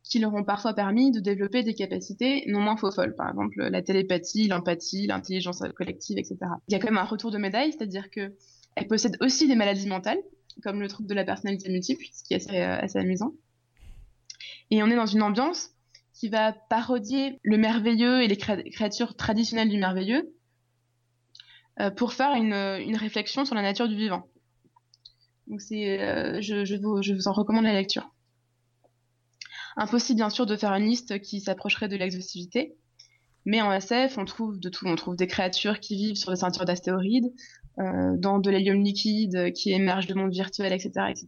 [0.03, 3.63] qui leur ont parfois permis de développer des capacités non moins faux folles, par exemple
[3.63, 6.39] la télépathie, l'empathie, l'intelligence collective, etc.
[6.69, 9.87] Il y a quand même un retour de médaille, c'est-à-dire qu'elles possèdent aussi des maladies
[9.87, 10.19] mentales,
[10.63, 12.49] comme le trouble de la personnalité multiple, ce qui est
[12.83, 13.33] assez, euh, amusant.
[14.71, 15.71] Et on est dans une ambiance
[16.15, 20.35] qui va parodier le merveilleux et les créatures traditionnelles du merveilleux
[21.81, 24.27] euh, pour faire une, une, réflexion sur la nature du vivant.
[25.47, 28.13] Donc euh, je vous en recommande la lecture.
[29.77, 32.77] Impossible bien sûr de faire une liste qui s'approcherait de l'exhaustivité,
[33.45, 34.87] mais en SF on trouve de tout.
[34.87, 37.33] On trouve des créatures qui vivent sur des ceintures d'astéroïdes,
[37.79, 41.27] euh, dans de l'hélium liquide qui émerge de monde virtuel, etc., etc.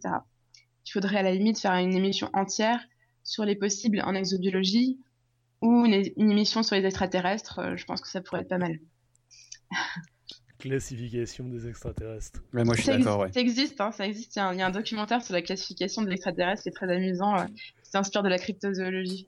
[0.85, 2.79] Il faudrait à la limite faire une émission entière
[3.23, 4.99] sur les possibles en exobiologie
[5.61, 7.59] ou une, émission sur les extraterrestres.
[7.59, 8.77] Euh, je pense que ça pourrait être pas mal.
[10.59, 12.41] classification des extraterrestres.
[12.53, 13.31] moi, je suis d'accord, ouais.
[13.31, 14.35] Ça existe, hein, ça existe.
[14.35, 17.45] Il y, a un, documentaire sur la classification des extraterrestres qui est très amusant, euh,
[17.95, 19.27] qui s'inspire de la cryptozoologie.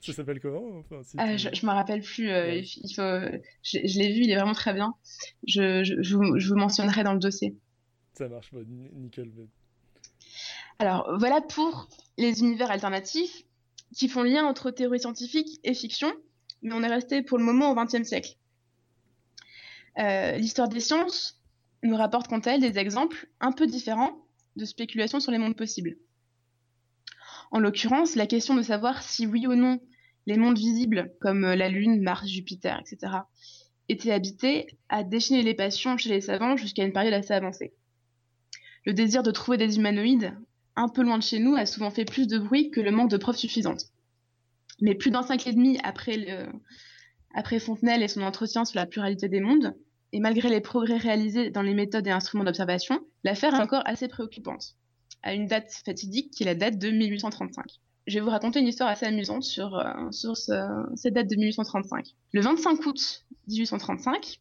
[0.00, 2.30] Ça s'appelle comment euh, Je, je me rappelle plus.
[2.30, 3.02] Euh, il faut,
[3.62, 4.94] je, l'ai vu, il est vraiment très bien.
[5.46, 7.56] Je, je, vous, mentionnerai dans le dossier.
[8.14, 8.52] Ça marche,
[8.94, 9.30] nickel.
[10.78, 13.42] Alors voilà pour les univers alternatifs
[13.94, 16.12] qui font lien entre théorie scientifique et fiction,
[16.62, 18.36] mais on est resté pour le moment au XXe siècle.
[19.98, 21.40] Euh, l'histoire des sciences
[21.82, 24.24] nous rapporte quant à elle des exemples un peu différents
[24.54, 25.96] de spéculation sur les mondes possibles.
[27.50, 29.80] En l'occurrence, la question de savoir si oui ou non
[30.26, 33.12] les mondes visibles, comme euh, la Lune, Mars, Jupiter, etc.,
[33.88, 37.72] étaient habités, a déchaîné les passions chez les savants jusqu'à une période assez avancée.
[38.84, 40.34] Le désir de trouver des humanoïdes,
[40.76, 43.10] un peu loin de chez nous, a souvent fait plus de bruit que le manque
[43.10, 43.86] de preuves suffisantes.
[44.82, 46.48] Mais plus d'un siècle et demi après,
[47.34, 49.74] après Fontenelle et son entretien sur la pluralité des mondes,
[50.12, 54.08] et malgré les progrès réalisés dans les méthodes et instruments d'observation, l'affaire est encore assez
[54.08, 54.76] préoccupante
[55.22, 57.64] à une date fatidique qui est la date de 1835.
[58.06, 59.92] Je vais vous raconter une histoire assez amusante sur, euh,
[60.94, 62.06] cette date de 1835.
[62.32, 64.40] Le 25 août 1835,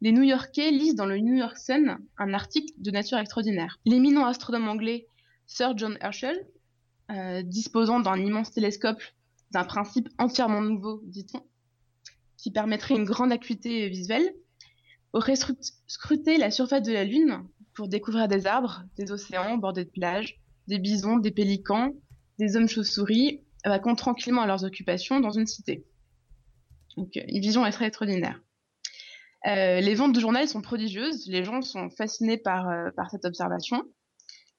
[0.00, 3.78] les New-Yorkais lisent dans le New York Sun un article de nature extraordinaire.
[3.84, 5.06] L'éminent astronome anglais
[5.46, 6.46] Sir John Herschel,
[7.10, 9.02] euh, disposant d'un immense télescope
[9.50, 11.42] d'un principe entièrement nouveau, dit-on,
[12.36, 14.34] qui permettrait une grande acuité visuelle,
[15.14, 15.36] aurait
[15.86, 17.42] scruté la surface de la Lune
[17.78, 21.92] pour découvrir des arbres, des océans bordés de plages, des bisons, des pélicans,
[22.36, 25.86] des hommes chauves-souris, vaquant tranquillement à leurs occupations dans une cité.
[26.96, 28.42] Donc, une vision est très extraordinaire.
[29.46, 33.24] Euh, les ventes de journal sont prodigieuses, les gens sont fascinés par, euh, par cette
[33.24, 33.84] observation,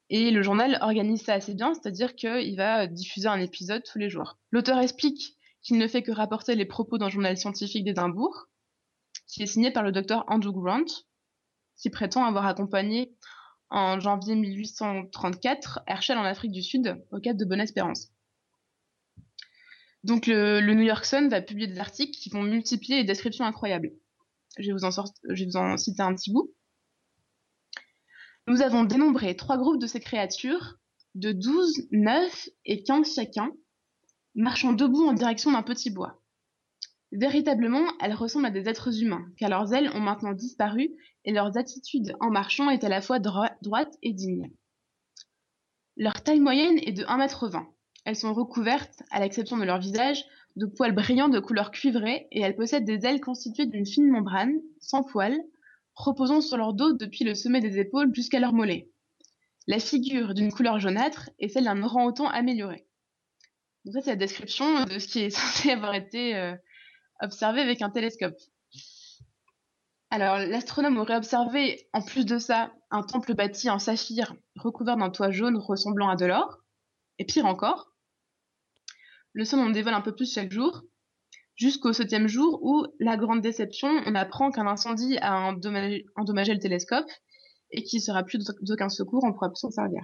[0.09, 4.09] et le journal organise ça assez bien, c'est-à-dire qu'il va diffuser un épisode tous les
[4.09, 4.37] jours.
[4.51, 8.47] L'auteur explique qu'il ne fait que rapporter les propos d'un journal scientifique d'Édimbourg,
[9.27, 10.85] qui est signé par le docteur Andrew Grant,
[11.79, 13.15] qui prétend avoir accompagné
[13.69, 18.11] en janvier 1834 Herschel en Afrique du Sud au cap de Bonne-Espérance.
[20.03, 23.91] Donc le, New York Sun va publier des articles qui vont multiplier les descriptions incroyables.
[24.57, 26.53] Je vais vous en, je vais vous en citer un petit bout.
[28.47, 30.79] Nous avons dénombré trois groupes de ces créatures
[31.15, 33.51] de 12, 9 et 15 chacun,
[34.35, 36.21] marchant debout en direction d'un petit bois.
[37.11, 40.91] Véritablement, elles ressemblent à des êtres humains, car leurs ailes ont maintenant disparu
[41.25, 44.51] et leurs attitudes en marchant est à la fois droite et digne.
[45.97, 47.65] Leur taille moyenne est de 1 m
[48.05, 50.23] Elles sont recouvertes, à l'exception de leur visage,
[50.55, 54.59] de poils brillants de couleur cuivrée et elles possèdent des ailes constituées d'une fine membrane,
[54.79, 55.39] sans poils,
[55.95, 58.89] reposant sur leur dos depuis le sommet des épaules jusqu'à leur mollet.
[59.67, 62.87] La figure d'une couleur jaunâtre est celle d'un orang-outan amélioré.
[63.85, 66.55] Donc ça, c'est la description de ce qui est censé avoir été euh,
[67.21, 68.37] observé avec un télescope.
[70.11, 75.11] Alors, l'astronome aurait observé, en plus de ça, un temple bâti en saphir recouvert d'un
[75.11, 76.57] toit jaune ressemblant à de l'or.
[77.19, 77.91] Et pire encore,
[79.33, 80.81] le son en dévoile un peu plus chaque jour,
[81.55, 85.53] jusqu'au septième jour où, la grande déception, on apprend qu'un incendie a
[86.15, 87.09] endommagé, le télescope
[87.71, 90.01] et qu'il ne sera plus d'aucun secours, on pourra plus s'en servir.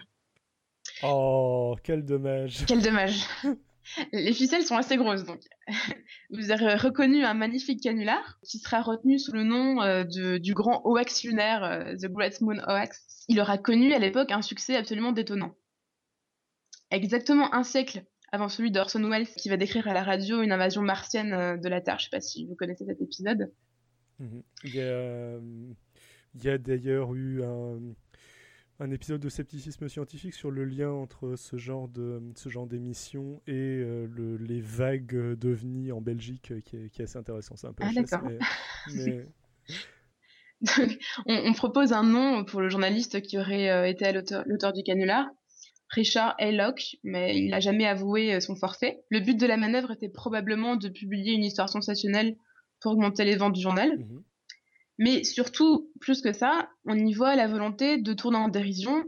[1.02, 2.66] Oh, quel dommage.
[2.68, 3.26] Quel dommage.
[4.12, 5.42] Les ficelles sont assez grosses, donc.
[6.32, 10.54] Vous avez reconnu un magnifique canular qui sera retenu sous le nom euh, de, du
[10.54, 13.26] grand OX lunaire, euh, The Great Moon OX.
[13.28, 15.56] Il aura connu à l'époque un succès absolument détonnant.
[16.92, 20.82] Exactement un siècle avant celui d'Orson Welles qui va décrire à la radio une invasion
[20.82, 22.00] martienne euh, de la Terre.
[22.00, 23.52] Je sais pas si vous connaissez cet épisode.
[24.20, 24.44] Mhm.
[24.64, 27.80] Il y a d'ailleurs eu un,
[28.80, 33.42] un épisode de scepticisme scientifique sur le lien entre ce genre de ce genre d'émission
[33.48, 37.56] et euh, le, les vagues d'ovnis en Belgique euh, qui est, qui est assez intéressant.
[37.56, 38.38] C'est un peu Ah, mais,
[38.94, 39.28] mais-
[40.62, 44.84] Donc, on, on propose un nom pour le journaliste qui aurait euh, été l'auteur du
[44.84, 45.26] canular,
[45.90, 46.52] Richard A.
[46.52, 49.00] Locke, mais il n'a jamais avoué son forfait.
[49.10, 52.36] Le but de la manœuvre était probablement de publier une histoire sensationnelle
[52.82, 53.98] pour augmenter les ventes du journal.
[54.00, 54.24] Mhm.
[54.98, 59.04] Mais surtout, plus que ça, on y voit la volonté de tourner en dérision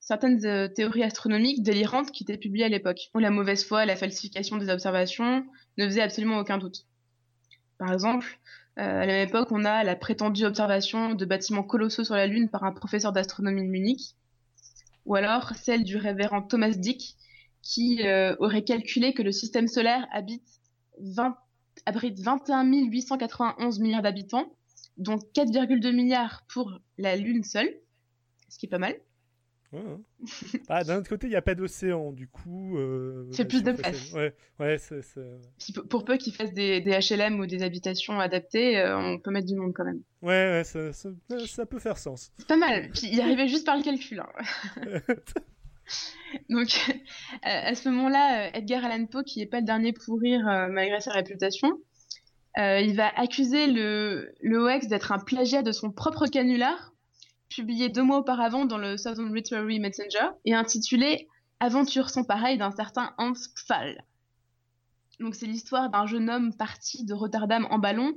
[0.00, 3.94] certaines euh, théories astronomiques délirantes qui étaient publiées à l'époque, où la mauvaise foi, la
[3.94, 5.44] falsification des observations
[5.76, 6.86] ne faisaient absolument aucun doute.
[7.78, 8.38] Par exemple,
[8.78, 12.26] euh, à la même époque, on a la prétendue observation de bâtiments colossaux sur la
[12.26, 14.14] Lune par un professeur d'astronomie de Munich,
[15.04, 17.16] ou alors celle du révérend Thomas Dick,
[17.62, 20.60] qui euh, aurait calculé que le système solaire habite
[21.00, 21.36] 20
[21.86, 24.52] abrite 21 891 milliards d'habitants,
[24.98, 27.72] dont 4,2 milliards pour la Lune seule,
[28.48, 28.94] ce qui est pas mal.
[29.72, 30.00] Ouais, hein.
[30.70, 32.78] Ah, d'un autre côté, il n'y a pas d'océan, du coup.
[32.78, 34.12] euh, C'est plus si de place.
[34.14, 34.34] Ouais,
[35.90, 39.46] pour peu qu'ils fassent des, des HLM ou des habitations adaptées, euh, on peut mettre
[39.46, 40.00] du monde quand même.
[40.22, 41.10] Ouais, ouais, ça, ça-
[41.46, 42.32] ça peut faire sens.
[42.38, 42.88] C'est pas mal.
[42.94, 44.20] Puis il arrivait juste par le calcul.
[44.20, 45.00] hein.
[46.50, 46.68] Donc,
[47.42, 50.46] à à ce moment-là, euh, Edgar Allan Poe, qui n'est pas le dernier pour rire
[50.48, 51.72] euh, malgré sa réputation,
[52.58, 56.92] euh, il va accuser le, le OX d'être un plagiat de son propre canular,
[57.48, 61.28] publié deux mois auparavant dans le Southern Literary Messenger, et intitulé
[61.60, 64.04] Aventure sans pareil d'un certain Hans Pfahl.
[65.20, 68.12] Donc, c'est l'histoire d'un jeune homme parti de Rotterdam en ballon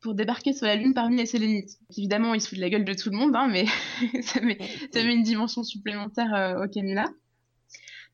[0.00, 1.78] pour débarquer sur la Lune parmi les Sélénites.
[1.96, 3.66] Évidemment, il se fout de la gueule de tout le monde, hein, mais
[4.22, 4.56] ça, met,
[4.92, 7.08] ça met une dimension supplémentaire euh, au canular.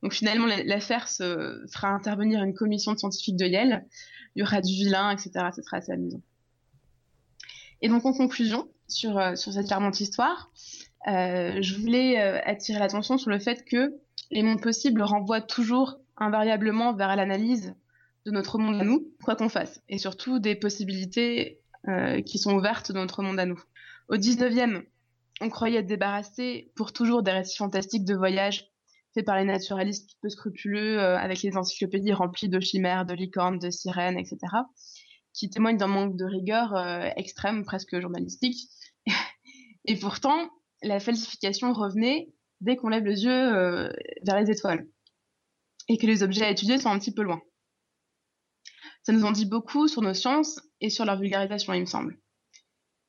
[0.03, 3.85] Donc finalement, la- l'affaire fera intervenir une commission de scientifiques de Yale.
[4.37, 5.31] Y aura du vilain, etc.
[5.55, 6.21] Ce sera assez amusant.
[7.81, 10.51] Et donc en conclusion, sur, euh, sur cette charmante histoire,
[11.09, 13.95] euh, je voulais euh, attirer l'attention sur le fait que
[14.31, 17.75] les mondes possibles renvoient toujours invariablement vers l'analyse
[18.25, 21.61] de notre monde à nous, quoi qu'on fasse, et surtout des possibilités
[22.25, 23.63] qui sont ouvertes dans notre monde à nous.
[24.09, 24.85] Au 19e,
[25.43, 28.71] on croyait être débarrassé pour toujours des récits fantastiques de voyage
[29.15, 33.59] faits par les naturalistes peu scrupuleux, euh, avec les encyclopédies remplies de chimères, de licornes,
[33.59, 34.39] de sirènes, etc.,
[35.33, 38.69] qui témoignent d'un manque de rigueur euh, extrême, presque journalistique.
[39.87, 40.51] Et pourtant,
[40.83, 43.91] la falsification revenait dès qu'on lève les yeux euh,
[44.25, 44.87] vers les étoiles
[45.89, 47.43] et que les objets à étudier sont un petit peu loin.
[49.03, 52.19] Ça nous en dit beaucoup sur nos sciences et sur leur vulgarisation, il me semble.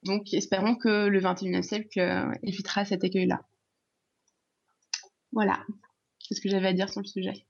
[0.03, 3.45] Donc, espérons que le 21e siècle évitera cet écueil-là.
[5.31, 5.63] Voilà.
[6.27, 7.45] C'est ce que j'avais à dire sur le sujet.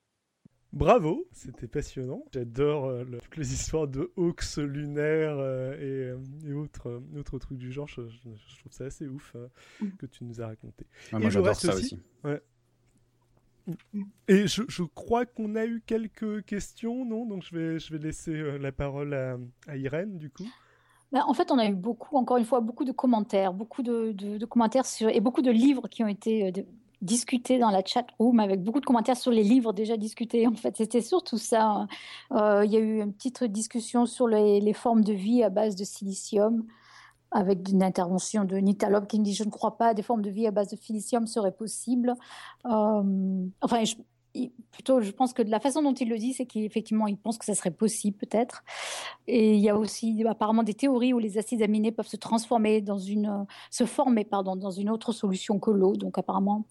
[0.73, 2.26] Bravo, c'était passionnant.
[2.34, 6.18] J'adore euh, le- toutes les histoires de hawks lunaires euh, et, euh,
[6.49, 7.88] et autres, euh, autres trucs du genre.
[7.88, 9.47] Je, je- je trouve ça assez ouf euh,
[9.80, 9.89] Mm.
[9.97, 10.85] que tu nous as raconté.
[11.14, 11.99] Ouais, Et moi, j'adore ça aussi aussi.
[14.27, 17.26] Et je, je crois qu'on a eu quelques questions, non?
[17.26, 19.38] Donc je vais, je vais laisser euh, la parole à,
[19.68, 20.47] à Irène, du coup.
[21.11, 24.11] Ben, en fait, on a eu beaucoup, encore une fois, beaucoup de commentaires, beaucoup de,
[24.11, 26.65] de- de commentaires sur, et beaucoup de livres qui ont été euh, de-
[27.06, 30.48] discutés dans la chat room avec beaucoup de commentaires sur les livres déjà discutés.
[30.48, 31.88] En fait, c'était surtout ça.
[32.32, 35.76] Euh, il y a eu une petite discussion sur les, formes de vie à base
[35.76, 36.65] de silicium
[37.32, 40.22] avec une intervention de Nita Lop qui me dit je ne crois pas des formes
[40.22, 42.14] de vie à base de silicium seraient possibles.
[42.65, 43.95] Euh, enfin, je-
[44.35, 47.17] il- plutôt, je pense que de la façon dont il le dit, c'est qu'effectivement, il
[47.17, 48.63] pense que ça serait possible peut-être.
[49.27, 52.81] Et il y a aussi apparemment des théories où les acides aminés peuvent se transformer
[52.81, 55.93] dans une, se former pardon, dans une autre solution que l'eau.
[55.95, 56.65] Donc apparemment,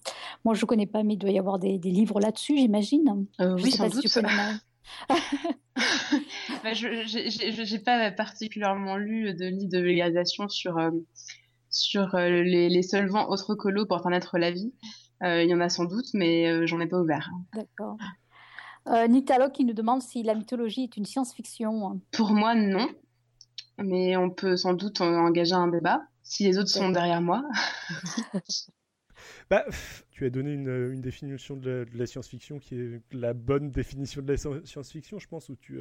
[0.45, 3.27] moi je ne connais pas, mais il doit y avoir des, des livres là-dessus, j'imagine.
[3.41, 4.23] Euh, oui, sans si doute.
[4.23, 4.59] Marie.
[6.63, 6.87] Bah, je
[7.65, 10.91] j'ai pas particulièrement lu de livre de vulgarisation sur, euh,
[11.71, 14.73] sur euh, les, les solvants autres que l'eau pour permettre la vie.
[15.23, 17.31] Euh, Il y en a sans doute, mais euh, j'en ai pas ouvert.
[17.55, 17.97] D'accord.
[18.89, 22.01] Euh, Nitalo qui nous demande si la mythologie est une science-fiction.
[22.13, 22.89] Pour moi, non.
[23.79, 27.43] Mais on peut sans doute en- engager un débat si les autres sont derrière moi.
[29.51, 29.65] Bah,
[30.15, 34.37] tu as donné une, définition de la, science-fiction qui est la bonne définition de la
[34.37, 35.77] science-fiction, je pense, où tu,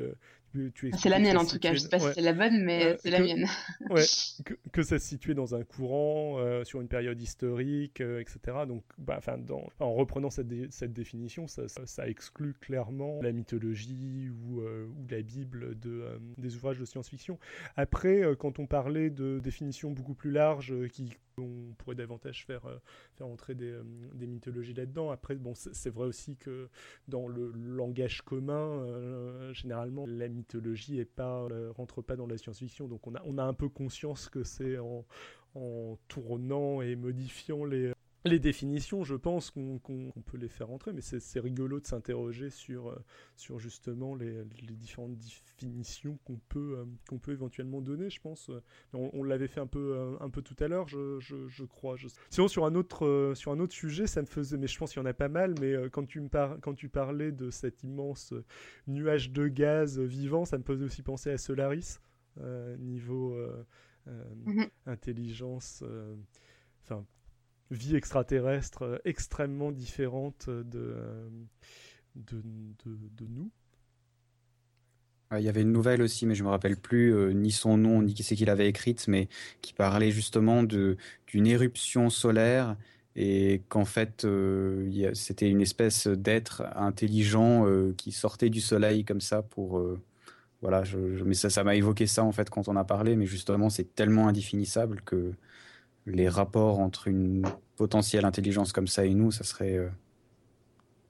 [0.73, 2.97] tu, C'est la mienne en tout cas, je sais pas si c'est la bonne, mais
[2.97, 3.45] c'est la mienne.
[3.91, 4.03] ouais,
[4.71, 8.57] que, ça se situait dans un courant, sur une période historique, etc.
[8.67, 14.61] Donc, bah, dans, en reprenant cette, cette définition, ça, ça, exclut clairement la mythologie ou,
[14.61, 17.37] ou la Bible de, des ouvrages de science-fiction.
[17.75, 22.77] Après, quand on parlait de définitions beaucoup plus larges qui on pourrait davantage faire, euh,
[23.15, 23.83] faire entrer des, euh,
[24.25, 25.11] des mythologies là-dedans.
[25.11, 26.69] Après, bon, c'est vrai aussi que
[27.07, 32.87] dans le langage commun, euh, généralement, la mythologie est pas, rentre pas dans la science-fiction.
[32.87, 35.05] Donc on a, on a un peu conscience que c'est en,
[35.55, 37.92] en tournant et modifiant les,
[38.25, 39.79] les définitions, je pense qu'on
[40.25, 42.95] peut les faire entrer, mais c'est rigolo de s'interroger sur, euh,
[43.35, 44.45] sur justement les,
[44.75, 48.49] différentes définitions qu'on peut, euh, qu'on peut éventuellement donner, je pense.
[48.93, 51.95] On, l'avait fait un peu, euh, un peu tout à l'heure, je, je, crois.
[52.29, 55.01] Sinon, sur un, autre, sur un autre sujet, ça me faisait, mais je pense qu'il
[55.01, 56.59] y en a pas mal, mais quand tu, me par...
[56.61, 58.33] quand tu parlais de cet immense
[58.87, 61.99] nuage de gaz vivant, ça me faisait aussi penser à Solaris,
[62.79, 63.37] niveau
[64.07, 64.69] mm-hmm.
[64.85, 65.83] intelligence.
[66.83, 67.05] Enfin,
[67.73, 71.29] vie extraterrestre euh, extrêmement différente de, euh,
[72.15, 72.41] de,
[72.85, 73.49] de, nous.
[75.35, 78.03] Il y avait une nouvelle aussi, mais je me rappelle plus euh, ni son nom
[78.03, 79.27] ni qui c'est qu'il avait écrite, mais
[79.61, 82.77] qui parlait justement de d'une éruption solaire
[83.15, 84.27] et qu'en fait
[85.13, 89.83] c'était une espèce d'être intelligent qui sortait du soleil comme ça pour
[90.61, 90.83] voilà.
[90.83, 93.69] Je, mais ça ça m'a évoqué ça en fait quand on a parlé, mais justement
[93.69, 95.33] c'est tellement indéfinissable que
[96.05, 99.89] les rapports entre une potentielle intelligence comme ça et nous, ça serait euh,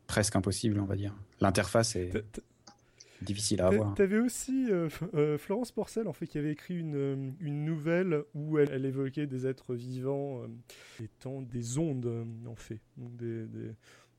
[0.08, 1.16] presque impossible, on va dire.
[1.42, 2.12] L'interface est
[3.22, 3.96] difficile à avoir.
[3.96, 8.58] Tu avais aussi euh, euh, Florence Porcel, en fait, qui avait écrit une, nouvelle où
[8.58, 10.42] elle, évoquait des êtres vivants
[11.02, 12.82] étant des ondes, en fait.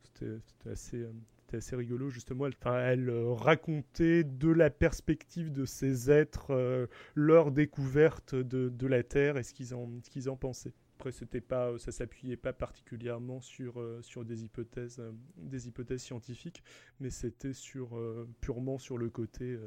[0.03, 1.07] C'était assez
[1.57, 2.47] assez rigolo justement.
[2.47, 9.43] Elle, elle racontait de la perspective de ces êtres leur découverte de, la Terre et
[9.43, 10.73] ce qu'ils en, pensaient.
[10.99, 16.63] Après, c'était pas, ça s'appuyait pas particulièrement sur, euh, des, hypothèses, euh, scientifiques,
[17.01, 19.59] mais c'était sur, euh, purement sur le côté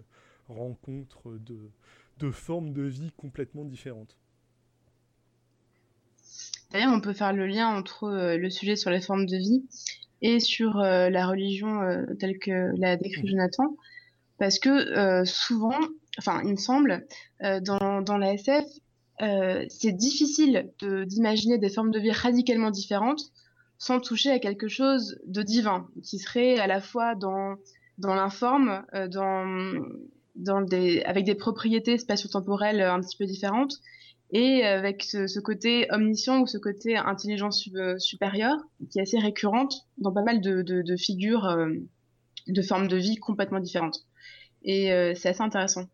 [0.47, 1.69] rencontre de,
[2.19, 4.18] de formes de vie complètement différentes.
[6.72, 9.65] D'ailleurs, on peut faire le lien entre le sujet sur les formes de vie
[10.22, 11.81] et sur la religion
[12.19, 13.27] telle que l'a décrit mmh.
[13.27, 13.76] Jonathan,
[14.39, 15.77] parce que souvent,
[16.18, 17.06] enfin, il me semble,
[17.41, 18.65] dans, dans la SF,
[19.22, 23.31] euh, c'est difficile d'imaginer des formes de vie radicalement différentes
[23.80, 27.56] sans toucher à quelque chose de divin, qui serait à la fois dans,
[27.98, 29.72] dans l'informe, euh, dans,
[30.35, 33.76] dans des, avec des propriétés spatio-temporelles un petit peu différentes,
[34.32, 38.58] et avec ce, côté omniscient ou ce côté intelligence euh, supérieure,
[38.90, 41.68] qui est assez récurrente dans pas mal de, figures
[42.48, 44.06] de formes de vie complètement différentes.
[44.64, 45.86] Et c'est assez intéressant,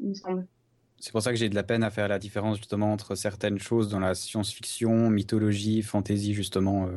[0.00, 0.46] il me semble.
[1.00, 3.58] C'est pour ça que j'ai de la peine à faire la différence justement entre certaines
[3.58, 6.90] choses dans la science-fiction, mythologie, fantasy justement, euh,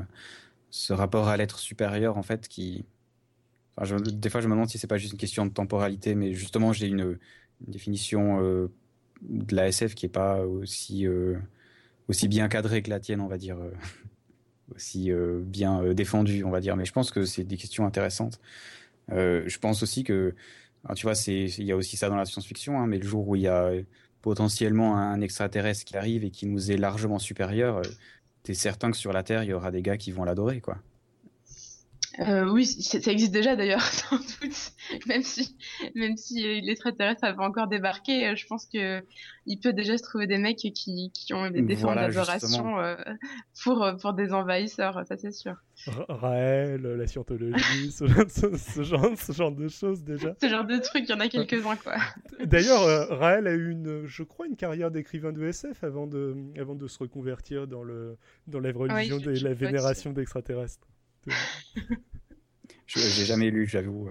[0.71, 2.85] ce rapport à l'être supérieur en fait qui.
[3.79, 6.73] des fois, je me demande si c'est pas juste une question de temporalité, mais justement,
[6.73, 7.17] j'ai une,
[7.67, 8.71] définition euh,
[9.21, 11.37] de la SF qui est pas aussi euh,
[12.07, 13.57] aussi bien cadrée que la tienne, on va dire,
[14.75, 15.11] aussi
[15.41, 16.75] bien défendue, on va dire.
[16.75, 18.39] Mais je pense que c'est des questions intéressantes.
[19.09, 20.35] je pense aussi que
[20.95, 23.35] tu vois, il y a aussi ça dans la science-fiction, hein, mais le jour où
[23.35, 23.71] il y a
[24.21, 27.81] potentiellement un extraterrestre qui arrive et qui nous est largement supérieur, euh,
[28.43, 30.61] tu es certain que sur la Terre, il y aura des gars qui vont l'adorer,
[30.61, 30.77] quoi.
[32.19, 34.71] Euh, oui, ça existe déjà d'ailleurs, sans doute.
[35.07, 35.55] Même si,
[35.95, 39.01] même si euh, l'extraterrestre avait encore débarqué, euh, je pense que
[39.45, 42.75] il peut déjà se trouver des mecs qui, qui ont des formes d'adoration
[43.63, 45.55] pour, pour des envahisseurs, ça c'est sûr.
[46.09, 48.05] Raël, la scientologie, ce,
[48.83, 50.35] genre, ce genre de choses déjà.
[50.39, 51.95] Ce genre de trucs, il y en a quelques-uns quoi.
[52.45, 56.75] D'ailleurs, Raël a eu une, je crois, une carrière d'écrivain de SF avant de, avant
[56.75, 58.17] de se reconvertir dans le,
[58.47, 60.87] dans la religion de la vénération d'extraterrestres.
[62.87, 64.09] Je n'ai jamais lu, j'avoue.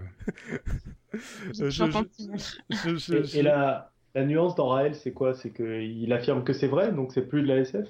[3.34, 5.34] et, la, la, nuance dans Raël, c'est quoi?
[5.34, 7.88] C'est qu'il affirme que c'est vrai, donc c'est plus de la SF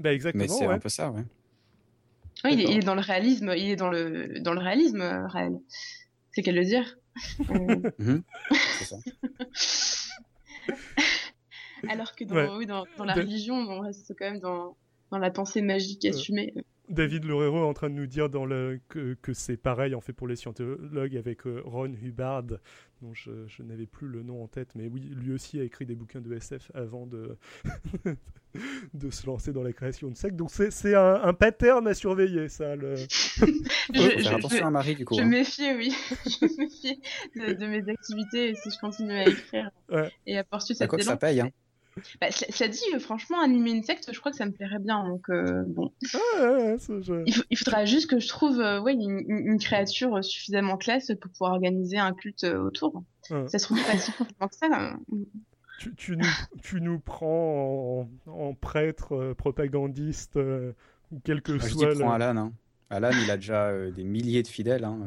[0.00, 0.44] bah exactement.
[0.44, 1.24] Mais c'est un peu ça, ouais.
[2.44, 5.60] Oui, il est, dans le réalisme, il est dans le, dans le réalisme, Raël.
[6.32, 6.96] C'est qu'à le dire.
[7.98, 8.22] Mhm.
[8.78, 8.96] c'est ça.
[11.88, 14.76] Alors que dans, oui, dans, dans la religion, on reste quand même dans,
[15.10, 16.54] dans la pensée magique assumée.
[16.90, 20.00] David Loureiro est en train de nous dire dans le, que, que c'est pareil en
[20.00, 22.42] fait pour les scientologues avec euh, Ron Hubbard,
[23.00, 25.86] dont je, je n'avais plus le nom en tête, mais oui, lui aussi a écrit
[25.86, 27.38] des bouquins de SF avant de,
[28.94, 30.36] de se lancer dans la création de sectes.
[30.36, 32.74] Donc c'est un, un pattern à surveiller, ça.
[32.74, 32.96] Le...
[32.96, 33.04] je,
[33.94, 35.14] je, faire attention à Marie, du coup.
[35.14, 35.26] Je hein.
[35.26, 35.94] méfie, oui.
[36.26, 37.00] je méfie
[37.36, 40.10] de, de, mes activités si je continue à écrire ouais.
[40.26, 41.50] et à poursuivre cette quoi que ça paye, hein.
[42.20, 45.04] Bah, ça dit, euh, franchement, animer une secte, je crois que ça me plairait bien.
[45.04, 45.92] Donc, euh, bon.
[46.14, 46.76] Ouais,
[47.26, 51.30] il, il, faudra juste que je trouve euh, ouais, une, une, créature suffisamment classe pour
[51.30, 53.02] pouvoir organiser un culte euh, autour.
[53.30, 53.48] Ouais.
[53.48, 54.68] Ça se trouve pas si facilement que ça.
[54.68, 54.96] Là.
[55.78, 56.26] Tu, tu, nous,
[56.62, 61.90] tu nous prends en, en prêtre euh, propagandiste ou quel que ah, soit.
[61.90, 62.04] Je le...
[62.04, 62.36] prends Alan.
[62.36, 62.52] Hein.
[62.88, 64.84] Alan, il a déjà des milliers de fidèles.
[64.84, 64.98] Hein.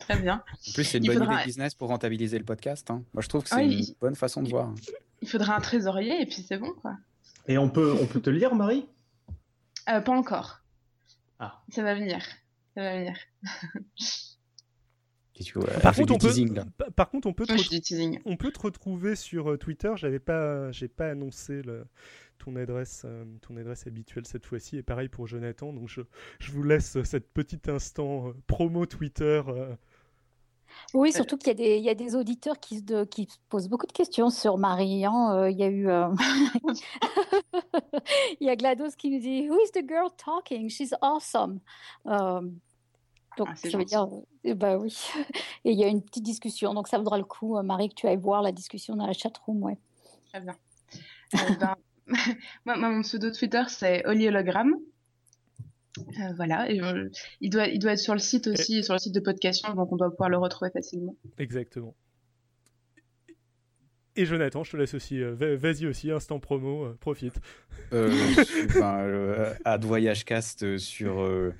[0.00, 0.42] Très bien.
[0.68, 1.34] En plus, c'est une il bonne faudra...
[1.34, 2.90] idée de business pour rentabiliser le podcast.
[2.90, 3.02] Hein.
[3.14, 3.94] Moi, je trouve que c'est une il...
[4.00, 4.74] bonne façon de voir.
[5.22, 6.96] Il faudra un trésorier et puis c'est bon, quoi.
[7.48, 8.86] Et on peut, on peut te lire, Marie?
[9.88, 10.60] Euh, Pas encore.
[11.38, 11.62] Ah.
[11.68, 12.24] Ça va venir.
[12.74, 13.16] Ça va venir.
[15.54, 16.32] Vois, par, contre, on peut,
[16.78, 17.52] par, par, contre, on peut, te
[18.24, 19.92] on peut te retrouver sur euh, Twitter.
[19.96, 21.84] J'avais pas, j'ai pas annoncé le,
[22.38, 24.78] ton adresse, euh, ton adresse habituelle cette fois-ci.
[24.78, 25.72] Et pareil pour Jonathan.
[25.72, 26.00] Donc je,
[26.38, 29.42] je vous laisse cette petit instant euh, promo Twitter.
[30.94, 33.92] Euh, Oui, surtout qu'il y, y, a des auditeurs qui, de, qui posent beaucoup de
[33.92, 35.04] questions sur Marie.
[35.04, 35.34] Hein.
[35.34, 35.88] Euh, il y a eu.
[35.88, 36.08] Euh...
[38.40, 40.68] il y a GLaDOS qui nous dit Who is the girl talking?
[40.68, 41.60] She's awesome.
[42.06, 42.40] Euh,
[43.36, 43.76] donc, ah, ça gentil.
[43.76, 44.08] veut dire.
[44.46, 44.96] Euh, bah oui.
[45.64, 46.74] Et il y a une petite discussion.
[46.74, 49.62] Donc, ça vaudra le coup, Marie, que tu ailles voir la discussion dans la chatroom.
[49.62, 49.78] Ouais.
[50.30, 50.56] Très bien.
[51.60, 51.74] ben,
[52.64, 54.76] moi, mon pseudo Twitter, c'est Oli Hologramme.
[55.98, 57.08] Euh, voilà, et euh,
[57.40, 58.82] il, doit, il doit être sur le site aussi, et...
[58.82, 61.16] sur le site de Podcast, donc on doit pouvoir le retrouver facilement.
[61.38, 61.94] Exactement.
[64.18, 67.38] Et Jonathan, je te laisse aussi, euh, vas-y aussi, instant promo, euh, profite.
[67.92, 68.10] Euh,
[68.74, 71.52] ben, euh, ad VoyageCast sur, euh,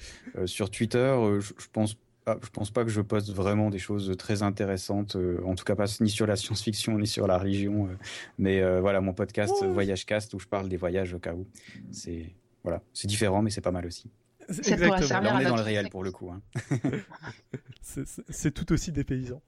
[0.47, 1.97] sur Twitter, je, je pense
[2.29, 5.63] ah, je pense pas que je poste vraiment des choses très intéressantes, euh, en tout
[5.63, 7.87] cas pas ni sur la science-fiction ni sur la religion.
[7.87, 7.97] Euh,
[8.37, 9.65] mais euh, voilà, mon podcast.
[9.65, 11.47] VoyageCast où je parle des voyages au cas où.
[11.93, 12.35] C'est
[12.65, 14.11] voilà, c'est différent, mais c'est pas mal aussi.
[14.49, 16.31] Ça pourra servir Là, on à est dans le réel pour le coup.
[16.31, 16.41] Hein.
[17.83, 19.43] C'est- tout aussi des paysans.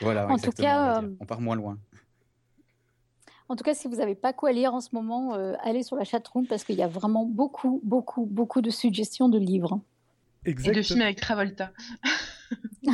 [0.00, 1.78] Voilà, En tout exactement, cas, on euh, on part moins loin.
[3.48, 5.96] En tout cas, si vous n'avez pas quoi lire en ce moment, euh, allez sur
[5.96, 9.80] la chatroom parce qu'il y a vraiment beaucoup, beaucoup, beaucoup de suggestions de livres.
[10.44, 10.82] Et de Exactement.
[10.84, 11.72] films avec Travolta.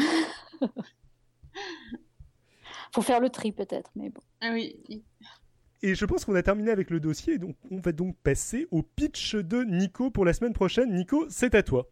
[2.93, 4.21] Faut faire le tri peut-être, mais bon.
[4.41, 4.77] Ah oui.
[5.83, 8.83] Et je pense qu'on a terminé avec le dossier, donc on va donc passer au
[8.83, 10.95] pitch de Nico pour la semaine prochaine.
[10.95, 11.87] Nico, c'est à toi.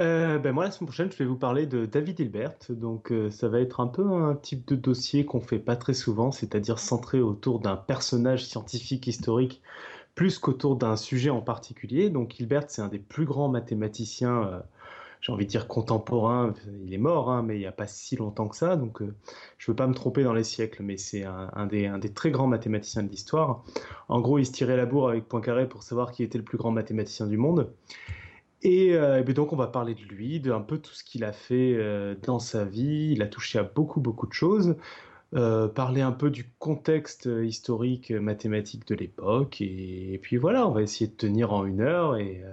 [0.00, 2.56] Euh, ben moi, la semaine prochaine, je vais vous parler de David Hilbert.
[2.70, 5.94] Donc, euh, ça va être un peu un type de dossier qu'on fait pas très
[5.94, 9.62] souvent, c'est-à-dire centré autour d'un personnage scientifique historique
[10.14, 12.10] plus qu'autour d'un sujet en particulier.
[12.10, 14.60] Donc, Hilbert, c'est un des plus grands mathématiciens, euh,
[15.22, 16.52] j'ai envie de dire contemporains.
[16.84, 18.76] Il est mort, hein, mais il n'y a pas si longtemps que ça.
[18.76, 19.14] Donc, euh,
[19.56, 22.48] je ne veux pas me tromper dans les siècles, mais c'est un, des, très grands
[22.48, 23.64] mathématiciens de l'histoire.
[24.08, 26.58] En gros, il se tirait la bourre avec Poincaré pour savoir qui était le plus
[26.58, 27.72] grand mathématicien du monde.
[28.62, 31.02] Et, euh, et bien donc on va parler de lui, de un peu tout ce
[31.02, 33.12] qu'il a fait euh, dans sa vie.
[33.12, 34.76] Il a touché à beaucoup beaucoup de choses.
[35.74, 39.62] Parler un peu du contexte historique mathématique de l'époque.
[39.62, 42.16] Et, et, puis voilà, on va essayer de tenir en une heure.
[42.16, 42.44] Et,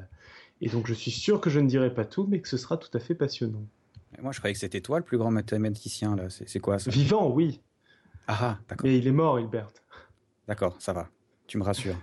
[0.62, 2.78] et, donc je suis sûr que je ne dirai pas tout, mais que ce sera
[2.78, 3.64] tout à fait passionnant.
[4.22, 6.30] Moi je croyais que c'était toi le plus grand mathématicien là.
[6.30, 6.90] C'est quoi ça?
[6.92, 7.62] Vivant, oui.
[8.28, 8.86] Ah d'accord.
[8.86, 9.70] Mais il est mort, Hilbert.
[10.48, 11.10] D'accord, ça va.
[11.48, 11.98] Tu me rassures.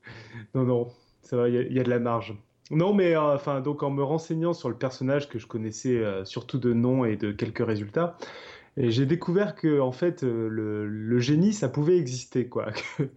[0.54, 2.36] non, non, ça va, il y, y, a de la marge.
[2.70, 6.24] Non, mais euh, enfin, donc en me renseignant sur le personnage que je connaissais euh,
[6.24, 8.16] surtout de nom et de quelques résultats,
[8.76, 13.08] j'ai découvert que en fait euh, le, le, génie ça pouvait exister quoi, que,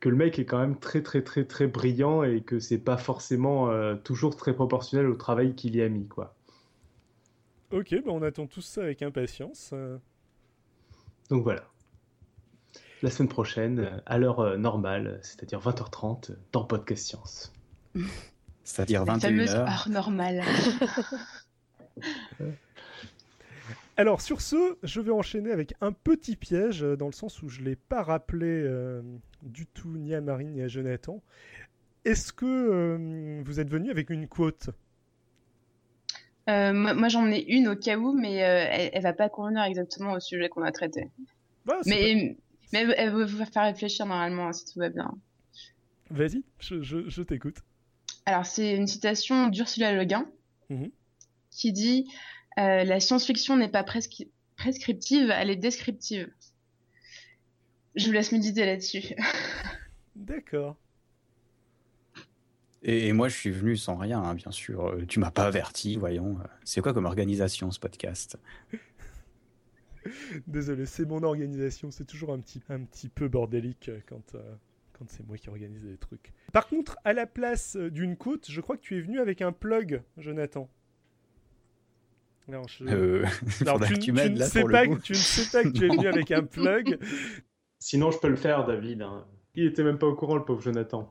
[0.00, 2.96] que, le mec est quand même très très très très brillant et que c'est pas
[2.96, 6.34] forcément euh, toujours très proportionnel au travail qu'il y a mis quoi.
[7.70, 9.70] Ok, bah on attend tout ça avec impatience.
[9.72, 9.98] euh.
[11.30, 11.62] Donc voilà.
[13.02, 17.52] La semaine prochaine, euh, à l'heure normale, c'est-à-dire 20h30, dans Podcast Science.
[18.64, 19.20] C'est-à-dire 21h.
[19.20, 20.42] fameuse heure normale.
[23.96, 27.48] Alors sur ce, je vais enchaîner avec un petit piège, euh, dans le sens où
[27.48, 29.02] je ne l'ai pas rappelé euh,
[29.42, 31.22] du tout ni à Marine ni à Jonathan.
[32.04, 34.70] Est-ce que euh, vous êtes venu avec une quote?
[36.50, 39.62] Euh, moi, moi j'en ai une au cas où, mais elle, elle va pas convenir
[39.62, 41.08] exactement au sujet qu'on a traité.
[41.64, 42.36] Bah, mais,
[42.72, 42.84] pas...
[42.84, 45.14] mais elle, va vous faire réfléchir normalement, si tout va bien.
[46.10, 47.58] Vas-y, je, je, je t'écoute.
[48.26, 50.26] Alors, c'est une citation d'Ursula Le Guin
[50.68, 50.86] mmh.
[51.50, 52.06] qui dit
[52.58, 56.30] euh, La science-fiction n'est pas prescri prescriptive, elle est descriptive.
[57.96, 59.14] Je vous laisse méditer là-dessus.
[60.16, 60.76] D'accord.
[62.82, 64.86] Et, moi, je suis venu sans rien, hein, bien sûr.
[64.86, 66.38] Euh, tu m'as pas averti, voyons.
[66.64, 68.38] C'est quoi comme organisation ce podcast?
[70.46, 71.90] Désolé, c'est mon organisation.
[71.90, 74.36] C'est toujours un petit, un petit peu bordélique quand,
[74.92, 76.32] quand c'est moi qui organise des trucs.
[76.52, 79.52] Par contre, à la place d'une côte, je crois que tu es venu avec un
[79.52, 80.68] plug, Jonathan.
[82.48, 83.24] Alors, euh,
[83.86, 86.42] tu, tu, ne sais pas, tu ne sais pas que tu es venu avec un
[86.44, 86.98] plug.
[87.78, 89.02] Sinon, je peux le faire, David.
[89.02, 89.24] Hein.
[89.54, 91.08] Il était même pas au courant, le pauvre Jonathan.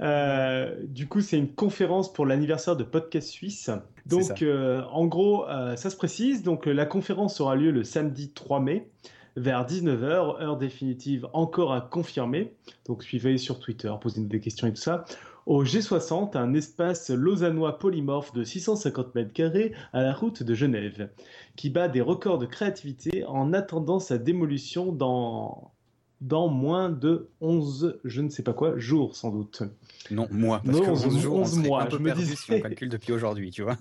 [0.00, 3.70] Euh, du coup, c'est une conférence pour l'anniversaire de Podcast Suisse.
[4.06, 5.44] Donc, euh, en gros,
[5.76, 6.42] ça se précise.
[6.42, 8.90] Donc, la conférence aura lieu le samedi 3 mai
[9.36, 12.54] vers 19h, heure définitive encore à confirmer.
[12.86, 15.04] Donc, suivez sur Twitter, posez-nous des questions et tout ça
[15.46, 21.10] au G60, un espace lausannois polymorphe de 650 mètres carrés à la route de Genève,
[21.56, 25.72] qui bat des records de créativité en attendant sa démolition dans,
[26.20, 29.62] dans moins de 11, je ne sais pas quoi, jours sans doute.
[30.10, 30.62] Non, mois.
[30.64, 31.88] Parce que 11, jours, mois.
[31.90, 33.76] je me dis si on calcule depuis aujourd'hui, tu vois.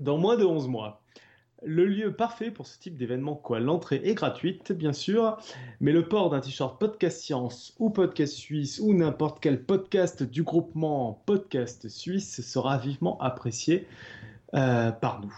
[0.00, 1.02] Dans moins de 11 mois
[1.62, 3.34] le lieu parfait pour ce type d'événement.
[3.34, 5.38] Quoi, l'entrée est gratuite, bien sûr,
[5.80, 10.42] mais le port d'un t-shirt Podcast Science ou Podcast Suisse ou n'importe quel podcast du
[10.42, 13.86] groupement Podcast Suisse sera vivement apprécié
[14.54, 15.34] euh, par nous.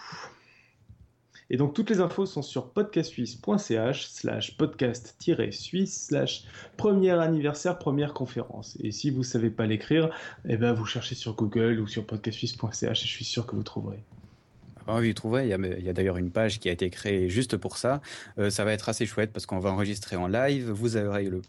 [1.50, 6.44] Et donc toutes les infos sont sur podcastsuisse.ch slash podcast-suisse slash
[6.76, 8.76] premier anniversaire première conférence.
[8.82, 10.10] Et si vous ne savez pas l'écrire,
[10.46, 13.62] eh ben vous cherchez sur Google ou sur podcastsuisse.ch et je suis sûr que vous
[13.62, 14.04] trouverez.
[14.90, 15.43] Ah oui, trouver.
[15.44, 18.01] Il y a, d'ailleurs une page qui a été créée juste pour ça.
[18.39, 20.70] Euh, ça va être assez chouette parce qu'on va enregistrer en live.
[20.70, 21.43] Vous aurez le,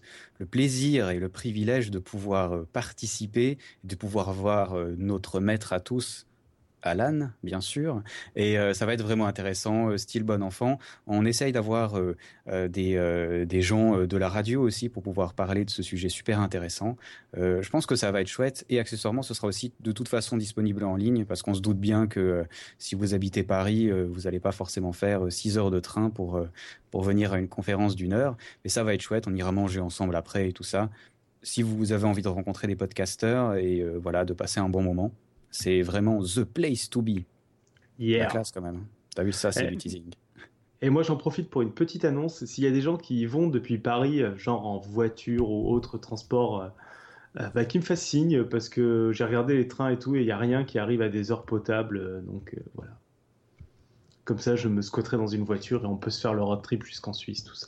[0.46, 5.80] plaisir et le privilège de pouvoir euh, participer, de pouvoir voir euh, notre maître à
[5.80, 6.28] tous
[6.82, 8.02] Alan, bien sûr.
[8.36, 10.80] Et euh, ça va être vraiment intéressant, euh, style bon enfant.
[11.08, 12.16] On essaye d'avoir euh,
[12.68, 16.98] des, des, gens de la radio aussi pour pouvoir parler de ce sujet super intéressant.
[17.36, 18.66] je pense que ça va être chouette.
[18.70, 21.78] Et accessoirement, ce sera aussi de toute façon disponible en ligne parce qu'on se doute
[21.78, 22.46] bien que
[22.78, 26.42] si vous habitez Paris, vous n'allez pas forcément faire 6 heures de train pour,
[26.90, 28.38] pour venir à une conférence d'une heure.
[28.64, 29.28] Mais ça va être chouette.
[29.28, 30.90] On ira manger ensemble après et tout ça.
[31.44, 35.12] Si vous avez envie de rencontrer des podcasteurs et voilà, de passer un bon moment,
[35.52, 37.24] c'est vraiment the place to be.
[37.98, 38.24] Yeah.
[38.24, 38.86] La classe quand même.
[39.16, 40.12] T'as vu ça, c'est du teasing.
[40.82, 42.46] Et moi, j'en profite pour une petite annonce.
[42.46, 45.74] S'il y a des gens qui y vont depuis Paris, euh, genre en voiture ou
[45.74, 46.68] autre transport, euh,
[47.42, 50.22] euh, bah, qui me fassent signe parce que j'ai regardé les trains et tout et
[50.22, 52.24] il n'y a rien qui arrive à des heures potables.
[52.26, 52.98] donc voilà.
[54.24, 56.62] Comme ça, je me squatterai dans une voiture et on peut se faire le road
[56.62, 57.68] trip jusqu'en Suisse, tout ça.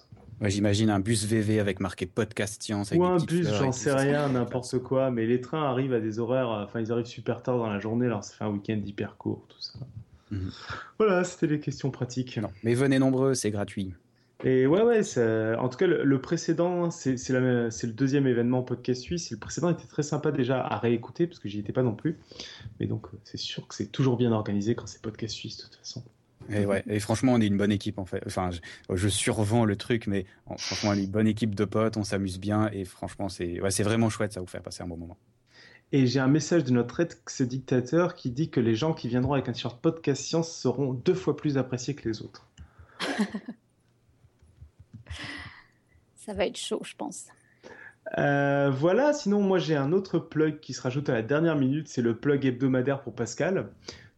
[0.49, 2.91] J'imagine un bus VV avec marqué podcast science.
[2.91, 5.11] Ou un bus, j'en sais rien, n'importe quoi.
[5.11, 8.07] Mais les trains arrivent à des horaires, enfin ils arrivent super tard dans la journée,
[8.07, 9.79] alors ça fait un week-end hyper court, tout ça.
[10.31, 10.51] Mhm.
[10.97, 12.37] Voilà, c'était les questions pratiques.
[12.37, 13.93] Non, mais venez nombreux, c'est gratuit.
[14.43, 15.01] Et ouais, ouais,
[15.57, 19.29] en tout cas, le, précédent, c'est le deuxième événement podcast suisse.
[19.29, 22.17] le précédent était très sympa déjà à réécouter, parce que j'y étais pas non plus.
[22.79, 25.75] Mais donc, c'est sûr que c'est toujours bien organisé quand c'est podcast suisse, de toute
[25.75, 26.03] façon.
[26.49, 28.21] Et, ouais, et franchement, on est une bonne équipe en fait.
[28.25, 28.49] Enfin,
[28.89, 32.39] je, survends le truc, mais franchement, on est une bonne équipe de potes, on s'amuse
[32.39, 35.17] bien et franchement, c'est ouais, vraiment chouette, ça vous faire passer un bon moment.
[35.93, 39.49] Et j'ai un message de notre ex-dictateur qui dit que les gens qui viendront avec
[39.49, 42.47] un t-shirt podcast science seront deux fois plus appréciés que les autres.
[46.15, 47.25] ça va être chaud, je pense.
[48.17, 51.87] Euh, voilà, sinon moi j'ai un autre plug qui se rajoute à la dernière minute,
[51.87, 53.69] c'est le plug hebdomadaire pour Pascal.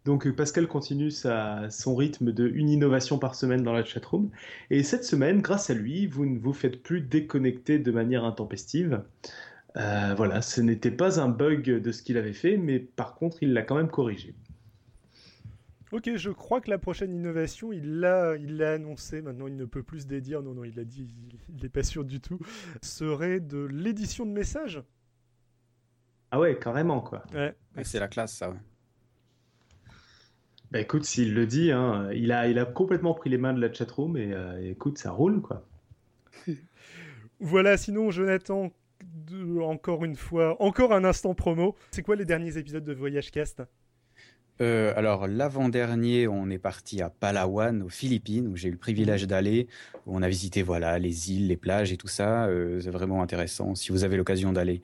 [0.06, 4.30] Donc euh, Pascal continue son rythme de une innovation par semaine dans la chatroom.
[4.70, 9.04] Et cette semaine, grâce à lui, vous ne vous faites plus déconnecter de manière intempestive.
[9.78, 13.42] Euh, voilà, ce n'était pas un bug de ce qu'il avait fait, mais par contre,
[13.42, 14.36] il l'a quand même corrigé.
[15.92, 19.22] Ok, je crois que la prochaine innovation, il l'a, il l'a annoncé.
[19.22, 20.42] Maintenant, il ne peut plus se dédire.
[20.42, 21.08] Non, non, il l'a dit.
[21.50, 22.40] Il n'est pas sûr du tout.
[22.82, 24.82] Serait de l'édition de messages?
[26.32, 27.24] Ah ouais, carrément quoi.
[27.36, 27.56] Ouais.
[27.84, 28.50] c'est la classe, ça.
[28.50, 28.58] Ouais.
[30.74, 33.62] Bah écoute, s'il le dit, hein, il, a, il a complètement pris les mains de
[33.62, 35.64] la chatroom et euh, écoute, ça roule quoi.
[37.40, 38.72] voilà, sinon Jonathan,
[39.62, 41.76] encore une fois, encore un instant promo.
[41.92, 43.62] C'est quoi les derniers épisodes de Voyage Cast?
[44.62, 49.28] Euh, alors l'avant-dernier, on est parti à Palawan, aux Philippines, où j'ai eu le privilège
[49.28, 49.68] d'aller.
[50.08, 52.48] Où on a visité voilà les îles, les plages et tout ça.
[52.48, 53.76] Euh, c'est vraiment intéressant.
[53.76, 54.82] Si vous avez l'occasion d'aller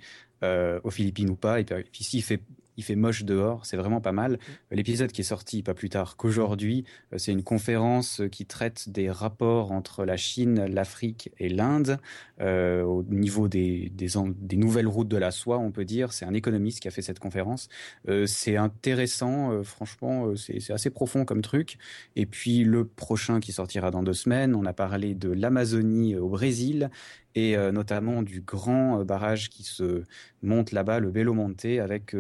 [0.84, 2.40] aux Philippines ou pas, et puis ici il fait
[2.80, 4.34] il fait moche dehors, c'est vraiment pas mal.
[4.72, 4.76] Mm.
[4.76, 9.12] L'épisode qui est sorti pas plus tard qu'aujourd'hui, euh, c'est une conférence qui traite des
[9.12, 12.00] rapports entre la Chine, l'Afrique et l'Inde
[12.40, 16.14] euh, au niveau des, des, nouvelles routes de la soie, on peut dire.
[16.14, 17.68] C'est un économiste qui a fait cette conférence.
[18.08, 21.78] Euh, c'est intéressant, franchement, c'est assez profond comme truc.
[22.16, 26.30] Et puis le prochain qui sortira dans deux semaines, on a parlé de l'Amazonie au
[26.30, 26.90] Brésil
[27.36, 30.04] et notamment du grand barrage qui se
[30.42, 32.16] monte là-bas le Belo Monte avec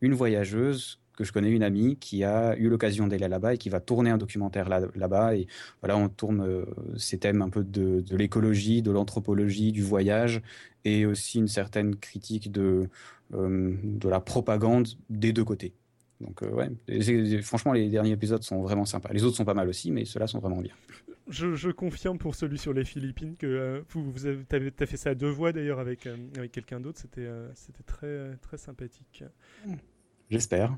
[0.00, 3.68] une voyageuse que je connais une amie qui a eu l'occasion d'aller là-bas et qui
[3.68, 5.36] va tourner un documentaire là-bas.
[5.36, 5.46] et
[5.80, 6.64] voilà, on tourne
[6.96, 10.42] ces thèmes un peu de, l'écologie, de l'anthropologie, du voyage
[10.84, 12.88] et aussi une certaine critique de,
[13.32, 15.74] de la propagande des deux côtés.
[16.22, 16.70] Donc ouais,
[17.42, 19.10] franchement, les derniers épisodes sont vraiment sympas.
[19.12, 20.72] Les autres sont pas mal aussi, mais ceux-là sont vraiment bien.
[21.28, 25.10] Je, confirme pour celui sur les Philippines que euh, vous, vous avez, as, fait ça
[25.10, 26.98] à deux voix d'ailleurs avec, euh, avec quelqu'un d'autre.
[26.98, 29.24] C'était euh, c'était très, très sympathique.
[30.30, 30.76] J'espère.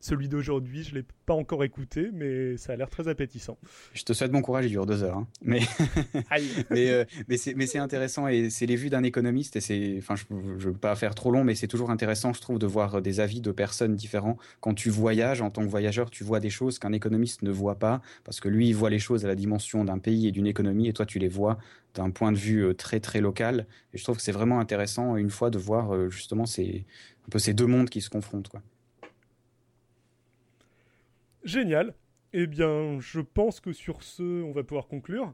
[0.00, 3.58] Celui d'aujourd'hui, je ne l'ai pas encore écouté, mais ça a l'air très appétissant.
[3.92, 5.18] Je te souhaite bon courage, il dure deux heures.
[5.18, 5.28] Hein.
[5.42, 5.60] Mais,
[6.70, 9.56] mais, euh, mais c'est intéressant et c'est les vues d'un économiste.
[9.56, 12.40] Et c'est, enfin, je ne veux pas faire trop long, mais c'est toujours intéressant, je
[12.40, 14.38] trouve, de voir des avis de personnes différents.
[14.60, 17.78] Quand tu voyages, en tant que voyageur, tu vois des choses qu'un économiste ne voit
[17.78, 20.46] pas, parce que lui, il voit les choses à la dimension d'un pays et d'une
[20.46, 21.58] économie, et toi, tu les vois
[21.94, 23.66] d'un point de vue euh, très, très local.
[23.92, 26.86] Et je trouve que c'est vraiment intéressant, une fois, de voir euh, justement ces,
[27.26, 28.48] un peu ces deux mondes qui se confrontent.
[28.48, 28.62] Quoi.
[31.44, 31.94] Génial.
[32.32, 35.32] Eh bien, je pense que sur ce, on va pouvoir conclure.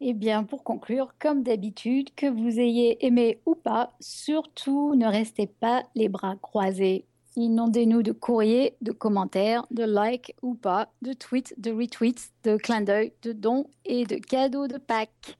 [0.00, 5.46] Eh bien, pour conclure, comme d'habitude, que vous ayez aimé ou pas, surtout ne restez
[5.46, 7.04] pas les bras croisés.
[7.36, 12.82] Inondez-nous de courriers, de commentaires, de likes ou pas, de tweets, de retweets, de clins
[12.82, 15.38] d'œil, de dons et de cadeaux de Pâques.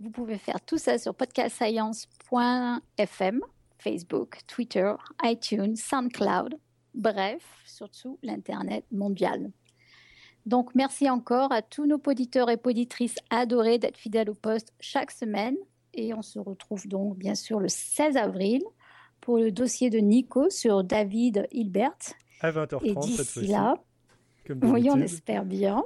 [0.00, 3.40] Vous pouvez faire tout ça sur podcastscience.fm,
[3.78, 4.92] Facebook, Twitter,
[5.24, 6.56] iTunes, SoundCloud.
[6.98, 9.52] Bref, surtout l'Internet mondial.
[10.46, 15.12] Donc, merci encore à tous nos auditeurs et auditrices adorés d'être fidèles au poste chaque
[15.12, 15.56] semaine.
[15.94, 18.62] Et on se retrouve donc, bien sûr, le 16 avril
[19.20, 21.96] pour le dossier de Nico sur David Hilbert.
[22.40, 23.74] À 20h30 et d'ici là,
[24.48, 25.84] oui, on espère bien.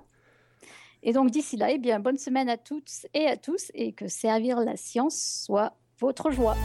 [1.02, 4.08] Et donc, d'ici là, eh bien, bonne semaine à toutes et à tous et que
[4.08, 6.56] servir la science soit votre joie.